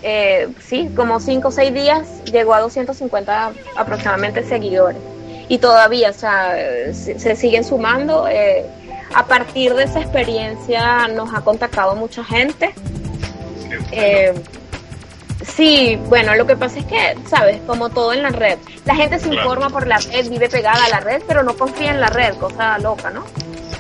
eh, 0.05 0.49
sí, 0.61 0.89
como 0.95 1.19
cinco 1.19 1.49
o 1.49 1.51
seis 1.51 1.75
días, 1.75 2.23
llegó 2.27 2.55
a 2.55 2.61
250 2.61 3.51
aproximadamente 3.77 4.45
seguidores. 4.45 5.01
Y 5.49 5.59
todavía, 5.59 6.11
o 6.11 6.13
sea, 6.13 6.55
se, 6.93 7.19
se 7.19 7.35
siguen 7.35 7.65
sumando. 7.65 8.29
a 9.13 9.27
partir 9.27 9.75
de 9.75 9.83
esa 9.83 10.01
experiencia 10.01 11.09
nos 11.09 11.35
ha 11.35 11.41
contactado 11.41 11.97
mucha 11.97 12.23
gente. 12.23 12.73
Qué 13.91 14.31
bueno. 14.33 14.60
Eh, 15.41 15.45
sí, 15.45 15.99
bueno, 16.09 16.35
lo 16.35 16.47
que 16.47 16.57
pasa 16.57 16.79
es 16.79 16.85
que, 16.87 17.17
¿sabes? 17.29 17.61
Como 17.67 17.91
todo 17.91 18.13
en 18.13 18.23
la 18.23 18.31
red, 18.31 18.59
la 18.85 18.95
gente 18.95 19.19
se 19.19 19.29
Claro. 19.29 19.43
informa 19.43 19.71
por 19.71 19.87
la 19.87 19.99
red, 19.99 20.29
vive 20.29 20.49
pegada 20.49 20.85
a 20.85 20.89
la 20.89 21.01
red, 21.01 21.23
pero 21.27 21.43
no 21.43 21.55
confía 21.57 21.91
en 21.91 22.01
la 22.01 22.09
red, 22.09 22.35
cosa 22.37 22.79
loca, 22.79 23.11
¿no? 23.11 23.25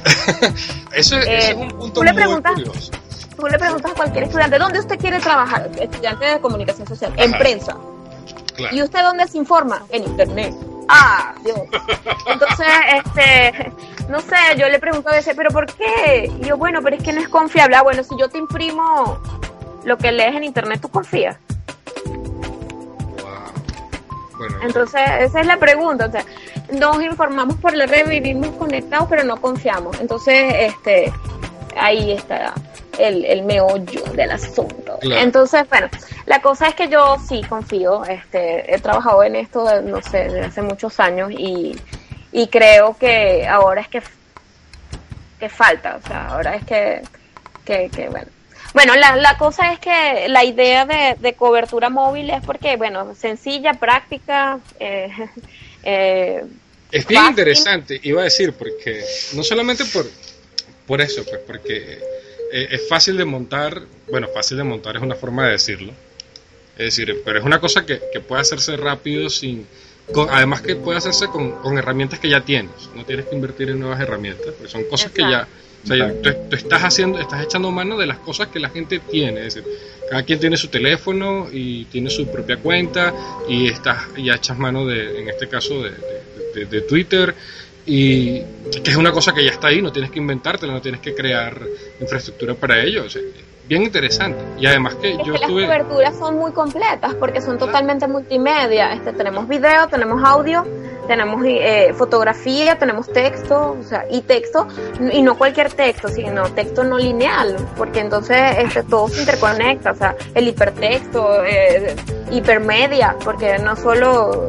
Eso, 0.92 1.18
ese 1.18 1.30
eh, 1.32 1.50
es 1.50 1.54
un 1.56 1.68
punto 1.70 2.00
tú 2.00 2.02
le 2.04 2.12
muy 2.12 2.42
curioso. 2.42 2.90
Tú 3.36 3.46
le 3.46 3.58
preguntas 3.58 3.92
a 3.92 3.94
cualquier 3.94 4.24
estudiante, 4.24 4.58
¿dónde 4.58 4.80
usted 4.80 4.98
quiere 4.98 5.18
trabajar? 5.20 5.70
Estudiante 5.78 6.24
de 6.26 6.40
comunicación 6.40 6.86
social, 6.86 7.12
en 7.16 7.30
Ajá. 7.30 7.38
prensa. 7.38 7.76
Claro. 8.56 8.76
¿Y 8.76 8.82
usted 8.82 9.02
dónde 9.02 9.26
se 9.28 9.38
informa? 9.38 9.82
En 9.90 10.04
internet. 10.04 10.54
Ah, 10.88 11.34
Dios. 11.44 11.60
Entonces, 12.26 12.66
este, 13.04 13.72
no 14.08 14.20
sé, 14.20 14.36
yo 14.58 14.68
le 14.68 14.78
pregunto 14.78 15.08
a 15.08 15.12
veces, 15.12 15.34
¿pero 15.36 15.50
por 15.50 15.66
qué? 15.66 16.30
Y 16.40 16.46
yo, 16.46 16.56
bueno, 16.56 16.80
pero 16.82 16.96
es 16.96 17.02
que 17.02 17.12
no 17.12 17.20
es 17.20 17.28
confiable. 17.28 17.76
Ah, 17.76 17.82
bueno, 17.82 18.02
si 18.02 18.16
yo 18.18 18.28
te 18.28 18.38
imprimo 18.38 19.18
lo 19.84 19.96
que 19.96 20.10
lees 20.12 20.34
en 20.34 20.44
internet, 20.44 20.80
¿tú 20.82 20.88
confías? 20.88 21.36
Bueno, 24.40 24.56
Entonces, 24.62 25.02
esa 25.20 25.40
es 25.40 25.46
la 25.46 25.58
pregunta. 25.58 26.06
O 26.06 26.10
sea, 26.10 26.24
nos 26.72 27.02
informamos 27.02 27.56
por 27.56 27.74
la 27.74 27.84
red, 27.84 28.08
vivimos 28.08 28.48
conectados, 28.56 29.06
pero 29.10 29.22
no 29.22 29.38
confiamos. 29.38 30.00
Entonces, 30.00 30.54
este, 30.58 31.12
ahí 31.76 32.12
está 32.12 32.54
el, 32.98 33.26
el 33.26 33.42
meollo 33.42 34.02
del 34.14 34.30
asunto. 34.30 34.98
Claro. 34.98 35.20
Entonces, 35.20 35.68
bueno, 35.68 35.88
la 36.24 36.40
cosa 36.40 36.68
es 36.68 36.74
que 36.74 36.88
yo 36.88 37.18
sí 37.28 37.42
confío. 37.46 38.02
Este, 38.06 38.74
he 38.74 38.78
trabajado 38.78 39.22
en 39.24 39.36
esto, 39.36 39.82
no 39.82 40.00
sé, 40.00 40.24
desde 40.24 40.40
hace 40.46 40.62
muchos 40.62 40.98
años 41.00 41.30
y, 41.32 41.78
y 42.32 42.46
creo 42.46 42.96
que 42.98 43.46
ahora 43.46 43.82
es 43.82 43.88
que, 43.88 44.02
que 45.38 45.50
falta. 45.50 45.98
O 46.02 46.08
sea, 46.08 46.28
ahora 46.28 46.54
es 46.56 46.64
que, 46.64 47.02
que, 47.66 47.90
que 47.90 48.08
bueno. 48.08 48.28
Bueno, 48.72 48.94
la, 48.96 49.16
la 49.16 49.36
cosa 49.36 49.72
es 49.72 49.80
que 49.80 50.28
la 50.28 50.44
idea 50.44 50.86
de, 50.86 51.16
de 51.18 51.34
cobertura 51.34 51.90
móvil 51.90 52.30
es 52.30 52.42
porque, 52.42 52.76
bueno, 52.76 53.14
sencilla, 53.16 53.74
práctica, 53.80 54.60
eh, 54.78 55.08
eh, 55.82 56.44
Es 56.92 57.06
bien 57.06 57.20
fácil. 57.22 57.30
interesante, 57.30 58.00
iba 58.02 58.20
a 58.20 58.24
decir, 58.24 58.52
porque 58.52 59.04
no 59.34 59.42
solamente 59.42 59.84
por, 59.86 60.06
por 60.86 61.00
eso, 61.00 61.24
pues 61.24 61.40
porque 61.46 61.98
eh, 62.52 62.68
es 62.70 62.88
fácil 62.88 63.16
de 63.16 63.24
montar, 63.24 63.82
bueno, 64.08 64.28
fácil 64.28 64.56
de 64.58 64.64
montar 64.64 64.96
es 64.96 65.02
una 65.02 65.14
forma 65.16 65.46
de 65.46 65.52
decirlo, 65.52 65.92
es 66.76 66.86
decir, 66.96 67.22
pero 67.24 67.38
es 67.40 67.44
una 67.44 67.60
cosa 67.60 67.84
que, 67.84 68.00
que 68.12 68.20
puede 68.20 68.42
hacerse 68.42 68.76
rápido 68.76 69.28
sin, 69.30 69.66
con- 70.12 70.28
además 70.30 70.62
que 70.62 70.76
puede 70.76 70.98
hacerse 70.98 71.28
con, 71.28 71.52
con 71.52 71.76
herramientas 71.78 72.18
que 72.20 72.28
ya 72.28 72.40
tienes, 72.42 72.90
no 72.94 73.04
tienes 73.04 73.26
que 73.26 73.34
invertir 73.34 73.70
en 73.70 73.80
nuevas 73.80 74.00
herramientas, 74.00 74.54
porque 74.56 74.68
son 74.70 74.84
cosas 74.84 75.12
que 75.12 75.22
ya, 75.22 75.48
o 75.84 75.86
sea, 75.86 76.12
tú, 76.22 76.30
tú 76.50 76.56
estás 76.56 76.82
haciendo, 76.82 77.18
estás 77.18 77.42
echando 77.44 77.70
mano 77.70 77.96
de 77.96 78.06
las 78.06 78.18
cosas 78.18 78.48
que 78.48 78.60
la 78.60 78.68
gente 78.68 78.98
tiene, 78.98 79.46
es 79.46 79.54
decir, 79.54 79.64
cada 80.08 80.22
quien 80.24 80.38
tiene 80.40 80.56
su 80.56 80.68
teléfono 80.68 81.48
y 81.52 81.84
tiene 81.86 82.10
su 82.10 82.26
propia 82.26 82.56
cuenta 82.58 83.14
y 83.48 83.68
estás 83.68 84.04
y 84.16 84.30
echas 84.30 84.58
mano 84.58 84.84
de, 84.86 85.20
en 85.20 85.28
este 85.28 85.48
caso 85.48 85.82
de, 85.82 85.90
de- 85.90 86.20
de- 86.54 86.64
de 86.66 86.80
Twitter 86.82 87.34
y 87.86 88.40
que 88.84 88.90
es 88.90 88.96
una 88.96 89.12
cosa 89.12 89.32
que 89.32 89.44
ya 89.44 89.50
está 89.52 89.68
ahí, 89.68 89.80
no 89.80 89.92
tienes 89.92 90.10
que 90.10 90.18
inventártela, 90.18 90.72
no 90.72 90.80
tienes 90.82 91.00
que 91.00 91.14
crear 91.14 91.60
infraestructura 92.00 92.54
para 92.54 92.82
ello, 92.82 93.04
o 93.04 93.08
sea, 93.08 93.22
bien 93.70 93.84
interesante 93.84 94.42
y 94.58 94.66
además 94.66 94.96
que 94.96 95.12
Es 95.12 95.18
yo 95.18 95.32
que 95.32 95.38
las 95.38 95.48
coberturas 95.48 96.18
son 96.18 96.36
muy 96.36 96.50
completas 96.50 97.14
porque 97.14 97.40
son 97.40 97.56
totalmente 97.56 98.08
multimedia. 98.08 98.92
Este, 98.92 99.12
tenemos 99.12 99.46
video, 99.46 99.86
tenemos 99.86 100.20
audio, 100.24 100.66
tenemos 101.06 101.40
eh, 101.46 101.94
fotografía, 101.94 102.76
tenemos 102.80 103.06
texto, 103.12 103.76
o 103.80 103.82
sea, 103.84 104.06
y 104.10 104.22
texto, 104.22 104.66
y 105.12 105.22
no 105.22 105.38
cualquier 105.38 105.72
texto, 105.72 106.08
sino 106.08 106.42
texto 106.50 106.82
no 106.82 106.98
lineal, 106.98 107.56
porque 107.76 108.00
entonces 108.00 108.38
este, 108.58 108.82
todo 108.82 109.08
se 109.08 109.20
interconecta, 109.20 109.92
o 109.92 109.94
sea, 109.94 110.16
el 110.34 110.48
hipertexto, 110.48 111.44
eh, 111.44 111.94
hipermedia, 112.32 113.14
porque 113.24 113.56
no 113.60 113.76
solo, 113.76 114.48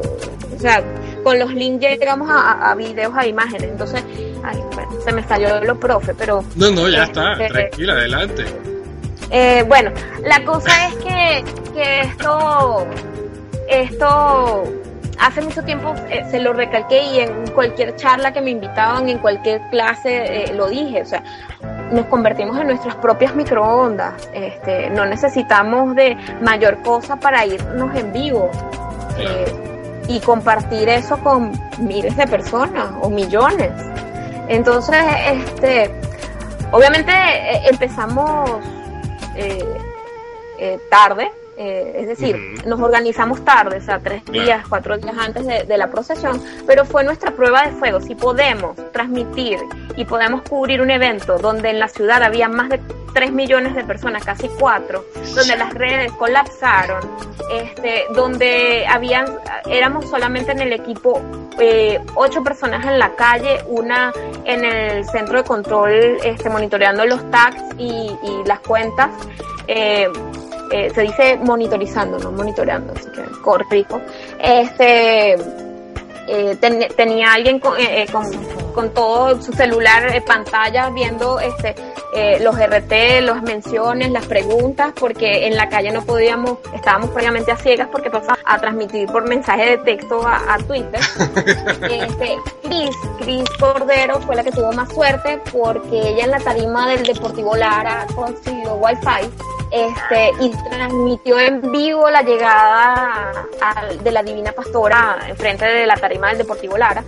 o 0.56 0.58
sea, 0.58 0.82
con 1.22 1.38
los 1.38 1.54
links 1.54 1.80
llegamos 1.80 2.28
a, 2.28 2.74
videos, 2.74 3.12
a 3.16 3.24
imágenes, 3.24 3.70
entonces, 3.70 4.02
ay, 4.42 4.58
bueno, 4.74 4.90
se 5.04 5.12
me 5.12 5.22
salió 5.22 5.60
lo 5.62 5.78
profe, 5.78 6.12
pero 6.12 6.42
no, 6.56 6.72
no, 6.72 6.88
ya 6.88 7.04
está, 7.04 7.34
Este, 7.34 7.48
tranquila, 7.48 7.92
adelante. 7.92 8.71
Eh, 9.32 9.64
bueno, 9.66 9.90
la 10.22 10.44
cosa 10.44 10.70
es 10.86 10.94
que, 10.96 11.44
que 11.72 12.00
esto, 12.02 12.86
esto 13.68 14.64
hace 15.18 15.40
mucho 15.40 15.62
tiempo 15.64 15.94
eh, 16.10 16.24
se 16.30 16.40
lo 16.40 16.52
recalqué 16.52 17.02
y 17.02 17.20
en 17.20 17.48
cualquier 17.48 17.96
charla 17.96 18.32
que 18.32 18.40
me 18.40 18.50
invitaban, 18.50 19.08
en 19.08 19.18
cualquier 19.18 19.60
clase 19.70 20.44
eh, 20.44 20.54
lo 20.54 20.68
dije, 20.68 21.02
o 21.02 21.06
sea, 21.06 21.22
nos 21.90 22.06
convertimos 22.06 22.58
en 22.60 22.68
nuestras 22.68 22.94
propias 22.96 23.34
microondas, 23.34 24.28
este, 24.32 24.90
no 24.90 25.04
necesitamos 25.06 25.94
de 25.94 26.16
mayor 26.40 26.82
cosa 26.82 27.16
para 27.16 27.44
irnos 27.44 27.96
en 27.96 28.12
vivo. 28.12 28.50
Eh, 29.18 29.62
y 30.08 30.20
compartir 30.20 30.88
eso 30.88 31.16
con 31.18 31.52
miles 31.78 32.16
de 32.16 32.26
personas 32.26 32.90
o 33.00 33.08
millones. 33.08 33.70
Entonces, 34.48 34.98
este, 35.26 35.90
obviamente 36.70 37.12
eh, 37.12 37.62
empezamos 37.70 38.50
eh, 39.34 39.78
eh, 40.58 40.78
tarde, 40.88 41.30
eh, 41.56 41.92
es 41.96 42.06
decir, 42.08 42.36
nos 42.66 42.80
organizamos 42.80 43.44
tarde, 43.44 43.78
o 43.78 43.80
sea, 43.80 43.98
tres 44.00 44.24
días, 44.26 44.64
cuatro 44.68 44.96
días 44.96 45.14
antes 45.18 45.46
de, 45.46 45.64
de 45.64 45.78
la 45.78 45.90
procesión, 45.90 46.42
pero 46.66 46.84
fue 46.84 47.04
nuestra 47.04 47.32
prueba 47.32 47.62
de 47.66 47.72
fuego. 47.72 48.00
Si 48.00 48.14
podemos 48.14 48.76
transmitir 48.92 49.58
y 49.96 50.04
podemos 50.04 50.42
cubrir 50.42 50.80
un 50.80 50.90
evento 50.90 51.38
donde 51.38 51.70
en 51.70 51.78
la 51.78 51.88
ciudad 51.88 52.22
había 52.22 52.48
más 52.48 52.68
de 52.70 52.80
3 53.12 53.32
millones 53.32 53.74
de 53.74 53.84
personas, 53.84 54.24
casi 54.24 54.48
4, 54.48 55.04
donde 55.34 55.56
las 55.56 55.74
redes 55.74 56.10
colapsaron, 56.12 57.00
este, 57.52 58.04
donde 58.14 58.86
habían, 58.86 59.26
éramos 59.66 60.08
solamente 60.08 60.52
en 60.52 60.60
el 60.60 60.72
equipo 60.72 61.20
eh, 61.58 62.00
ocho 62.14 62.42
personas 62.42 62.86
en 62.86 62.98
la 62.98 63.14
calle, 63.14 63.60
una 63.66 64.12
en 64.44 64.64
el 64.64 65.04
centro 65.04 65.36
de 65.38 65.44
control 65.44 65.92
este, 66.24 66.48
monitoreando 66.48 67.04
los 67.04 67.30
tags 67.30 67.62
y, 67.76 68.16
y 68.22 68.42
las 68.46 68.60
cuentas. 68.60 69.10
eh, 69.68 70.08
eh, 70.72 70.90
se 70.94 71.02
dice 71.02 71.38
monitorizando, 71.42 72.18
no 72.18 72.32
monitoreando, 72.32 72.92
así 72.94 73.08
que 73.10 73.22
corrijo. 73.42 74.00
Este, 74.38 75.36
eh, 76.28 76.56
ten- 76.60 76.88
tenía 76.96 77.32
alguien 77.32 77.58
con, 77.58 77.76
eh, 77.78 78.02
eh, 78.02 78.06
con, 78.10 78.24
con 78.74 78.90
todo 78.94 79.40
su 79.42 79.52
celular, 79.52 80.14
eh, 80.14 80.20
pantalla, 80.22 80.88
viendo 80.90 81.40
este, 81.40 81.74
eh, 82.14 82.38
los 82.40 82.56
RT, 82.58 83.20
las 83.22 83.42
menciones, 83.42 84.10
las 84.10 84.24
preguntas, 84.26 84.92
porque 84.98 85.46
en 85.46 85.56
la 85.56 85.68
calle 85.68 85.90
no 85.90 86.02
podíamos, 86.02 86.58
estábamos 86.74 87.10
previamente 87.10 87.50
a 87.50 87.56
ciegas 87.56 87.88
porque 87.90 88.08
pasaba 88.10 88.38
a 88.44 88.58
transmitir 88.58 89.08
por 89.08 89.28
mensaje 89.28 89.70
de 89.70 89.78
texto 89.78 90.26
a, 90.26 90.54
a 90.54 90.58
Twitter. 90.58 91.00
Este, 91.90 92.38
Cris, 92.62 92.96
Cris 93.18 93.44
Cordero 93.58 94.20
fue 94.20 94.34
la 94.36 94.42
que 94.44 94.52
tuvo 94.52 94.72
más 94.72 94.90
suerte 94.92 95.40
porque 95.52 96.08
ella 96.10 96.24
en 96.24 96.30
la 96.30 96.38
tarima 96.40 96.88
del 96.88 97.02
Deportivo 97.04 97.54
Lara 97.56 98.06
consiguió 98.14 98.74
Wi-Fi 98.74 99.30
este, 99.72 100.30
y 100.40 100.50
transmitió 100.68 101.40
en 101.40 101.72
vivo 101.72 102.10
la 102.10 102.22
llegada 102.22 103.46
de 104.02 104.12
la 104.12 104.22
Divina 104.22 104.52
Pastora 104.52 105.18
enfrente 105.26 105.64
de 105.64 105.86
la 105.86 105.96
tarima 105.96 106.28
del 106.28 106.38
Deportivo 106.38 106.76
Lara. 106.76 107.02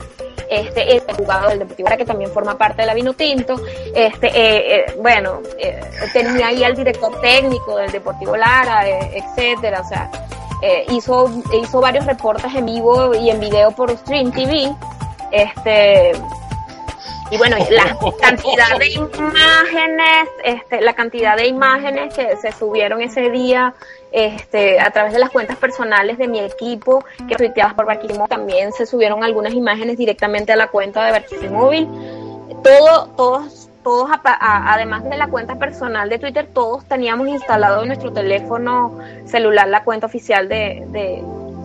este, 0.49 0.97
el 0.97 1.17
jugador 1.17 1.51
del 1.51 1.59
Deportivo 1.61 1.89
Lara, 1.89 1.99
que 1.99 2.07
también 2.07 2.31
forma 2.31 2.57
parte 2.57 2.83
de 2.83 2.87
la 2.87 2.95
Vinotinto, 2.95 3.61
este, 3.95 4.29
eh, 4.29 4.77
eh, 4.77 4.95
bueno, 4.99 5.41
eh, 5.59 5.81
tenía 6.13 6.49
ahí 6.49 6.65
al 6.65 6.75
director 6.75 7.21
técnico 7.21 7.77
del 7.77 7.91
Deportivo 7.91 8.37
Lara, 8.37 8.89
etcétera, 8.89 9.81
o 9.81 9.89
sea, 9.89 10.11
hizo, 10.89 11.31
hizo 11.61 11.81
varios 11.81 12.07
reportes 12.07 12.55
en 12.55 12.65
vivo 12.65 13.15
y 13.15 13.29
en 13.29 13.41
video 13.41 13.73
por 13.73 13.95
Stream 13.99 14.33
TV, 14.33 14.75
este, 15.31 16.13
y 17.35 17.37
bueno, 17.37 17.57
la 17.71 17.99
cantidad 18.21 18.79
de 18.79 18.87
imágenes, 18.91 20.29
este, 20.45 20.81
la 20.81 20.93
cantidad 20.95 21.37
de 21.37 21.49
imágenes 21.49 22.15
que 22.15 22.37
se 22.37 22.53
subieron 22.53 23.03
ese 23.03 23.29
día, 23.31 23.75
este, 24.13 24.79
a 24.79 24.93
través 24.93 25.13
de 25.13 25.19
las 25.19 25.31
cuentas 25.31 25.57
personales 25.57 26.17
de 26.17 26.29
mi 26.29 26.39
equipo, 26.39 27.05
que 27.29 27.35
tuiteadas 27.35 27.75
por 27.75 27.87
Barquisimóvil, 27.87 28.29
también 28.29 28.73
se 28.73 28.87
subieron 28.87 29.25
algunas 29.25 29.53
imágenes 29.53 29.99
directamente 29.99 30.53
a 30.53 30.57
la 30.57 30.69
cuenta 30.69 31.05
de 31.05 31.11
Barquisimóvil. 31.11 31.89
Todo, 32.63 33.09
todos, 33.17 33.69
todos, 33.83 34.09
además 34.23 35.03
de 35.03 35.17
la 35.17 35.27
cuenta 35.27 35.57
personal 35.57 36.09
de 36.09 36.21
Twitter, 36.21 36.47
todos 36.55 36.85
teníamos 36.85 37.27
instalado 37.27 37.83
en 37.83 37.89
nuestro 37.89 38.13
teléfono 38.13 38.97
celular 39.27 39.67
la 39.67 39.83
cuenta 39.83 40.07
oficial 40.07 40.49
de, 40.49 40.85
de, 40.87 41.21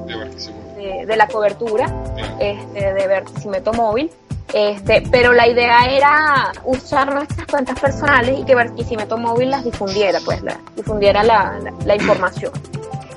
De 0.07 0.15
Barquisimeto. 0.17 1.05
de, 1.05 1.15
la 1.15 1.27
cobertura 1.27 1.93
este, 2.39 2.93
de 2.93 3.07
Barquisimeto 3.07 3.71
Móvil. 3.73 4.09
Este, 4.53 5.03
pero 5.11 5.31
la 5.33 5.47
idea 5.47 5.85
era 5.85 6.51
usar 6.63 7.13
nuestras 7.13 7.45
cuentas 7.45 7.79
personales 7.79 8.39
y 8.39 8.43
que 8.43 8.55
Barquisimeto 8.55 9.17
Móvil 9.17 9.51
las 9.51 9.63
difundiera, 9.63 10.19
pues, 10.25 10.41
la, 10.41 10.57
difundiera 10.75 11.23
la, 11.23 11.59
la, 11.61 11.73
la 11.85 11.95
información. 11.95 12.51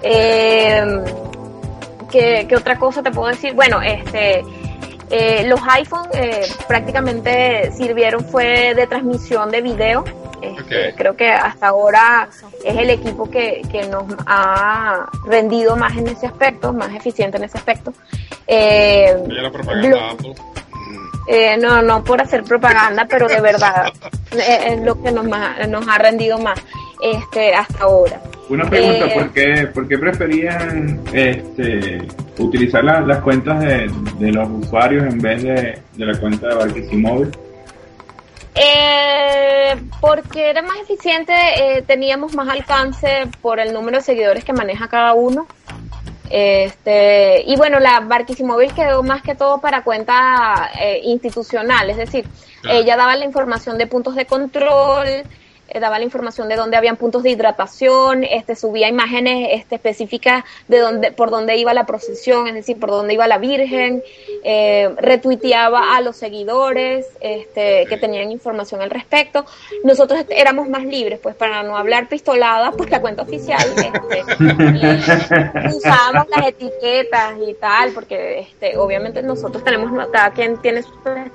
Eh, 0.02 0.84
¿qué, 2.10 2.46
qué 2.48 2.56
otra 2.56 2.78
cosa 2.78 3.02
te 3.02 3.10
puedo 3.10 3.28
decir? 3.28 3.54
Bueno, 3.54 3.80
este, 3.80 4.44
eh, 5.10 5.44
los 5.46 5.60
iPhone 5.68 6.08
eh, 6.14 6.46
prácticamente 6.68 7.72
sirvieron 7.72 8.24
fue 8.24 8.74
de 8.74 8.86
transmisión 8.86 9.50
de 9.50 9.62
video. 9.62 10.04
Este. 10.40 10.94
Creo 10.96 11.16
que 11.16 11.30
hasta 11.30 11.68
ahora 11.68 12.28
es 12.64 12.76
el 12.76 12.90
equipo 12.90 13.30
que, 13.30 13.62
que 13.70 13.86
nos 13.86 14.04
ha 14.26 15.08
rendido 15.24 15.76
más 15.76 15.96
en 15.96 16.08
ese 16.08 16.26
aspecto, 16.26 16.72
más 16.72 16.92
eficiente 16.94 17.36
en 17.36 17.44
ese 17.44 17.58
aspecto. 17.58 17.92
Eh, 18.46 19.22
la 19.28 19.50
propaganda 19.50 20.10
Apple. 20.10 20.34
Eh, 21.26 21.56
no, 21.58 21.82
no 21.82 22.02
por 22.04 22.20
hacer 22.20 22.42
propaganda, 22.44 23.06
pero 23.08 23.28
de 23.28 23.40
verdad 23.40 23.92
eh, 24.32 24.58
es 24.74 24.80
lo 24.82 25.00
que 25.02 25.10
nos, 25.12 25.24
nos 25.26 25.88
ha 25.88 25.98
rendido 25.98 26.38
más 26.38 26.58
este, 27.02 27.54
hasta 27.54 27.84
ahora. 27.84 28.20
Una 28.48 28.68
pregunta, 28.68 29.06
Eh, 29.06 29.14
¿por, 29.14 29.30
qué, 29.32 29.66
¿por 29.72 29.88
qué 29.88 29.98
preferían 29.98 31.00
este, 31.12 32.06
utilizar 32.38 32.84
la- 32.84 33.00
las 33.00 33.20
cuentas 33.20 33.60
de, 33.60 33.90
de 34.18 34.32
los 34.32 34.48
usuarios 34.50 35.04
en 35.04 35.18
vez 35.20 35.42
de, 35.42 35.78
de 35.94 36.04
la 36.06 36.18
cuenta 36.20 36.48
de 36.48 36.54
Barquisimóvil? 36.56 37.30
Eh, 38.54 39.74
porque 40.00 40.50
era 40.50 40.60
más 40.62 40.76
eficiente, 40.80 41.32
eh, 41.56 41.82
teníamos 41.86 42.34
más 42.34 42.48
alcance 42.48 43.26
por 43.40 43.58
el 43.60 43.72
número 43.72 43.98
de 43.98 44.02
seguidores 44.04 44.44
que 44.44 44.52
maneja 44.52 44.88
cada 44.88 45.14
uno. 45.14 45.46
Este, 46.34 47.42
y 47.46 47.56
bueno, 47.56 47.78
la 47.78 48.00
Barquisimóvil 48.00 48.72
quedó 48.72 49.02
más 49.02 49.20
que 49.22 49.34
todo 49.34 49.60
para 49.60 49.84
cuenta 49.84 50.70
eh, 50.80 51.00
institucional, 51.04 51.90
es 51.90 51.98
decir, 51.98 52.24
Claro. 52.62 52.78
ella 52.78 52.96
daba 52.96 53.16
la 53.16 53.24
información 53.26 53.76
de 53.76 53.86
puntos 53.86 54.14
de 54.14 54.24
control, 54.24 55.24
eh, 55.72 55.80
daba 55.80 55.98
la 55.98 56.04
información 56.04 56.48
de 56.48 56.56
dónde 56.56 56.76
habían 56.76 56.96
puntos 56.96 57.22
de 57.22 57.30
hidratación, 57.30 58.24
este, 58.24 58.56
subía 58.56 58.88
imágenes 58.88 59.48
este, 59.52 59.76
específicas 59.76 60.44
de 60.68 60.78
dónde, 60.78 61.12
por 61.12 61.30
dónde 61.30 61.56
iba 61.56 61.72
la 61.74 61.86
procesión, 61.86 62.48
es 62.48 62.54
decir, 62.54 62.78
por 62.78 62.90
dónde 62.90 63.14
iba 63.14 63.26
la 63.26 63.38
Virgen, 63.38 64.02
eh, 64.44 64.90
retuiteaba 64.96 65.96
a 65.96 66.00
los 66.00 66.16
seguidores 66.16 67.06
este, 67.20 67.86
que 67.86 67.96
tenían 67.96 68.30
información 68.30 68.82
al 68.82 68.90
respecto. 68.90 69.44
Nosotros 69.84 70.24
éramos 70.28 70.68
más 70.68 70.84
libres, 70.84 71.18
pues 71.20 71.34
para 71.34 71.62
no 71.62 71.76
hablar 71.76 72.08
pistolada 72.08 72.72
por 72.76 72.90
la 72.90 73.00
cuenta 73.00 73.22
oficial, 73.22 73.62
este, 73.78 74.22
usábamos 75.74 76.28
las 76.28 76.48
etiquetas 76.48 77.34
y 77.46 77.54
tal, 77.54 77.92
porque 77.92 78.40
este, 78.40 78.76
obviamente 78.76 79.22
nosotros 79.22 79.64
tenemos, 79.64 79.90
cada 80.12 80.30
quien 80.30 80.58
tiene 80.58 80.82
su 80.82 80.92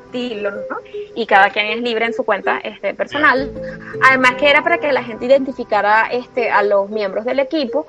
estilo, 0.07 0.51
¿no? 0.51 0.77
Y 1.15 1.25
cada 1.25 1.49
quien 1.49 1.67
es 1.67 1.81
libre 1.81 2.05
en 2.05 2.13
su 2.13 2.23
cuenta 2.23 2.59
este, 2.59 2.93
personal. 2.93 3.51
Además 4.07 4.26
que 4.35 4.49
era 4.49 4.63
para 4.63 4.79
que 4.79 4.91
la 4.91 5.03
gente 5.03 5.25
identificara 5.25 6.07
este, 6.11 6.49
a 6.49 6.63
los 6.63 6.89
miembros 6.89 7.23
del 7.25 7.39
equipo. 7.39 7.87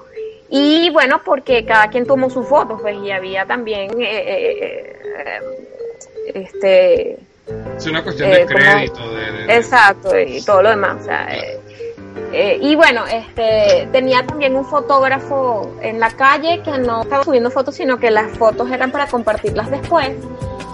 Y 0.50 0.88
bueno, 0.90 1.20
porque 1.24 1.64
cada 1.66 1.88
quien 1.88 2.06
tomó 2.06 2.30
sus 2.30 2.46
fotos, 2.46 2.80
pues, 2.80 2.96
y 3.02 3.10
había 3.10 3.44
también, 3.46 3.90
eh, 4.00 4.06
eh, 4.06 4.96
eh, 5.18 5.40
este, 6.34 7.18
Es 7.76 7.86
una 7.86 8.02
cuestión 8.02 8.30
de 8.30 8.46
crédito. 8.46 9.10
De, 9.14 9.20
de- 9.32 9.46
de- 9.46 9.56
Exacto, 9.56 10.18
y 10.18 10.42
todo 10.42 10.62
lo 10.62 10.70
demás. 10.70 10.98
O 11.00 11.04
sea, 11.04 11.28
eh, 12.32 12.58
y 12.60 12.74
bueno, 12.76 13.04
este 13.06 13.88
tenía 13.92 14.24
también 14.26 14.54
un 14.56 14.64
fotógrafo 14.64 15.70
en 15.82 15.98
la 16.00 16.10
calle 16.10 16.62
que 16.62 16.72
no 16.78 17.02
estaba 17.02 17.24
subiendo 17.24 17.50
fotos, 17.50 17.74
sino 17.74 17.98
que 17.98 18.10
las 18.10 18.30
fotos 18.36 18.70
eran 18.70 18.90
para 18.90 19.06
compartirlas 19.06 19.70
después. 19.70 20.10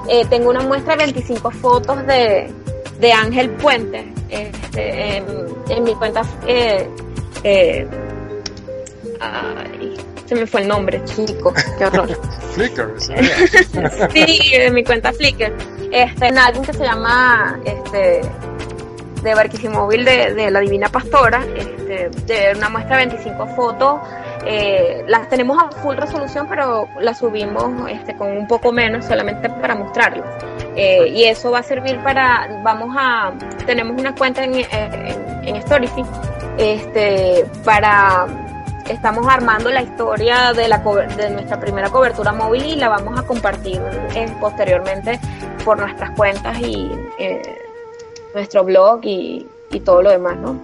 Eh, 0.09 0.25
tengo 0.29 0.51
una 0.51 0.61
muestra 0.61 0.97
de 0.97 1.05
25 1.05 1.51
fotos 1.51 2.07
de, 2.07 2.51
de 3.01 3.13
Ángel 3.13 3.51
Puente 3.51 4.13
este, 4.29 5.17
en, 5.17 5.25
en 5.69 5.85
mi 5.85 5.95
cuenta. 5.95 6.23
Eh, 6.47 6.89
eh, 7.43 7.87
ay, 9.21 9.97
se 10.27 10.35
me 10.35 10.47
fue 10.47 10.63
el 10.63 10.69
nombre, 10.69 11.03
chico, 11.05 11.53
qué 11.79 11.87
horror. 11.87 12.09
Flickr, 12.55 12.95
¿sí? 12.99 13.13
De 13.13 14.71
mi 14.73 14.85
cuenta 14.85 15.13
Flickr. 15.13 15.53
Este, 15.91 16.27
en 16.27 16.39
álbum 16.39 16.65
que 16.65 16.73
se 16.73 16.85
llama 16.85 17.59
este 17.65 18.21
de 19.23 19.35
Barquisimóvil 19.35 20.05
de, 20.05 20.35
de 20.35 20.51
la 20.51 20.61
Divina 20.61 20.89
Pastora, 20.91 21.45
este, 21.57 22.11
de 22.27 22.53
una 22.57 22.69
muestra 22.69 22.99
de 22.99 23.07
25 23.07 23.47
fotos. 23.57 24.01
Eh, 24.47 25.05
las 25.09 25.29
tenemos 25.29 25.63
a 25.63 25.71
full 25.71 25.97
resolución, 25.97 26.47
pero 26.49 26.89
las 27.01 27.19
subimos 27.19 27.91
este, 27.91 28.15
con 28.15 28.31
un 28.37 28.47
poco 28.47 28.73
menos 28.73 29.05
solamente 29.05 29.49
para 29.49 29.75
mostrarlas. 29.75 30.27
Eh, 30.77 31.09
y 31.09 31.25
eso 31.25 31.51
va 31.51 31.61
a 31.61 31.63
servir 31.63 31.99
para, 32.03 32.61
vamos 32.63 32.95
a, 32.99 33.33
tenemos 33.67 33.99
una 34.01 34.15
cuenta 34.15 34.45
en, 34.45 34.55
en, 34.55 35.49
en 35.49 35.63
Storyfy, 35.63 36.05
este, 36.59 37.45
para 37.65 38.27
estamos 38.89 39.27
armando 39.29 39.71
la 39.71 39.83
historia 39.83 40.53
de, 40.53 40.69
la 40.69 40.79
de 40.79 41.31
nuestra 41.31 41.59
primera 41.59 41.91
cobertura 41.91 42.33
móvil 42.33 42.65
y 42.65 42.77
la 42.77 42.89
vamos 42.89 43.19
a 43.19 43.23
compartir 43.23 43.81
eh, 44.15 44.31
posteriormente 44.41 45.19
por 45.65 45.79
nuestras 45.79 46.11
cuentas 46.11 46.59
y 46.61 46.91
eh, 47.19 47.43
nuestro 48.35 48.65
blog 48.65 49.01
y, 49.05 49.47
y 49.71 49.81
todo 49.81 50.03
lo 50.03 50.11
demás, 50.11 50.37
¿no? 50.37 50.61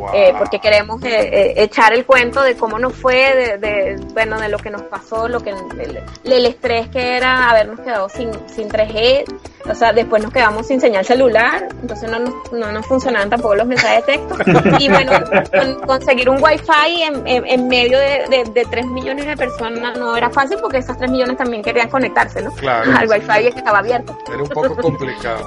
Wow. 0.00 0.14
Eh, 0.14 0.34
porque 0.38 0.60
queremos 0.60 1.02
eh, 1.02 1.08
eh, 1.32 1.54
echar 1.58 1.92
el 1.92 2.06
cuento 2.06 2.40
de 2.42 2.56
cómo 2.56 2.78
nos 2.78 2.94
fue, 2.94 3.14
de, 3.34 3.58
de, 3.58 3.96
bueno, 4.14 4.40
de 4.40 4.48
lo 4.48 4.56
que 4.58 4.70
nos 4.70 4.82
pasó, 4.82 5.28
lo 5.28 5.40
que 5.40 5.50
el, 5.50 6.00
el 6.24 6.46
estrés 6.46 6.88
que 6.88 7.16
era 7.18 7.50
habernos 7.50 7.80
quedado 7.80 8.08
sin, 8.08 8.30
sin 8.48 8.68
3G, 8.70 9.24
o 9.68 9.74
sea, 9.74 9.92
después 9.92 10.22
nos 10.22 10.32
quedamos 10.32 10.66
sin 10.66 10.80
señal 10.80 11.04
celular, 11.04 11.68
entonces 11.82 12.10
no 12.10 12.18
nos, 12.18 12.52
no 12.52 12.72
nos 12.72 12.86
funcionaban 12.86 13.28
tampoco 13.28 13.54
los 13.56 13.66
mensajes 13.66 14.06
de 14.06 14.12
texto, 14.16 14.36
y 14.80 14.88
bueno, 14.88 15.12
con- 15.50 15.86
conseguir 15.86 16.30
un 16.30 16.42
wifi 16.42 17.02
en, 17.02 17.26
en, 17.26 17.46
en 17.46 17.68
medio 17.68 17.98
de, 17.98 18.24
de, 18.30 18.44
de 18.54 18.64
3 18.64 18.86
millones 18.86 19.26
de 19.26 19.36
personas 19.36 19.98
no 19.98 20.16
era 20.16 20.30
fácil 20.30 20.56
porque 20.62 20.78
esas 20.78 20.96
3 20.96 21.10
millones 21.10 21.36
también 21.36 21.62
querían 21.62 21.90
conectarse, 21.90 22.40
¿no? 22.40 22.52
Claro. 22.54 22.90
Al 22.96 23.06
wifi 23.06 23.26
que 23.52 23.58
estaba 23.58 23.80
abierto. 23.80 24.16
Era 24.32 24.42
un 24.42 24.48
poco 24.48 24.74
complicado. 24.76 25.46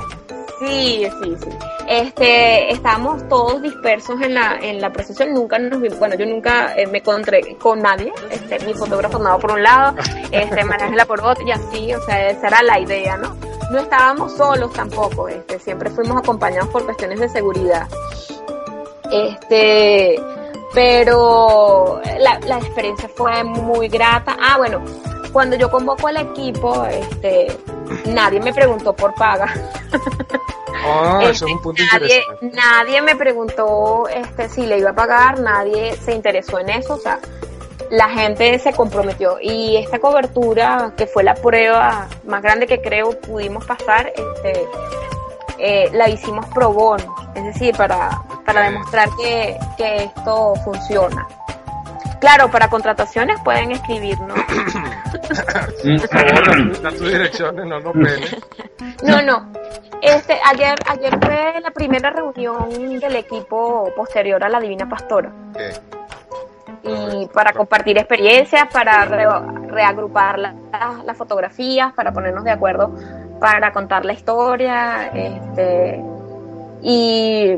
Sí, 0.65 1.07
sí, 1.21 1.35
sí. 1.43 1.49
Este, 1.87 2.71
estábamos 2.71 3.27
todos 3.27 3.61
dispersos 3.61 4.21
en 4.21 4.33
la, 4.33 4.57
en 4.61 4.79
la 4.79 4.91
procesión, 4.91 5.33
nunca 5.33 5.59
nos 5.59 5.81
bueno, 5.99 6.15
yo 6.15 6.25
nunca 6.25 6.73
eh, 6.75 6.87
me 6.87 6.99
encontré 6.99 7.57
con 7.57 7.81
nadie, 7.81 8.13
este, 8.31 8.65
mi 8.65 8.73
fotógrafo 8.73 9.17
andaba 9.17 9.37
por 9.37 9.51
un 9.51 9.63
lado, 9.63 9.97
este, 10.31 10.63
María 10.63 10.85
Ángela 10.85 11.05
por 11.05 11.21
otro, 11.21 11.45
y 11.45 11.51
así, 11.51 11.93
o 11.93 12.01
sea, 12.03 12.29
esa 12.29 12.47
era 12.47 12.63
la 12.63 12.79
idea, 12.79 13.17
¿no? 13.17 13.35
No 13.71 13.79
estábamos 13.79 14.31
solos 14.37 14.71
tampoco, 14.71 15.27
este, 15.27 15.59
siempre 15.59 15.89
fuimos 15.89 16.17
acompañados 16.17 16.69
por 16.69 16.85
cuestiones 16.85 17.19
de 17.19 17.27
seguridad. 17.27 17.87
Este, 19.11 20.15
pero 20.73 22.01
la, 22.19 22.39
la 22.39 22.57
experiencia 22.57 23.09
fue 23.09 23.43
muy 23.43 23.87
grata. 23.89 24.37
Ah, 24.41 24.57
bueno, 24.57 24.81
cuando 25.33 25.55
yo 25.55 25.69
convoco 25.69 26.07
al 26.07 26.17
equipo, 26.17 26.85
este, 26.85 27.47
nadie 28.05 28.39
me 28.39 28.53
preguntó 28.53 28.93
por 28.95 29.13
paga. 29.15 29.51
Este, 29.91 30.37
eso 31.31 31.45
es 31.45 31.51
un 31.51 31.61
punto 31.61 31.81
nadie, 31.91 32.21
interesante. 32.21 32.55
nadie 32.55 33.01
me 33.01 33.15
preguntó 33.15 34.07
este, 34.07 34.47
si 34.47 34.65
le 34.67 34.77
iba 34.77 34.91
a 34.91 34.95
pagar, 34.95 35.39
nadie 35.39 35.95
se 35.97 36.13
interesó 36.13 36.59
en 36.59 36.69
eso, 36.69 36.93
o 36.93 36.99
sea, 36.99 37.19
la 37.89 38.09
gente 38.09 38.57
se 38.59 38.73
comprometió 38.73 39.37
y 39.41 39.75
esta 39.77 39.99
cobertura, 39.99 40.93
que 40.95 41.07
fue 41.07 41.23
la 41.23 41.33
prueba 41.33 42.07
más 42.25 42.41
grande 42.41 42.67
que 42.67 42.81
creo 42.81 43.19
pudimos 43.19 43.65
pasar, 43.65 44.13
este, 44.15 44.67
eh, 45.57 45.89
la 45.93 46.09
hicimos 46.09 46.45
pro 46.47 46.71
bono, 46.71 47.15
es 47.33 47.43
decir, 47.43 47.75
para, 47.75 48.21
para 48.45 48.61
demostrar 48.61 49.09
que, 49.17 49.57
que 49.77 50.03
esto 50.05 50.53
funciona. 50.63 51.27
Claro, 52.19 52.49
para 52.49 52.69
contrataciones 52.69 53.37
pueden 53.43 53.71
escribirnos. 53.71 54.37
Por 55.33 56.07
favor, 56.09 56.81
da 56.81 56.89
tus 56.89 57.01
direcciones, 57.11 57.65
no 57.65 57.79
nos 57.79 57.93
peleen. 57.93 58.21
No, 59.03 59.21
no. 59.21 59.51
Este, 60.01 60.37
ayer, 60.45 60.75
ayer 60.87 61.17
fue 61.23 61.59
la 61.61 61.71
primera 61.71 62.09
reunión 62.09 62.99
del 62.99 63.15
equipo 63.15 63.89
posterior 63.95 64.43
a 64.43 64.49
la 64.49 64.59
Divina 64.59 64.87
Pastora. 64.89 65.31
Y 66.83 67.27
para 67.33 67.53
compartir 67.53 67.97
experiencias, 67.97 68.63
para 68.71 69.05
re- 69.05 69.67
reagrupar 69.69 70.37
la- 70.39 70.53
las 71.05 71.17
fotografías, 71.17 71.93
para 71.93 72.11
ponernos 72.11 72.43
de 72.43 72.51
acuerdo, 72.51 72.91
para 73.39 73.71
contar 73.71 74.03
la 74.03 74.13
historia, 74.13 75.07
este, 75.13 76.01
y 76.81 77.57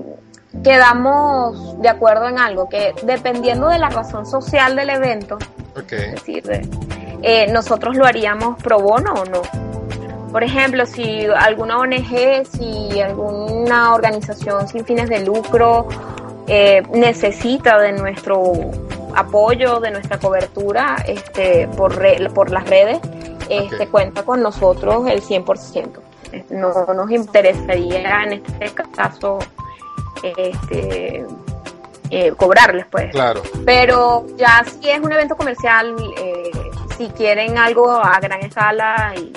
quedamos 0.64 1.80
de 1.82 1.90
acuerdo 1.90 2.28
en 2.28 2.40
algo, 2.40 2.68
que 2.70 2.94
dependiendo 3.04 3.68
de 3.70 3.80
la 3.80 3.90
razón 3.90 4.26
social 4.26 4.76
del 4.76 4.90
evento, 4.90 5.38
es 5.96 6.12
decir, 6.16 6.44
de- 6.44 6.68
eh, 7.22 7.48
nosotros 7.52 7.96
lo 7.96 8.06
haríamos 8.06 8.62
pro 8.62 8.80
bono 8.80 9.14
o 9.14 9.26
no. 9.26 9.42
Por 10.32 10.44
ejemplo, 10.44 10.86
si 10.86 11.26
alguna 11.26 11.80
ONG, 11.80 12.46
si 12.46 13.00
alguna 13.02 13.94
organización 13.94 14.68
sin 14.68 14.86
fines 14.86 15.10
de 15.10 15.22
lucro 15.26 15.88
eh, 16.48 16.84
necesita 16.92 17.80
de 17.80 17.94
nuestro 17.94 18.44
apoyo, 19.16 19.80
de 19.80 19.92
nuestra 19.92 20.20
cobertura 20.20 20.98
este, 21.08 21.68
por, 21.70 21.96
re- 21.96 22.30
por 22.34 22.52
las 22.52 22.70
redes, 22.70 23.00
este, 23.50 23.88
cuenta 23.88 24.24
con 24.24 24.42
nosotros 24.42 25.08
el 25.08 25.22
100%. 25.24 25.88
No 26.50 26.86
nos 26.94 27.10
interesaría 27.12 28.24
en 28.24 28.34
este 28.34 28.72
caso 28.94 29.40
este, 30.38 31.26
eh, 32.10 32.32
cobrarles, 32.38 32.86
pues. 32.90 33.12
Claro. 33.12 33.42
Pero 33.66 34.26
ya 34.38 34.64
si 34.64 34.90
es 34.90 35.00
un 35.00 35.12
evento 35.12 35.36
comercial, 35.36 35.96
eh, 36.18 36.52
si 36.98 37.08
quieren 37.10 37.58
algo 37.58 37.92
a 37.92 38.20
gran 38.22 38.42
escala, 38.42 39.14
y, 39.18 39.34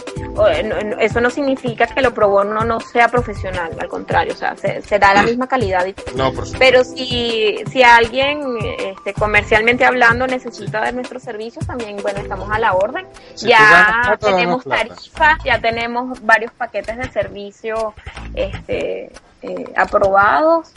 eh, 0.52 0.62
no- 0.62 0.98
eso 1.00 1.20
no 1.20 1.28
significa 1.30 1.86
que 1.88 2.00
lo 2.02 2.14
pro 2.14 2.28
bono 2.28 2.62
no 2.64 2.78
sea 2.78 3.08
profesional, 3.08 3.72
al 3.80 3.88
contrario, 3.88 4.32
o 4.32 4.36
sea, 4.36 4.54
se, 4.56 4.80
se 4.82 4.98
da 5.00 5.12
la 5.14 5.22
misma 5.24 5.48
calidad. 5.48 5.84
y- 5.86 5.94
No, 6.14 6.26
por 6.32 6.46
supuesto. 6.46 6.58
Pero 6.60 6.84
si, 6.84 7.56
si 7.72 7.82
alguien 7.82 8.44
este, 8.78 9.12
comercialmente 9.14 9.84
hablando 9.84 10.26
necesita 10.28 10.82
de 10.82 10.92
nuestros 10.92 11.22
servicios, 11.24 11.66
también, 11.66 11.96
bueno, 12.02 12.20
estamos 12.20 12.48
a 12.52 12.58
la 12.60 12.74
orden. 12.74 13.06
Si 13.34 13.48
ya 13.48 13.56
plata, 14.04 14.18
tenemos 14.18 14.62
tarifas, 14.64 15.38
ya 15.44 15.58
tenemos 15.60 16.24
varios 16.24 16.52
paquetes 16.52 16.96
de 16.98 17.08
servicio 17.10 17.94
este, 18.34 19.10
eh, 19.42 19.72
aprobados. 19.76 20.70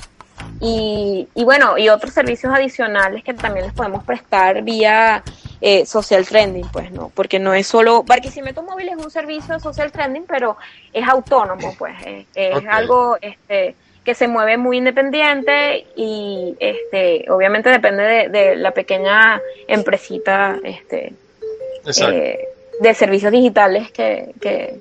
Y, 0.60 1.28
y 1.36 1.44
bueno, 1.44 1.78
y 1.78 1.90
otros 1.90 2.14
servicios 2.14 2.54
adicionales 2.54 3.24
que 3.24 3.34
también 3.34 3.66
les 3.66 3.76
podemos 3.76 4.04
prestar 4.04 4.64
vía 4.64 5.24
eh, 5.60 5.86
social 5.86 6.26
trending, 6.26 6.68
pues 6.72 6.92
no, 6.92 7.12
porque 7.14 7.38
no 7.38 7.54
es 7.54 7.68
solo, 7.68 8.02
Barquisimeto 8.04 8.64
Móvil 8.64 8.90
es 8.90 8.98
un 8.98 9.12
servicio 9.12 9.54
de 9.54 9.60
social 9.60 9.92
trending, 9.92 10.26
pero 10.28 10.58
es 10.92 11.08
autónomo, 11.08 11.76
pues, 11.78 11.94
es 12.34 12.64
algo 12.68 13.18
este, 13.22 13.76
que 14.04 14.16
se 14.16 14.28
mueve 14.28 14.58
muy 14.58 14.78
independiente 14.78 15.86
y 15.96 16.56
este, 16.60 17.30
obviamente 17.30 17.70
depende 17.70 18.04
de, 18.04 18.30
de 18.30 18.56
la 18.56 18.72
pequeña 18.72 19.40
empresita 19.68 20.58
este, 20.64 21.14
eh, 21.86 22.48
de 22.80 22.94
servicios 22.96 23.32
digitales 23.32 23.92
que, 23.92 24.34
que, 24.42 24.80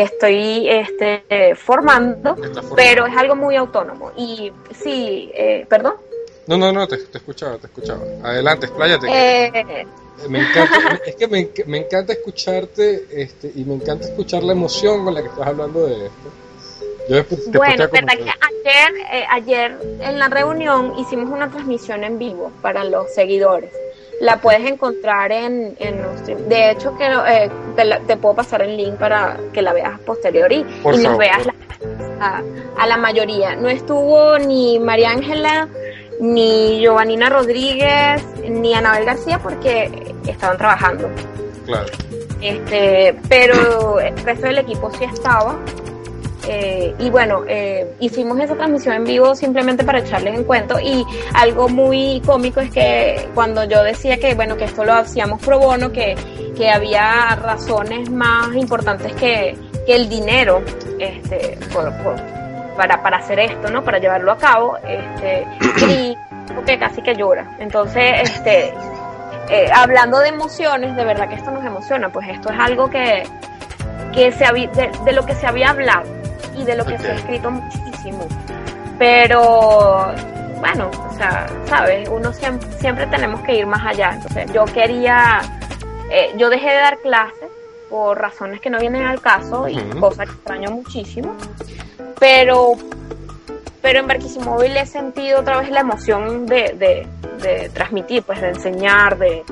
que 0.00 0.14
estoy 0.14 0.68
este, 0.68 1.54
formando, 1.56 2.34
pero 2.74 3.06
es 3.06 3.16
algo 3.16 3.36
muy 3.36 3.56
autónomo. 3.56 4.12
Y 4.16 4.50
sí, 4.82 5.30
eh, 5.34 5.66
perdón. 5.68 5.94
No, 6.46 6.56
no, 6.56 6.72
no, 6.72 6.88
te, 6.88 6.96
te 6.96 7.18
escuchaba, 7.18 7.58
te 7.58 7.66
escuchaba. 7.66 8.00
Adelante, 8.22 8.66
expláyate. 8.66 9.06
Eh, 9.08 9.86
Me 10.28 10.40
encanta, 10.40 11.00
es 11.06 11.16
que 11.16 11.28
me, 11.28 11.50
me 11.66 11.78
encanta 11.78 12.14
escucharte 12.14 13.06
este, 13.10 13.52
y 13.54 13.64
me 13.64 13.74
encanta 13.74 14.06
escuchar 14.06 14.42
la 14.42 14.52
emoción 14.52 15.04
con 15.04 15.14
la 15.14 15.22
que 15.22 15.28
estás 15.28 15.46
hablando 15.46 15.86
de 15.86 16.06
esto. 16.06 16.30
Yo 17.08 17.16
después 17.16 17.50
te 17.50 17.58
bueno, 17.58 17.88
verdad 17.90 18.14
que 18.14 18.30
ayer, 18.30 19.06
eh, 19.12 19.24
ayer 19.30 19.78
en 20.00 20.18
la 20.18 20.28
reunión 20.28 20.98
hicimos 20.98 21.30
una 21.30 21.50
transmisión 21.50 22.04
en 22.04 22.18
vivo 22.18 22.52
para 22.62 22.84
los 22.84 23.12
seguidores. 23.14 23.70
La 24.20 24.36
puedes 24.40 24.60
encontrar 24.70 25.32
en, 25.32 25.74
en 25.78 26.02
nuestro- 26.02 26.36
De 26.36 26.70
hecho, 26.70 26.96
que 26.96 27.06
eh, 27.06 27.50
te, 27.74 27.84
la- 27.84 28.00
te 28.00 28.16
puedo 28.16 28.34
pasar 28.36 28.62
el 28.62 28.76
link 28.76 28.94
para 28.96 29.36
que 29.52 29.62
la 29.62 29.72
veas 29.72 29.98
posterior 30.00 30.52
y, 30.52 30.56
y 30.56 31.02
nos 31.02 31.18
veas 31.18 31.46
la- 31.46 31.54
a, 32.20 32.42
a 32.78 32.86
la 32.86 32.96
mayoría. 32.98 33.56
No 33.56 33.68
estuvo 33.68 34.38
ni 34.38 34.78
María 34.78 35.10
Ángela, 35.10 35.68
ni 36.20 36.80
Giovanina 36.80 37.30
Rodríguez, 37.30 38.22
ni 38.46 38.74
Anabel 38.74 39.06
García 39.06 39.38
porque 39.38 40.14
estaban 40.26 40.58
trabajando. 40.58 41.08
Claro. 41.64 41.86
Este, 42.42 43.16
pero 43.28 44.00
el 44.00 44.16
resto 44.18 44.46
del 44.46 44.58
equipo 44.58 44.90
sí 44.98 45.04
estaba. 45.04 45.56
Eh, 46.48 46.94
y 46.98 47.10
bueno, 47.10 47.42
eh, 47.46 47.94
hicimos 48.00 48.40
esa 48.40 48.54
transmisión 48.54 48.94
en 48.94 49.04
vivo 49.04 49.34
simplemente 49.34 49.84
para 49.84 49.98
echarles 49.98 50.34
en 50.34 50.44
cuento 50.44 50.80
y 50.80 51.04
algo 51.34 51.68
muy 51.68 52.22
cómico 52.24 52.60
es 52.60 52.70
que 52.70 53.28
cuando 53.34 53.64
yo 53.64 53.82
decía 53.82 54.16
que 54.18 54.34
bueno 54.34 54.56
que 54.56 54.64
esto 54.64 54.84
lo 54.84 54.94
hacíamos 54.94 55.40
pro 55.42 55.58
bono, 55.58 55.92
que, 55.92 56.16
que 56.56 56.70
había 56.70 57.36
razones 57.36 58.10
más 58.10 58.54
importantes 58.54 59.12
que, 59.14 59.54
que 59.86 59.94
el 59.96 60.08
dinero 60.08 60.62
este, 60.98 61.58
por- 61.74 61.92
para, 62.76 63.02
para 63.02 63.18
hacer 63.18 63.38
esto, 63.40 63.70
¿no? 63.70 63.84
Para 63.84 63.98
llevarlo 63.98 64.32
a 64.32 64.38
cabo, 64.38 64.78
este, 64.88 65.46
y 65.90 66.16
que 66.64 66.78
casi 66.78 67.02
que 67.02 67.14
llora. 67.14 67.56
Entonces, 67.58 68.22
este, 68.22 68.72
eh, 69.50 69.70
hablando 69.74 70.18
de 70.20 70.28
emociones, 70.28 70.96
de 70.96 71.04
verdad 71.04 71.28
que 71.28 71.34
esto 71.34 71.50
nos 71.50 71.62
emociona, 71.64 72.08
pues 72.10 72.28
esto 72.30 72.50
es 72.50 72.58
algo 72.58 72.88
que, 72.88 73.24
que 74.14 74.32
se 74.32 74.44
de, 74.68 74.90
de 75.04 75.12
lo 75.12 75.26
que 75.26 75.34
se 75.34 75.46
había 75.46 75.70
hablado 75.70 76.19
y 76.60 76.64
de 76.64 76.76
lo 76.76 76.84
que 76.84 76.98
se 76.98 77.10
ha 77.10 77.14
escrito 77.14 77.50
muchísimo. 77.50 78.26
Pero, 78.98 80.12
bueno, 80.58 80.90
o 81.10 81.14
sea, 81.16 81.46
¿sabes? 81.66 82.08
Uno 82.08 82.32
siempre, 82.32 82.70
siempre 82.78 83.06
tenemos 83.06 83.40
que 83.42 83.56
ir 83.56 83.66
más 83.66 83.86
allá. 83.86 84.10
Entonces, 84.14 84.52
yo 84.52 84.64
quería, 84.66 85.40
eh, 86.10 86.32
yo 86.36 86.50
dejé 86.50 86.68
de 86.70 86.76
dar 86.76 86.98
clases 86.98 87.48
por 87.88 88.18
razones 88.18 88.60
que 88.60 88.70
no 88.70 88.78
vienen 88.78 89.04
al 89.04 89.20
caso 89.20 89.68
y 89.68 89.78
Ujú. 89.78 90.00
cosas 90.00 90.26
que 90.26 90.34
extraño 90.34 90.70
muchísimo, 90.70 91.34
pero 92.20 92.74
pero 93.82 94.00
en 94.00 94.06
Barquisimóvil 94.06 94.76
he 94.76 94.86
sentido 94.86 95.40
otra 95.40 95.58
vez 95.60 95.70
la 95.70 95.80
emoción 95.80 96.46
de, 96.46 96.74
de, 96.76 97.06
de 97.42 97.68
transmitir, 97.70 98.22
pues 98.22 98.40
de 98.40 98.48
enseñar, 98.48 99.16
de, 99.18 99.42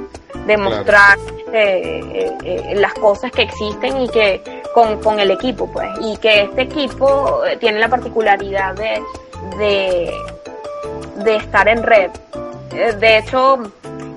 de 0.47 0.57
mostrar 0.57 1.19
este, 1.39 1.99
eh, 2.01 2.33
eh, 2.45 2.75
las 2.77 2.95
cosas 2.95 3.31
que 3.33 3.43
existen 3.43 4.03
y 4.03 4.09
que 4.09 4.63
con, 4.75 5.01
con 5.03 5.19
el 5.19 5.31
equipo, 5.31 5.71
pues, 5.73 5.89
y 6.01 6.17
que 6.19 6.43
este 6.43 6.63
equipo 6.63 7.45
eh, 7.47 7.57
tiene 7.57 7.81
la 7.81 7.89
particularidad 7.89 8.75
de, 8.75 9.03
de, 9.59 10.15
de 11.25 11.37
estar 11.37 11.69
en 11.69 11.83
red. 11.83 12.11
De 13.01 13.19
hecho, 13.19 13.59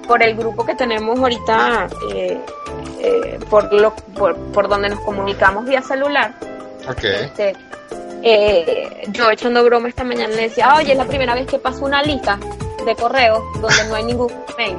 por 0.07 0.22
el 0.22 0.36
grupo 0.36 0.66
que 0.66 0.76
tenemos 0.76 1.18
ahorita, 1.18 1.88
eh, 2.14 2.38
por, 3.49 3.74
lo, 3.74 3.95
por, 4.16 4.36
por 4.51 4.68
donde 4.68 4.89
nos 4.89 4.99
comunicamos 4.99 5.66
vía 5.66 5.82
celular, 5.82 6.34
Ok. 6.88 7.03
este, 7.03 7.55
eh, 8.24 9.07
yo 9.09 9.30
echando 9.32 9.63
broma 9.63 9.89
esta 9.89 10.03
mañana 10.03 10.36
le 10.36 10.43
decía, 10.43 10.76
oye, 10.76 10.91
es 10.91 10.97
la 10.97 11.05
primera 11.05 11.34
vez 11.36 11.47
que 11.47 11.57
paso 11.59 11.86
una 11.86 12.03
lista 12.03 12.38
de 12.86 12.95
correos 12.95 13.41
donde 13.61 13.84
no 13.88 13.95
hay 13.95 14.03
ningún 14.03 14.32
mail. 14.57 14.78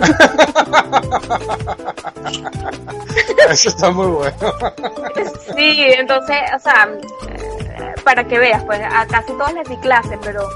Eso 3.50 3.68
está 3.68 3.90
muy 3.90 4.06
bueno. 4.06 4.36
Sí, 5.56 5.84
entonces, 5.98 6.36
o 6.54 6.58
sea, 6.60 6.88
eh, 7.28 7.94
para 8.04 8.24
que 8.24 8.38
veas, 8.38 8.62
pues 8.64 8.80
a 8.80 9.04
casi 9.06 9.32
todos 9.32 9.52
les 9.52 9.68
di 9.68 9.76
clase, 9.78 10.16
pero 10.22 10.48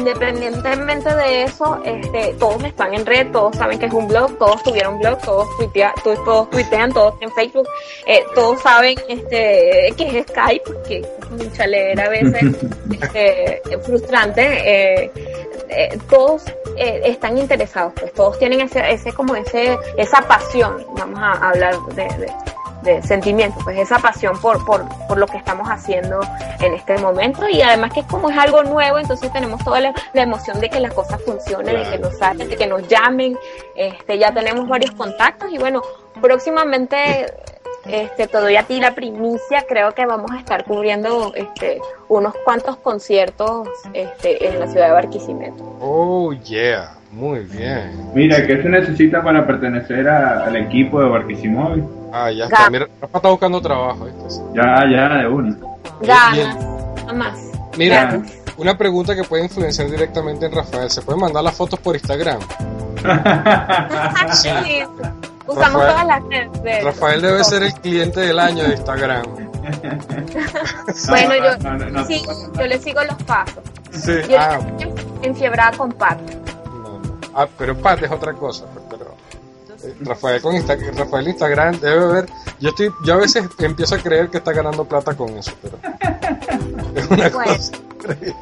independientemente 0.00 1.14
de 1.14 1.42
eso, 1.44 1.80
este, 1.84 2.34
todos 2.38 2.62
están 2.64 2.94
en 2.94 3.04
red, 3.06 3.30
todos 3.32 3.56
saben 3.56 3.78
que 3.78 3.86
es 3.86 3.92
un 3.92 4.08
blog, 4.08 4.36
todos 4.38 4.62
tuvieron 4.62 4.98
blog, 4.98 5.18
todos, 5.20 5.48
tuitea, 5.58 5.94
to- 6.02 6.22
todos 6.24 6.50
tuitean, 6.50 6.92
todos 6.92 7.14
en 7.20 7.30
Facebook, 7.32 7.68
eh, 8.06 8.22
todos 8.34 8.60
saben 8.62 8.96
este, 9.08 9.92
que 9.96 10.18
es 10.18 10.26
Skype, 10.26 10.64
que 10.86 10.98
es 10.98 11.06
un 11.30 11.52
chalera 11.52 12.04
a 12.04 12.08
veces 12.08 12.42
este, 12.92 13.62
frustrante. 13.84 14.42
eh, 15.04 15.10
eh, 15.72 15.98
todos 16.08 16.42
están 16.76 17.38
interesados, 17.38 17.92
pues 17.98 18.12
todos 18.12 18.38
tienen 18.40 18.60
ese, 18.62 18.80
ese 18.90 19.12
como 19.12 19.36
ese, 19.36 19.78
esa 19.96 20.20
pasión, 20.22 20.84
vamos 20.96 21.20
a 21.22 21.32
hablar 21.50 21.76
de, 21.94 22.02
de, 22.04 22.32
de 22.82 23.02
sentimientos, 23.02 23.62
pues 23.64 23.78
esa 23.78 23.98
pasión 23.98 24.40
por, 24.40 24.64
por, 24.64 24.84
por 25.06 25.18
lo 25.18 25.26
que 25.26 25.36
estamos 25.36 25.68
haciendo 25.68 26.20
en 26.60 26.74
este 26.74 26.98
momento 26.98 27.48
y 27.48 27.60
además 27.62 27.92
que 27.92 28.02
como 28.04 28.30
es 28.30 28.38
algo 28.38 28.62
nuevo, 28.62 28.98
entonces 28.98 29.32
tenemos 29.32 29.62
toda 29.64 29.80
la, 29.80 29.94
la 30.12 30.22
emoción 30.22 30.60
de 30.60 30.70
que 30.70 30.80
las 30.80 30.92
cosas 30.94 31.20
funcionen, 31.22 31.76
de 31.76 31.90
que 31.90 31.98
nos 31.98 32.18
salgan, 32.18 32.48
de 32.48 32.56
que 32.56 32.66
nos 32.66 32.86
llamen, 32.88 33.38
este, 33.74 34.18
ya 34.18 34.32
tenemos 34.32 34.68
varios 34.68 34.92
contactos 34.92 35.50
y 35.52 35.58
bueno, 35.58 35.82
próximamente 36.20 37.26
este, 37.86 38.26
te 38.26 38.38
doy 38.38 38.56
a 38.56 38.62
ti 38.64 38.80
la 38.80 38.94
primicia, 38.94 39.64
creo 39.68 39.92
que 39.92 40.04
vamos 40.06 40.30
a 40.32 40.38
estar 40.38 40.64
cubriendo 40.64 41.32
este, 41.34 41.80
unos 42.08 42.34
cuantos 42.44 42.76
conciertos 42.76 43.68
este, 43.94 44.48
en 44.48 44.60
la 44.60 44.66
ciudad 44.66 44.88
de 44.88 44.92
Barquisimeto. 44.92 45.76
Oh, 45.80 46.32
yeah. 46.32 46.99
Muy 47.12 47.40
bien. 47.40 48.10
Mira, 48.14 48.46
¿qué 48.46 48.62
se 48.62 48.68
necesita 48.68 49.22
para 49.22 49.46
pertenecer 49.46 50.08
a- 50.08 50.44
al 50.46 50.56
equipo 50.56 51.00
de 51.02 51.08
Barquisimóvil? 51.08 51.84
Ah, 52.12 52.30
ya 52.30 52.44
está. 52.44 52.70
Mira, 52.70 52.86
Rafa 53.00 53.18
está 53.18 53.28
buscando 53.28 53.60
trabajo. 53.60 54.08
Ya, 54.54 54.84
ya, 54.90 55.08
de 55.18 55.26
una. 55.28 55.56
Ganas, 56.02 56.56
nada 56.96 57.12
más. 57.12 57.38
Mira, 57.76 58.04
Ganas. 58.04 58.32
una 58.56 58.78
pregunta 58.78 59.14
que 59.16 59.24
puede 59.24 59.44
influenciar 59.44 59.90
directamente 59.90 60.46
en 60.46 60.52
Rafael. 60.52 60.88
¿Se 60.90 61.02
pueden 61.02 61.20
mandar 61.20 61.42
las 61.42 61.56
fotos 61.56 61.78
por 61.80 61.94
Instagram? 61.96 62.38
Sí, 64.32 64.48
Usamos 65.46 65.82
Rafael- 65.82 65.90
todas 65.90 66.06
las 66.06 66.22
redes. 66.62 66.84
Rafael 66.84 67.22
debe 67.22 67.42
ser 67.44 67.62
el 67.64 67.72
cliente 67.74 68.20
del 68.20 68.38
año 68.38 68.62
de 68.64 68.70
Instagram. 68.74 69.22
Bueno, 71.08 71.34
yo, 71.36 71.58
No, 71.62 71.76
no, 71.78 71.90
no, 71.90 72.04
sí, 72.06 72.22
yo 72.56 72.66
le 72.66 72.78
sigo 72.78 73.02
los 73.04 73.20
pasos. 73.24 73.58
Sí. 73.90 74.12
Yo 74.28 74.36
Ah, 74.38 74.58
estoy 74.78 74.92
enfiebrada 75.22 75.76
con 75.76 75.90
Pat. 75.92 76.18
Ah, 77.34 77.46
pero 77.58 77.76
Pat 77.76 78.02
es 78.02 78.10
otra 78.10 78.32
cosa. 78.34 78.64
pues, 78.72 78.84
Pero, 78.90 79.14
eh, 79.84 79.96
Rafael 80.00 80.42
con 80.42 80.54
Insta- 80.54 80.76
Rafael 80.96 81.28
Instagram 81.28 81.80
debe 81.80 82.06
ver. 82.12 82.26
Yo 82.58 82.70
estoy, 82.70 82.90
yo 83.04 83.14
a 83.14 83.16
veces 83.18 83.48
empiezo 83.58 83.94
a 83.94 83.98
creer 83.98 84.28
que 84.28 84.38
está 84.38 84.52
ganando 84.52 84.84
plata 84.84 85.16
con 85.16 85.36
eso, 85.38 85.52
pero 85.62 85.78
es 86.94 87.06
una 87.10 87.28
Bueno. 87.30 87.52
cosa 87.56 87.72
increíble. 87.76 88.34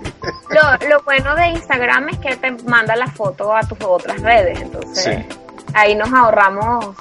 Lo, 0.50 0.88
lo 0.88 1.02
bueno 1.02 1.34
de 1.36 1.48
Instagram 1.48 2.08
es 2.08 2.18
que 2.18 2.36
te 2.36 2.50
manda 2.64 2.96
la 2.96 3.06
foto 3.08 3.54
a 3.54 3.60
tus 3.62 3.78
otras 3.82 4.20
redes, 4.22 4.60
entonces 4.60 5.04
Sí. 5.04 5.36
ahí 5.74 5.94
nos 5.94 6.12
ahorramos 6.12 6.96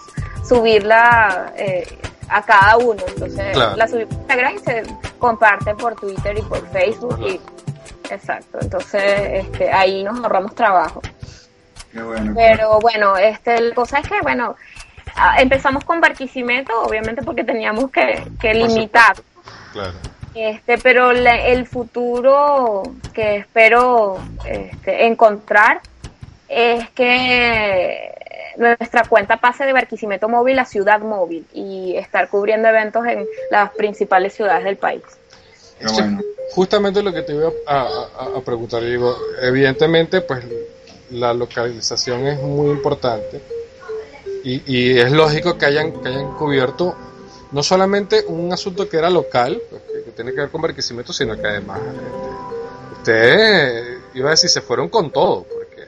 subirla 0.47 1.53
eh, 1.55 1.87
a 2.29 2.41
cada 2.43 2.77
uno, 2.77 3.01
entonces 3.07 3.53
Claro. 3.53 3.75
la 3.75 3.87
subimos 3.87 4.13
a 4.13 4.17
Instagram 4.19 4.55
y 4.55 4.59
se 4.59 4.83
comparte 5.17 5.75
por 5.75 5.95
Twitter 5.95 6.37
y 6.37 6.41
por 6.41 6.65
Facebook 6.69 7.17
y 7.21 7.39
exacto, 8.09 8.57
entonces 8.61 9.03
este, 9.45 9.71
ahí 9.71 10.03
nos 10.03 10.19
ahorramos 10.19 10.53
trabajo. 10.55 11.01
Qué 11.91 12.01
bueno. 12.01 12.33
Pero 12.35 12.79
bueno, 12.79 13.17
este, 13.17 13.59
la 13.61 13.75
cosa 13.75 13.99
es 13.99 14.07
que 14.07 14.19
bueno, 14.21 14.55
ah, 15.15 15.41
empezamos 15.41 15.83
con 15.83 15.99
Barquisimeto, 16.01 16.73
obviamente 16.83 17.21
porque 17.23 17.43
teníamos 17.43 17.89
que, 17.91 18.23
que 18.39 18.53
limitar. 18.53 19.15
Claro. 19.73 19.93
Este, 20.35 20.77
pero 20.77 21.13
la- 21.13 21.47
el 21.47 21.65
futuro 21.65 22.83
que 23.13 23.37
espero 23.37 24.19
este, 24.45 25.05
encontrar 25.07 25.81
es 26.47 26.89
que 26.91 28.13
nuestra 28.57 29.03
cuenta 29.03 29.37
pase 29.37 29.65
de 29.65 29.73
Barquisimeto 29.73 30.29
Móvil 30.29 30.59
a 30.59 30.65
Ciudad 30.65 30.99
Móvil 30.99 31.45
y 31.53 31.95
estar 31.95 32.29
cubriendo 32.29 32.67
eventos 32.67 33.05
en 33.05 33.25
las 33.51 33.71
principales 33.71 34.33
ciudades 34.33 34.63
del 34.63 34.77
país. 34.77 35.03
Bueno. 35.93 36.21
Justamente 36.53 37.03
lo 37.03 37.13
que 37.13 37.21
te 37.23 37.33
iba 37.35 37.49
a, 37.67 37.81
a- 37.81 38.37
a 38.37 38.41
preguntar, 38.41 38.81
digo, 38.83 39.15
evidentemente, 39.41 40.21
pues 40.21 40.43
la 41.11 41.33
localización 41.33 42.27
es 42.27 42.39
muy 42.41 42.69
importante 42.69 43.41
y, 44.43 44.61
y 44.65 44.97
es 44.99 45.11
lógico 45.11 45.57
que 45.57 45.65
hayan, 45.65 45.91
que 46.01 46.09
hayan 46.09 46.33
cubierto 46.33 46.95
no 47.51 47.63
solamente 47.63 48.25
un 48.27 48.51
asunto 48.51 48.87
que 48.89 48.97
era 48.97 49.09
local, 49.09 49.61
pues, 49.69 49.81
que, 50.05 50.11
tiene 50.11 50.31
que 50.33 50.41
ver 50.41 50.49
con 50.49 50.61
Barquisimeto, 50.61 51.13
sino 51.13 51.35
que 51.39 51.47
además 51.47 51.79
este, 51.79 52.91
ustedes, 52.97 53.97
iba 54.15 54.27
a 54.29 54.31
decir, 54.31 54.49
se 54.49 54.61
fueron 54.61 54.89
con 54.89 55.11
todo, 55.11 55.43
porque 55.43 55.83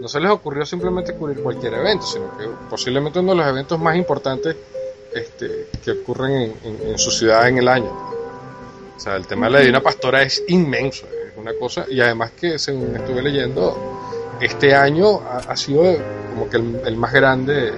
no 0.00 0.08
se 0.08 0.20
les 0.20 0.30
ocurrió 0.30 0.66
simplemente 0.66 1.14
cubrir 1.14 1.42
cualquier 1.42 1.74
evento, 1.74 2.04
sino 2.06 2.36
que 2.36 2.44
posiblemente 2.68 3.20
uno 3.20 3.32
de 3.32 3.38
los 3.38 3.46
eventos 3.48 3.78
más 3.78 3.96
importantes 3.96 4.56
este, 5.14 5.68
que 5.84 5.92
ocurren 5.92 6.32
en, 6.32 6.54
en- 6.64 6.88
en 6.90 6.98
su 6.98 7.10
ciudad 7.10 7.48
en 7.48 7.58
el 7.58 7.68
año. 7.68 7.90
O 8.96 9.00
sea, 9.00 9.16
el 9.16 9.26
tema 9.26 9.46
de 9.46 9.52
la 9.52 9.58
Divina 9.60 9.80
Pastora 9.80 10.22
es 10.22 10.42
inmenso, 10.48 11.06
es 11.06 11.36
una 11.36 11.52
cosa, 11.54 11.86
y 11.88 12.00
además 12.00 12.32
que 12.32 12.58
según 12.58 12.94
estuve 12.96 13.22
leyendo, 13.22 14.07
este 14.40 14.74
año 14.74 15.20
ha, 15.48 15.56
sido 15.56 15.82
como 16.30 16.48
que 16.48 16.56
el, 16.58 16.80
el 16.86 16.96
más 16.96 17.12
grande, 17.12 17.72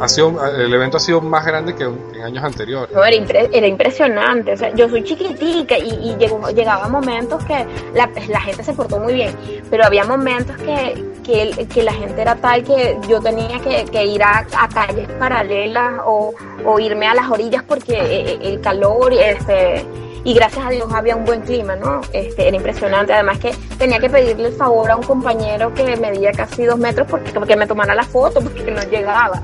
ha 0.00 0.08
sido, 0.08 0.34
el 0.54 0.72
evento 0.72 0.98
ha 0.98 1.00
sido 1.00 1.20
más 1.20 1.46
grande 1.46 1.74
que 1.74 1.84
en 1.84 2.22
años 2.22 2.44
anteriores. 2.44 2.94
No, 2.94 3.02
era, 3.04 3.16
impre- 3.16 3.48
era 3.52 3.66
impresionante. 3.66 4.52
O 4.52 4.56
sea, 4.56 4.74
yo 4.74 4.88
soy 4.88 5.02
chiquitica 5.04 5.78
y, 5.78 5.88
y 6.10 6.16
llegó, 6.18 6.50
llegaba 6.50 6.88
momentos 6.88 7.42
que 7.44 7.66
la 7.94 8.40
gente 8.40 8.62
se 8.62 8.72
portó 8.74 8.98
muy 9.00 9.14
bien, 9.14 9.34
pero 9.70 9.84
había 9.84 10.04
momentos 10.04 10.56
que, 10.56 11.04
que, 11.28 11.42
el- 11.42 11.68
que 11.68 11.82
la 11.82 11.92
gente 11.92 12.22
era 12.22 12.34
tal 12.36 12.64
que 12.64 12.96
yo 13.06 13.20
tenía 13.20 13.58
que, 13.60 13.84
que 13.84 14.04
ir 14.06 14.22
a, 14.22 14.46
a 14.58 14.68
calles 14.68 15.06
paralelas 15.18 15.92
o, 16.06 16.32
o 16.64 16.78
irme 16.80 17.06
a 17.06 17.14
las 17.14 17.28
orillas 17.30 17.62
porque 17.68 17.92
eh, 17.92 18.30
eh, 18.32 18.38
el 18.42 18.60
calor, 18.62 19.12
este, 19.12 19.84
y 20.24 20.32
gracias 20.32 20.66
a 20.66 20.70
Dios 20.70 20.88
había 20.92 21.14
un 21.16 21.26
buen 21.26 21.42
clima, 21.42 21.76
¿no? 21.76 22.00
Este, 22.14 22.48
era 22.48 22.56
impresionante. 22.56 23.12
Además 23.12 23.38
que 23.38 23.52
tenía 23.78 23.98
que 23.98 24.08
pedirle 24.08 24.48
el 24.48 24.54
favor 24.54 24.90
a 24.90 24.96
un 24.96 25.02
compañero 25.02 25.72
que 25.74 25.96
medía 25.96 26.32
casi 26.32 26.64
dos 26.64 26.78
metros 26.78 27.06
porque, 27.10 27.30
porque 27.32 27.56
me 27.56 27.66
tomara 27.66 27.94
la 27.94 28.04
foto 28.04 28.40
porque 28.40 28.70
no 28.70 28.82
llegaba. 28.90 29.42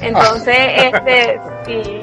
Entonces, 0.00 0.56
este, 0.58 1.38
sí. 1.66 2.00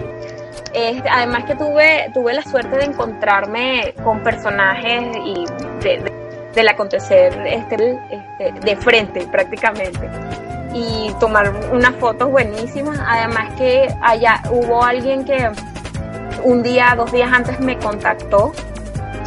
Este, 0.74 1.10
además 1.10 1.44
que 1.46 1.56
tuve, 1.56 2.10
tuve 2.14 2.34
la 2.34 2.42
suerte 2.44 2.78
de 2.78 2.86
encontrarme 2.86 3.94
con 4.04 4.22
personajes 4.24 5.04
y 5.26 5.46
de- 5.84 5.98
de- 6.00 6.23
del 6.54 6.68
acontecer 6.68 7.34
este, 7.46 8.00
este, 8.12 8.60
de 8.60 8.76
frente 8.76 9.28
prácticamente 9.28 10.10
y 10.74 11.12
tomar 11.20 11.52
unas 11.72 11.96
fotos 11.96 12.30
buenísimas. 12.32 13.00
Además 13.06 13.54
que 13.58 13.88
allá 14.02 14.42
hubo 14.52 14.84
alguien 14.84 15.26
que 15.26 15.50
un 16.44 16.64
día, 16.64 16.94
dos 16.98 17.12
días 17.12 17.32
antes 17.32 17.60
me 17.60 17.78
contactó 17.78 18.52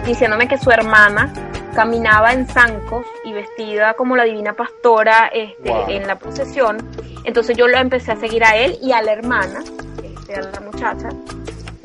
diciéndome 0.05 0.49
que 0.49 0.59
su 0.59 0.71
hermana 0.71 1.33
caminaba 1.75 2.33
en 2.33 2.47
zancos 2.47 3.05
y 3.25 3.33
vestida 3.33 3.95
como 3.95 4.17
la 4.17 4.25
divina 4.25 4.55
pastora 4.55 5.31
este, 5.33 5.71
Wow. 5.71 5.91
en 5.91 6.07
la 6.07 6.17
procesión. 6.19 6.79
Entonces 7.25 7.57
yo 7.57 7.69
lo 7.69 7.77
empecé 7.77 8.13
a 8.13 8.17
seguir 8.17 8.45
a 8.45 8.57
él 8.57 8.79
y 8.81 8.93
a 8.93 9.03
la 9.03 9.13
hermana, 9.13 9.63
este, 10.03 10.37
a 10.37 10.43
la 10.43 10.61
muchacha. 10.61 11.09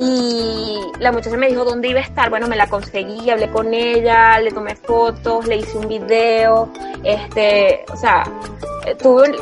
Y 0.04 0.80
la 0.98 1.12
muchacha 1.12 1.38
me 1.38 1.48
dijo 1.48 1.64
dónde 1.64 1.90
iba 1.90 2.00
a 2.00 2.04
estar. 2.04 2.32
Bueno, 2.32 2.48
me 2.48 2.56
la 2.56 2.66
conseguí, 2.66 3.30
hablé 3.30 3.52
con 3.52 3.72
ella, 3.72 4.40
le 4.40 4.50
tomé 4.50 4.76
fotos, 4.76 5.46
le 5.46 5.58
hice 5.58 5.78
un 5.78 5.88
video. 5.88 6.70
Este, 7.04 7.86
o 7.94 7.96
sea, 7.96 8.24
eh, 8.88 8.96
tuve, 8.96 9.36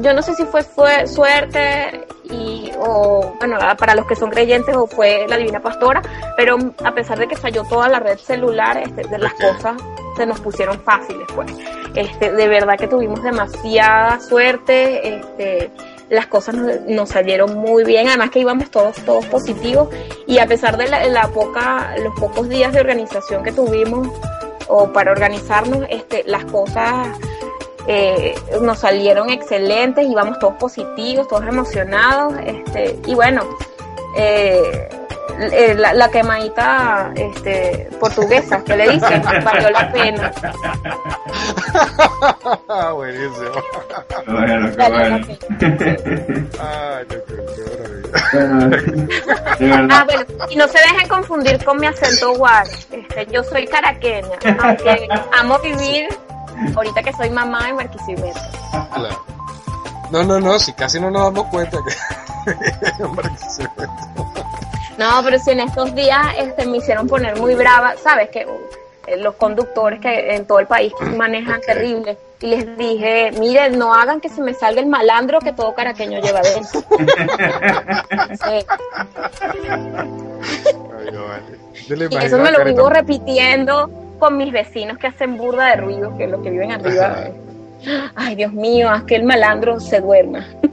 yo 0.00 0.14
no 0.14 0.22
sé 0.22 0.34
si 0.34 0.44
fue, 0.44 0.62
fue 0.62 1.06
suerte 1.06 2.06
y, 2.24 2.72
o, 2.78 3.34
bueno, 3.38 3.58
para 3.76 3.94
los 3.94 4.06
que 4.06 4.16
son 4.16 4.30
creyentes 4.30 4.74
o 4.74 4.86
fue 4.86 5.26
la 5.28 5.36
Divina 5.36 5.60
Pastora, 5.60 6.00
pero 6.38 6.56
a 6.82 6.94
pesar 6.94 7.18
de 7.18 7.28
que 7.28 7.36
falló 7.36 7.62
toda 7.64 7.90
la 7.90 8.00
red 8.00 8.16
celular, 8.16 8.78
este, 8.78 9.06
de 9.06 9.18
las 9.18 9.34
cosas 9.34 9.76
se 10.16 10.24
nos 10.24 10.40
pusieron 10.40 10.80
fáciles, 10.80 11.26
pues. 11.34 11.52
Este, 11.94 12.32
de 12.32 12.48
verdad 12.48 12.78
que 12.78 12.88
tuvimos 12.88 13.22
demasiada 13.22 14.18
suerte, 14.20 15.16
este, 15.16 15.70
las 16.12 16.26
cosas 16.26 16.54
nos, 16.54 16.80
nos 16.82 17.08
salieron 17.08 17.56
muy 17.56 17.84
bien, 17.84 18.06
además 18.06 18.28
que 18.28 18.38
íbamos 18.38 18.70
todos, 18.70 18.96
todos 18.96 19.24
positivos, 19.26 19.88
y 20.26 20.38
a 20.38 20.46
pesar 20.46 20.76
de 20.76 20.86
la, 20.86 21.28
poca, 21.28 21.94
los 22.02 22.14
pocos 22.20 22.50
días 22.50 22.70
de 22.74 22.80
organización 22.80 23.42
que 23.42 23.50
tuvimos, 23.50 24.08
o 24.68 24.92
para 24.92 25.10
organizarnos, 25.10 25.86
este, 25.88 26.22
las 26.26 26.44
cosas 26.44 27.08
eh, 27.86 28.34
nos 28.60 28.80
salieron 28.80 29.30
excelentes, 29.30 30.06
íbamos 30.06 30.38
todos 30.38 30.54
positivos, 30.54 31.26
todos 31.28 31.46
emocionados, 31.46 32.34
este, 32.44 32.98
y 33.06 33.14
bueno, 33.14 33.44
eh, 34.18 34.90
eh, 35.40 35.74
la, 35.76 35.92
la 35.94 36.10
quemadita 36.10 37.12
este, 37.14 37.88
portuguesa 38.00 38.62
que 38.64 38.76
le 38.76 38.90
dicen 38.90 39.22
valió 39.44 39.70
la 39.70 39.92
pena. 39.92 40.32
Buenísimo. 42.94 43.50
Bueno, 44.26 44.70
qué 44.76 44.88
bueno. 44.88 45.26
pena. 45.58 45.86
Ay, 46.60 47.06
Ah, 49.90 50.04
bueno, 50.04 50.24
y 50.50 50.56
no 50.56 50.66
se 50.68 50.78
dejen 50.78 51.08
confundir 51.08 51.64
con 51.64 51.78
mi 51.78 51.86
acento 51.86 52.34
guar. 52.34 52.66
Este, 52.90 53.26
yo 53.26 53.42
soy 53.44 53.66
caraqueña, 53.66 54.36
aunque 54.62 55.08
amo 55.38 55.58
vivir 55.60 56.08
ahorita 56.74 57.02
que 57.02 57.12
soy 57.14 57.30
mamá 57.30 57.68
en 57.70 57.76
Barquisimeto. 57.76 58.38
Claro. 58.94 59.24
No, 60.10 60.22
no, 60.24 60.40
no, 60.40 60.58
si 60.58 60.72
casi 60.74 61.00
no 61.00 61.10
nos 61.10 61.32
damos 61.32 61.46
cuenta 61.50 61.78
que 61.84 61.90
se- 63.48 63.68
No, 64.98 65.22
pero 65.24 65.38
si 65.38 65.50
en 65.50 65.60
estos 65.60 65.94
días 65.94 66.20
este, 66.38 66.66
me 66.66 66.78
hicieron 66.78 67.06
poner 67.06 67.36
muy 67.38 67.54
brava, 67.54 67.94
sabes 68.02 68.30
que 68.30 68.46
uh, 68.46 69.16
los 69.18 69.34
conductores 69.36 70.00
que 70.00 70.34
en 70.36 70.46
todo 70.46 70.60
el 70.60 70.66
país 70.66 70.92
manejan 71.16 71.58
Ok. 71.58 71.66
terrible 71.66 72.18
y 72.40 72.46
les 72.46 72.76
dije, 72.76 73.30
miren, 73.38 73.78
no 73.78 73.94
hagan 73.94 74.20
que 74.20 74.28
se 74.28 74.42
me 74.42 74.52
salga 74.52 74.80
el 74.80 74.88
malandro 74.88 75.38
que 75.38 75.52
todo 75.52 75.74
caraqueño 75.74 76.20
lleva 76.20 76.40
dentro. 76.42 76.82
Sí, 78.32 78.66
y 82.10 82.16
eso 82.16 82.38
me 82.38 82.50
lo 82.50 82.64
vivo 82.64 82.88
repitiendo 82.88 83.90
con 84.18 84.36
mis 84.36 84.52
vecinos 84.52 84.98
que 84.98 85.08
hacen 85.08 85.36
burda 85.36 85.66
de 85.66 85.76
ruido, 85.76 86.16
que 86.16 86.26
los 86.26 86.42
que 86.42 86.50
viven 86.50 86.72
arriba. 86.72 87.28
Ay, 88.14 88.34
Dios 88.36 88.52
mío, 88.52 88.90
haz 88.90 89.02
que 89.04 89.16
el 89.16 89.24
malandro 89.24 89.80
se 89.80 90.00
duerma. 90.00 90.44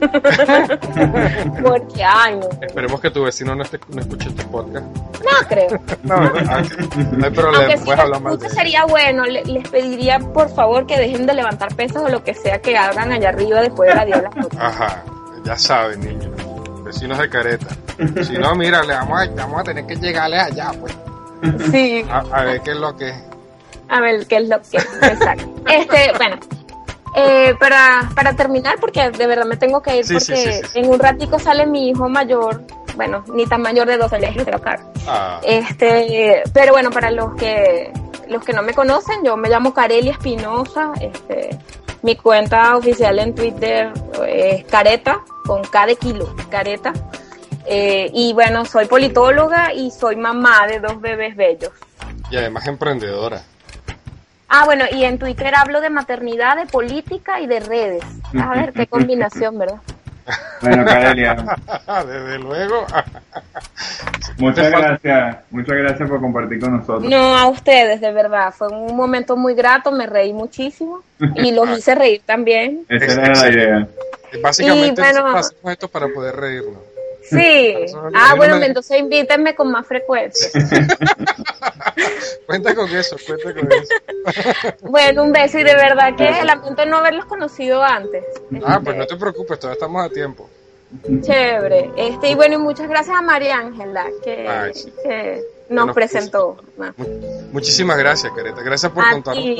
Porque, 1.62 2.04
ay, 2.04 2.36
no, 2.36 2.48
Esperemos 2.60 3.00
que 3.00 3.10
tu 3.10 3.24
vecino 3.24 3.54
no, 3.54 3.62
esté, 3.62 3.78
no 3.88 4.00
escuche 4.00 4.28
este 4.28 4.44
podcast. 4.44 4.86
no 4.86 5.48
creo. 5.48 5.68
No, 6.02 6.14
hay 6.16 7.30
problema, 7.32 7.58
Aunque 7.58 7.78
si 7.78 7.84
puedes 7.84 8.00
hablar 8.00 8.20
él. 8.32 8.50
sería 8.50 8.84
bueno, 8.84 9.24
le- 9.24 9.44
les 9.44 9.68
pediría 9.68 10.18
por 10.18 10.48
favor 10.54 10.86
que 10.86 10.98
dejen 10.98 11.26
de 11.26 11.34
levantar 11.34 11.74
pesas 11.74 12.02
o 12.02 12.08
lo 12.08 12.22
que 12.24 12.34
sea 12.34 12.60
que 12.60 12.76
hagan 12.76 13.12
allá 13.12 13.30
arriba 13.30 13.60
después 13.60 13.90
de 13.94 14.06
la 14.06 14.30
fotos. 14.30 14.58
Ajá, 14.60 15.02
ya 15.44 15.56
saben, 15.56 16.00
niños. 16.00 16.30
vecinos 16.84 17.18
de 17.18 17.28
Careta. 17.28 17.66
Si 18.22 18.38
no, 18.38 18.54
mira, 18.54 18.82
le 18.82 18.94
vamos 18.94 19.20
a, 19.20 19.26
vamos 19.34 19.60
a 19.60 19.64
tener 19.64 19.86
que 19.86 19.96
llegarle 19.96 20.38
allá, 20.38 20.70
pues. 20.80 20.96
Sí, 21.70 22.04
A, 22.10 22.18
a 22.32 22.44
ver 22.44 22.60
qué 22.62 22.70
es 22.72 22.76
lo 22.76 22.94
que 22.96 23.08
es. 23.08 23.16
a 23.88 24.00
ver 24.00 24.26
qué 24.26 24.36
es 24.36 24.48
lo 24.48 24.60
que 24.60 24.76
Exacto. 24.76 25.54
Este, 25.66 26.12
bueno. 26.16 26.36
Eh, 27.16 27.54
para, 27.58 28.08
para 28.14 28.34
terminar, 28.34 28.76
porque 28.80 29.10
de 29.10 29.26
verdad 29.26 29.44
me 29.46 29.56
tengo 29.56 29.82
que 29.82 29.96
ir, 29.98 30.04
Sí, 30.04 30.14
porque 30.14 30.36
sí, 30.36 30.52
sí, 30.52 30.60
sí. 30.72 30.78
en 30.78 30.88
un 30.90 30.98
ratico 30.98 31.38
sale 31.38 31.66
mi 31.66 31.88
hijo 31.90 32.08
mayor, 32.08 32.62
bueno, 32.96 33.24
ni 33.34 33.46
tan 33.46 33.62
mayor 33.62 33.86
de 33.88 33.96
12 33.96 34.16
años, 34.16 34.42
pero 34.44 34.60
claro. 34.60 34.82
Ah, 35.06 35.40
Este, 35.42 36.42
pero 36.52 36.72
bueno, 36.72 36.90
para 36.90 37.10
los 37.10 37.34
que 37.34 37.92
los 38.28 38.44
que 38.44 38.52
no 38.52 38.62
me 38.62 38.74
conocen, 38.74 39.24
yo 39.24 39.36
me 39.36 39.48
llamo 39.48 39.74
Carelia 39.74 40.12
Espinosa. 40.12 40.92
Este, 41.00 41.50
mi 42.02 42.14
cuenta 42.14 42.76
oficial 42.76 43.18
en 43.18 43.34
Twitter 43.34 43.92
es 44.28 44.64
Careta, 44.66 45.20
con 45.44 45.62
K 45.64 45.86
de 45.86 45.96
kilo, 45.96 46.32
Careta. 46.48 46.92
Eh, 47.66 48.08
y 48.14 48.32
bueno, 48.32 48.64
soy 48.64 48.86
politóloga 48.86 49.72
y 49.74 49.90
soy 49.90 50.14
mamá 50.16 50.66
de 50.68 50.78
dos 50.78 51.00
bebés 51.00 51.34
bellos. 51.36 51.72
y 52.30 52.36
además 52.36 52.66
emprendedora. 52.68 53.42
Ah, 54.52 54.64
bueno, 54.64 54.84
y 54.90 55.04
en 55.04 55.18
Twitter 55.18 55.54
hablo 55.56 55.80
de 55.80 55.90
maternidad, 55.90 56.56
de 56.56 56.66
política 56.66 57.40
y 57.40 57.46
de 57.46 57.60
redes. 57.60 58.02
A 58.38 58.50
ver, 58.50 58.72
qué 58.72 58.86
combinación, 58.88 59.56
¿verdad? 59.58 59.80
Bueno, 60.60 60.84
Carelia, 60.84 61.34
Desde 62.06 62.38
luego. 62.38 62.84
muchas 64.38 64.70
gracias, 64.70 65.36
muchas 65.50 65.76
gracias 65.76 66.08
por 66.08 66.20
compartir 66.20 66.60
con 66.60 66.76
nosotros. 66.76 67.04
No, 67.04 67.36
a 67.36 67.48
ustedes, 67.48 68.00
de 68.00 68.12
verdad. 68.12 68.52
Fue 68.52 68.68
un 68.68 68.96
momento 68.96 69.36
muy 69.36 69.54
grato, 69.54 69.92
me 69.92 70.06
reí 70.06 70.32
muchísimo 70.32 71.02
y 71.36 71.52
los 71.52 71.78
hice 71.78 71.94
reír 71.94 72.22
también. 72.26 72.84
Esa 72.88 73.24
era 73.24 73.34
la 73.34 73.48
idea. 73.48 73.88
Básicamente 74.42 75.00
Y, 75.00 75.20
bueno, 75.22 75.40
esto 75.64 75.88
para 75.88 76.08
poder 76.08 76.36
reírnos. 76.36 76.89
Sí. 77.30 77.76
Ah, 78.14 78.34
bueno, 78.36 78.56
entonces 78.62 78.98
invítenme 78.98 79.54
con 79.54 79.70
más 79.70 79.86
frecuencia. 79.86 80.50
Cuenta 82.46 82.74
con 82.74 82.88
eso, 82.94 83.16
cuenta 83.26 83.54
con 83.54 83.68
eso. 83.72 84.74
Bueno, 84.82 85.22
un 85.22 85.32
beso 85.32 85.58
y 85.58 85.62
de 85.64 85.74
verdad 85.74 86.14
que 86.16 86.44
lamento 86.44 86.84
no 86.86 86.98
haberlos 86.98 87.24
conocido 87.26 87.82
antes. 87.82 88.24
Ah, 88.64 88.80
pues 88.82 88.96
no 88.96 89.06
te 89.06 89.16
preocupes, 89.16 89.58
todavía 89.58 89.74
estamos 89.74 90.04
a 90.04 90.08
tiempo. 90.10 90.48
Chévere. 91.22 91.90
Este, 91.96 92.30
y 92.30 92.34
bueno, 92.34 92.56
y 92.56 92.58
muchas 92.58 92.88
gracias 92.88 93.16
a 93.16 93.22
María 93.22 93.58
Ángela 93.58 94.06
que, 94.24 94.48
Ay, 94.48 94.74
sí. 94.74 94.92
que 95.02 95.40
nos 95.68 95.86
nos 95.86 95.94
presentó. 95.94 96.56
Mu- 96.76 97.06
Muchísimas 97.52 97.96
gracias, 97.96 98.32
Careta. 98.34 98.60
Gracias 98.62 98.90
por 98.92 99.04
A 99.04 99.12
contarnos 99.12 99.44
ti. 99.44 99.56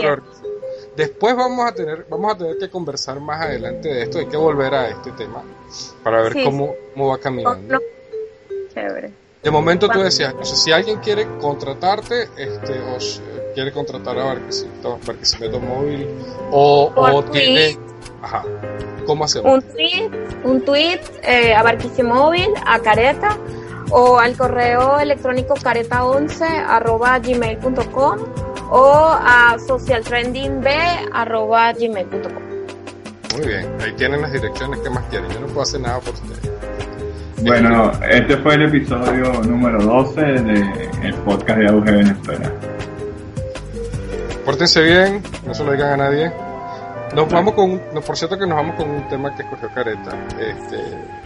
Después 0.96 1.36
vamos 1.36 1.66
a 1.70 1.74
tener, 1.74 2.04
vamos 2.08 2.34
a 2.34 2.38
tener 2.38 2.58
que 2.58 2.68
conversar 2.68 3.20
más 3.20 3.40
adelante 3.40 3.88
de 3.88 4.02
esto, 4.02 4.18
hay 4.18 4.26
que 4.26 4.36
volver 4.36 4.74
a 4.74 4.88
este 4.88 5.12
tema 5.12 5.42
para 6.02 6.22
ver 6.22 6.32
Sí, 6.34 6.44
cómo, 6.44 6.74
cómo 6.94 7.08
va 7.08 7.18
caminando. 7.18 7.74
no. 7.74 7.80
Chévere. 8.74 9.10
De 9.42 9.50
momento 9.50 9.88
tú 9.88 10.00
decías, 10.00 10.34
no 10.34 10.44
sé, 10.44 10.54
si 10.56 10.70
alguien 10.70 10.98
quiere 10.98 11.26
contratarte, 11.38 12.24
este, 12.36 12.78
o 12.80 12.98
quiere 13.54 13.72
contratar 13.72 14.18
a 14.18 14.24
Barquisimeto, 14.24 14.98
Barquisimeto 15.06 15.58
Móvil, 15.60 16.06
o, 16.50 16.92
o 16.94 17.24
tiene, 17.24 17.78
ajá, 18.22 18.44
¿cómo 19.06 19.24
hacemos? 19.24 19.50
Un 19.54 19.62
tweet, 19.62 20.10
un 20.44 20.60
tweet 20.64 21.00
eh, 21.22 21.54
a 21.54 21.62
Barquisimóvil, 21.62 22.50
a 22.66 22.80
Careta, 22.80 23.38
o 23.90 24.18
al 24.18 24.36
correo 24.36 24.98
electrónico 25.00 25.54
careta11 25.54 26.42
arroba 26.68 27.18
gmail.com 27.18 28.18
o 28.70 28.92
a 28.94 29.56
socialtrendingb 29.66 30.66
arroba 31.12 31.72
gmail.com. 31.72 32.42
Muy 33.36 33.46
bien, 33.46 33.66
ahí 33.80 33.92
tienen 33.92 34.22
las 34.22 34.32
direcciones 34.32 34.80
que 34.80 34.90
más 34.90 35.04
quieren. 35.04 35.30
Yo 35.30 35.40
no 35.40 35.46
puedo 35.46 35.62
hacer 35.62 35.80
nada 35.80 35.98
por 36.00 36.14
ustedes. 36.14 36.50
Bueno, 37.42 37.90
este 38.10 38.36
fue 38.36 38.54
el 38.54 38.62
episodio 38.62 39.32
número 39.42 39.78
12 39.82 40.20
del 40.20 41.14
podcast 41.24 41.58
de 41.58 41.68
Auge 41.68 41.90
Venezuela. 41.90 42.52
Pórtense 44.44 44.82
bien, 44.82 45.22
no 45.46 45.54
se 45.54 45.64
lo 45.64 45.72
digan 45.72 45.92
a 45.92 45.96
nadie. 45.96 46.30
Nos 47.14 47.30
vamos 47.30 47.54
con, 47.54 47.80
por 48.06 48.16
cierto 48.16 48.38
que 48.38 48.46
nos 48.46 48.56
vamos 48.56 48.76
con 48.76 48.90
un 48.90 49.08
tema 49.08 49.34
que 49.34 49.42
escogió 49.42 49.68
Careta. 49.74 50.10
Este, 50.38 50.76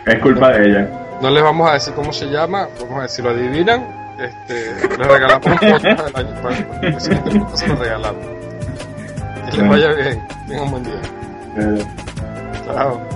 Es 0.06 0.18
culpa 0.20 0.50
de 0.50 0.68
ella. 0.68 1.03
No 1.24 1.30
les 1.30 1.42
vamos 1.42 1.70
a 1.70 1.72
decir 1.72 1.94
cómo 1.94 2.12
se 2.12 2.26
llama, 2.26 2.68
vamos 2.78 3.02
a 3.02 3.08
si 3.08 3.22
lo 3.22 3.30
adivinan. 3.30 3.86
Este, 4.18 4.74
les 4.98 5.08
regalamos 5.08 5.46
un 5.46 5.56
podcast 5.58 6.04
del 6.04 6.16
año 6.16 6.42
para 6.42 6.56
el 6.82 7.00
siguiente 7.00 7.38
podcast 7.38 7.62
se 7.62 7.68
lo 7.68 7.76
regalamos. 7.76 8.26
Que 9.50 9.56
les 9.56 9.68
vaya 9.70 9.92
bien, 9.94 10.28
tengan 10.46 10.64
un 10.64 10.70
buen 10.70 10.84
día. 10.84 11.00
Eh, 11.56 11.86
Chao. 12.66 13.13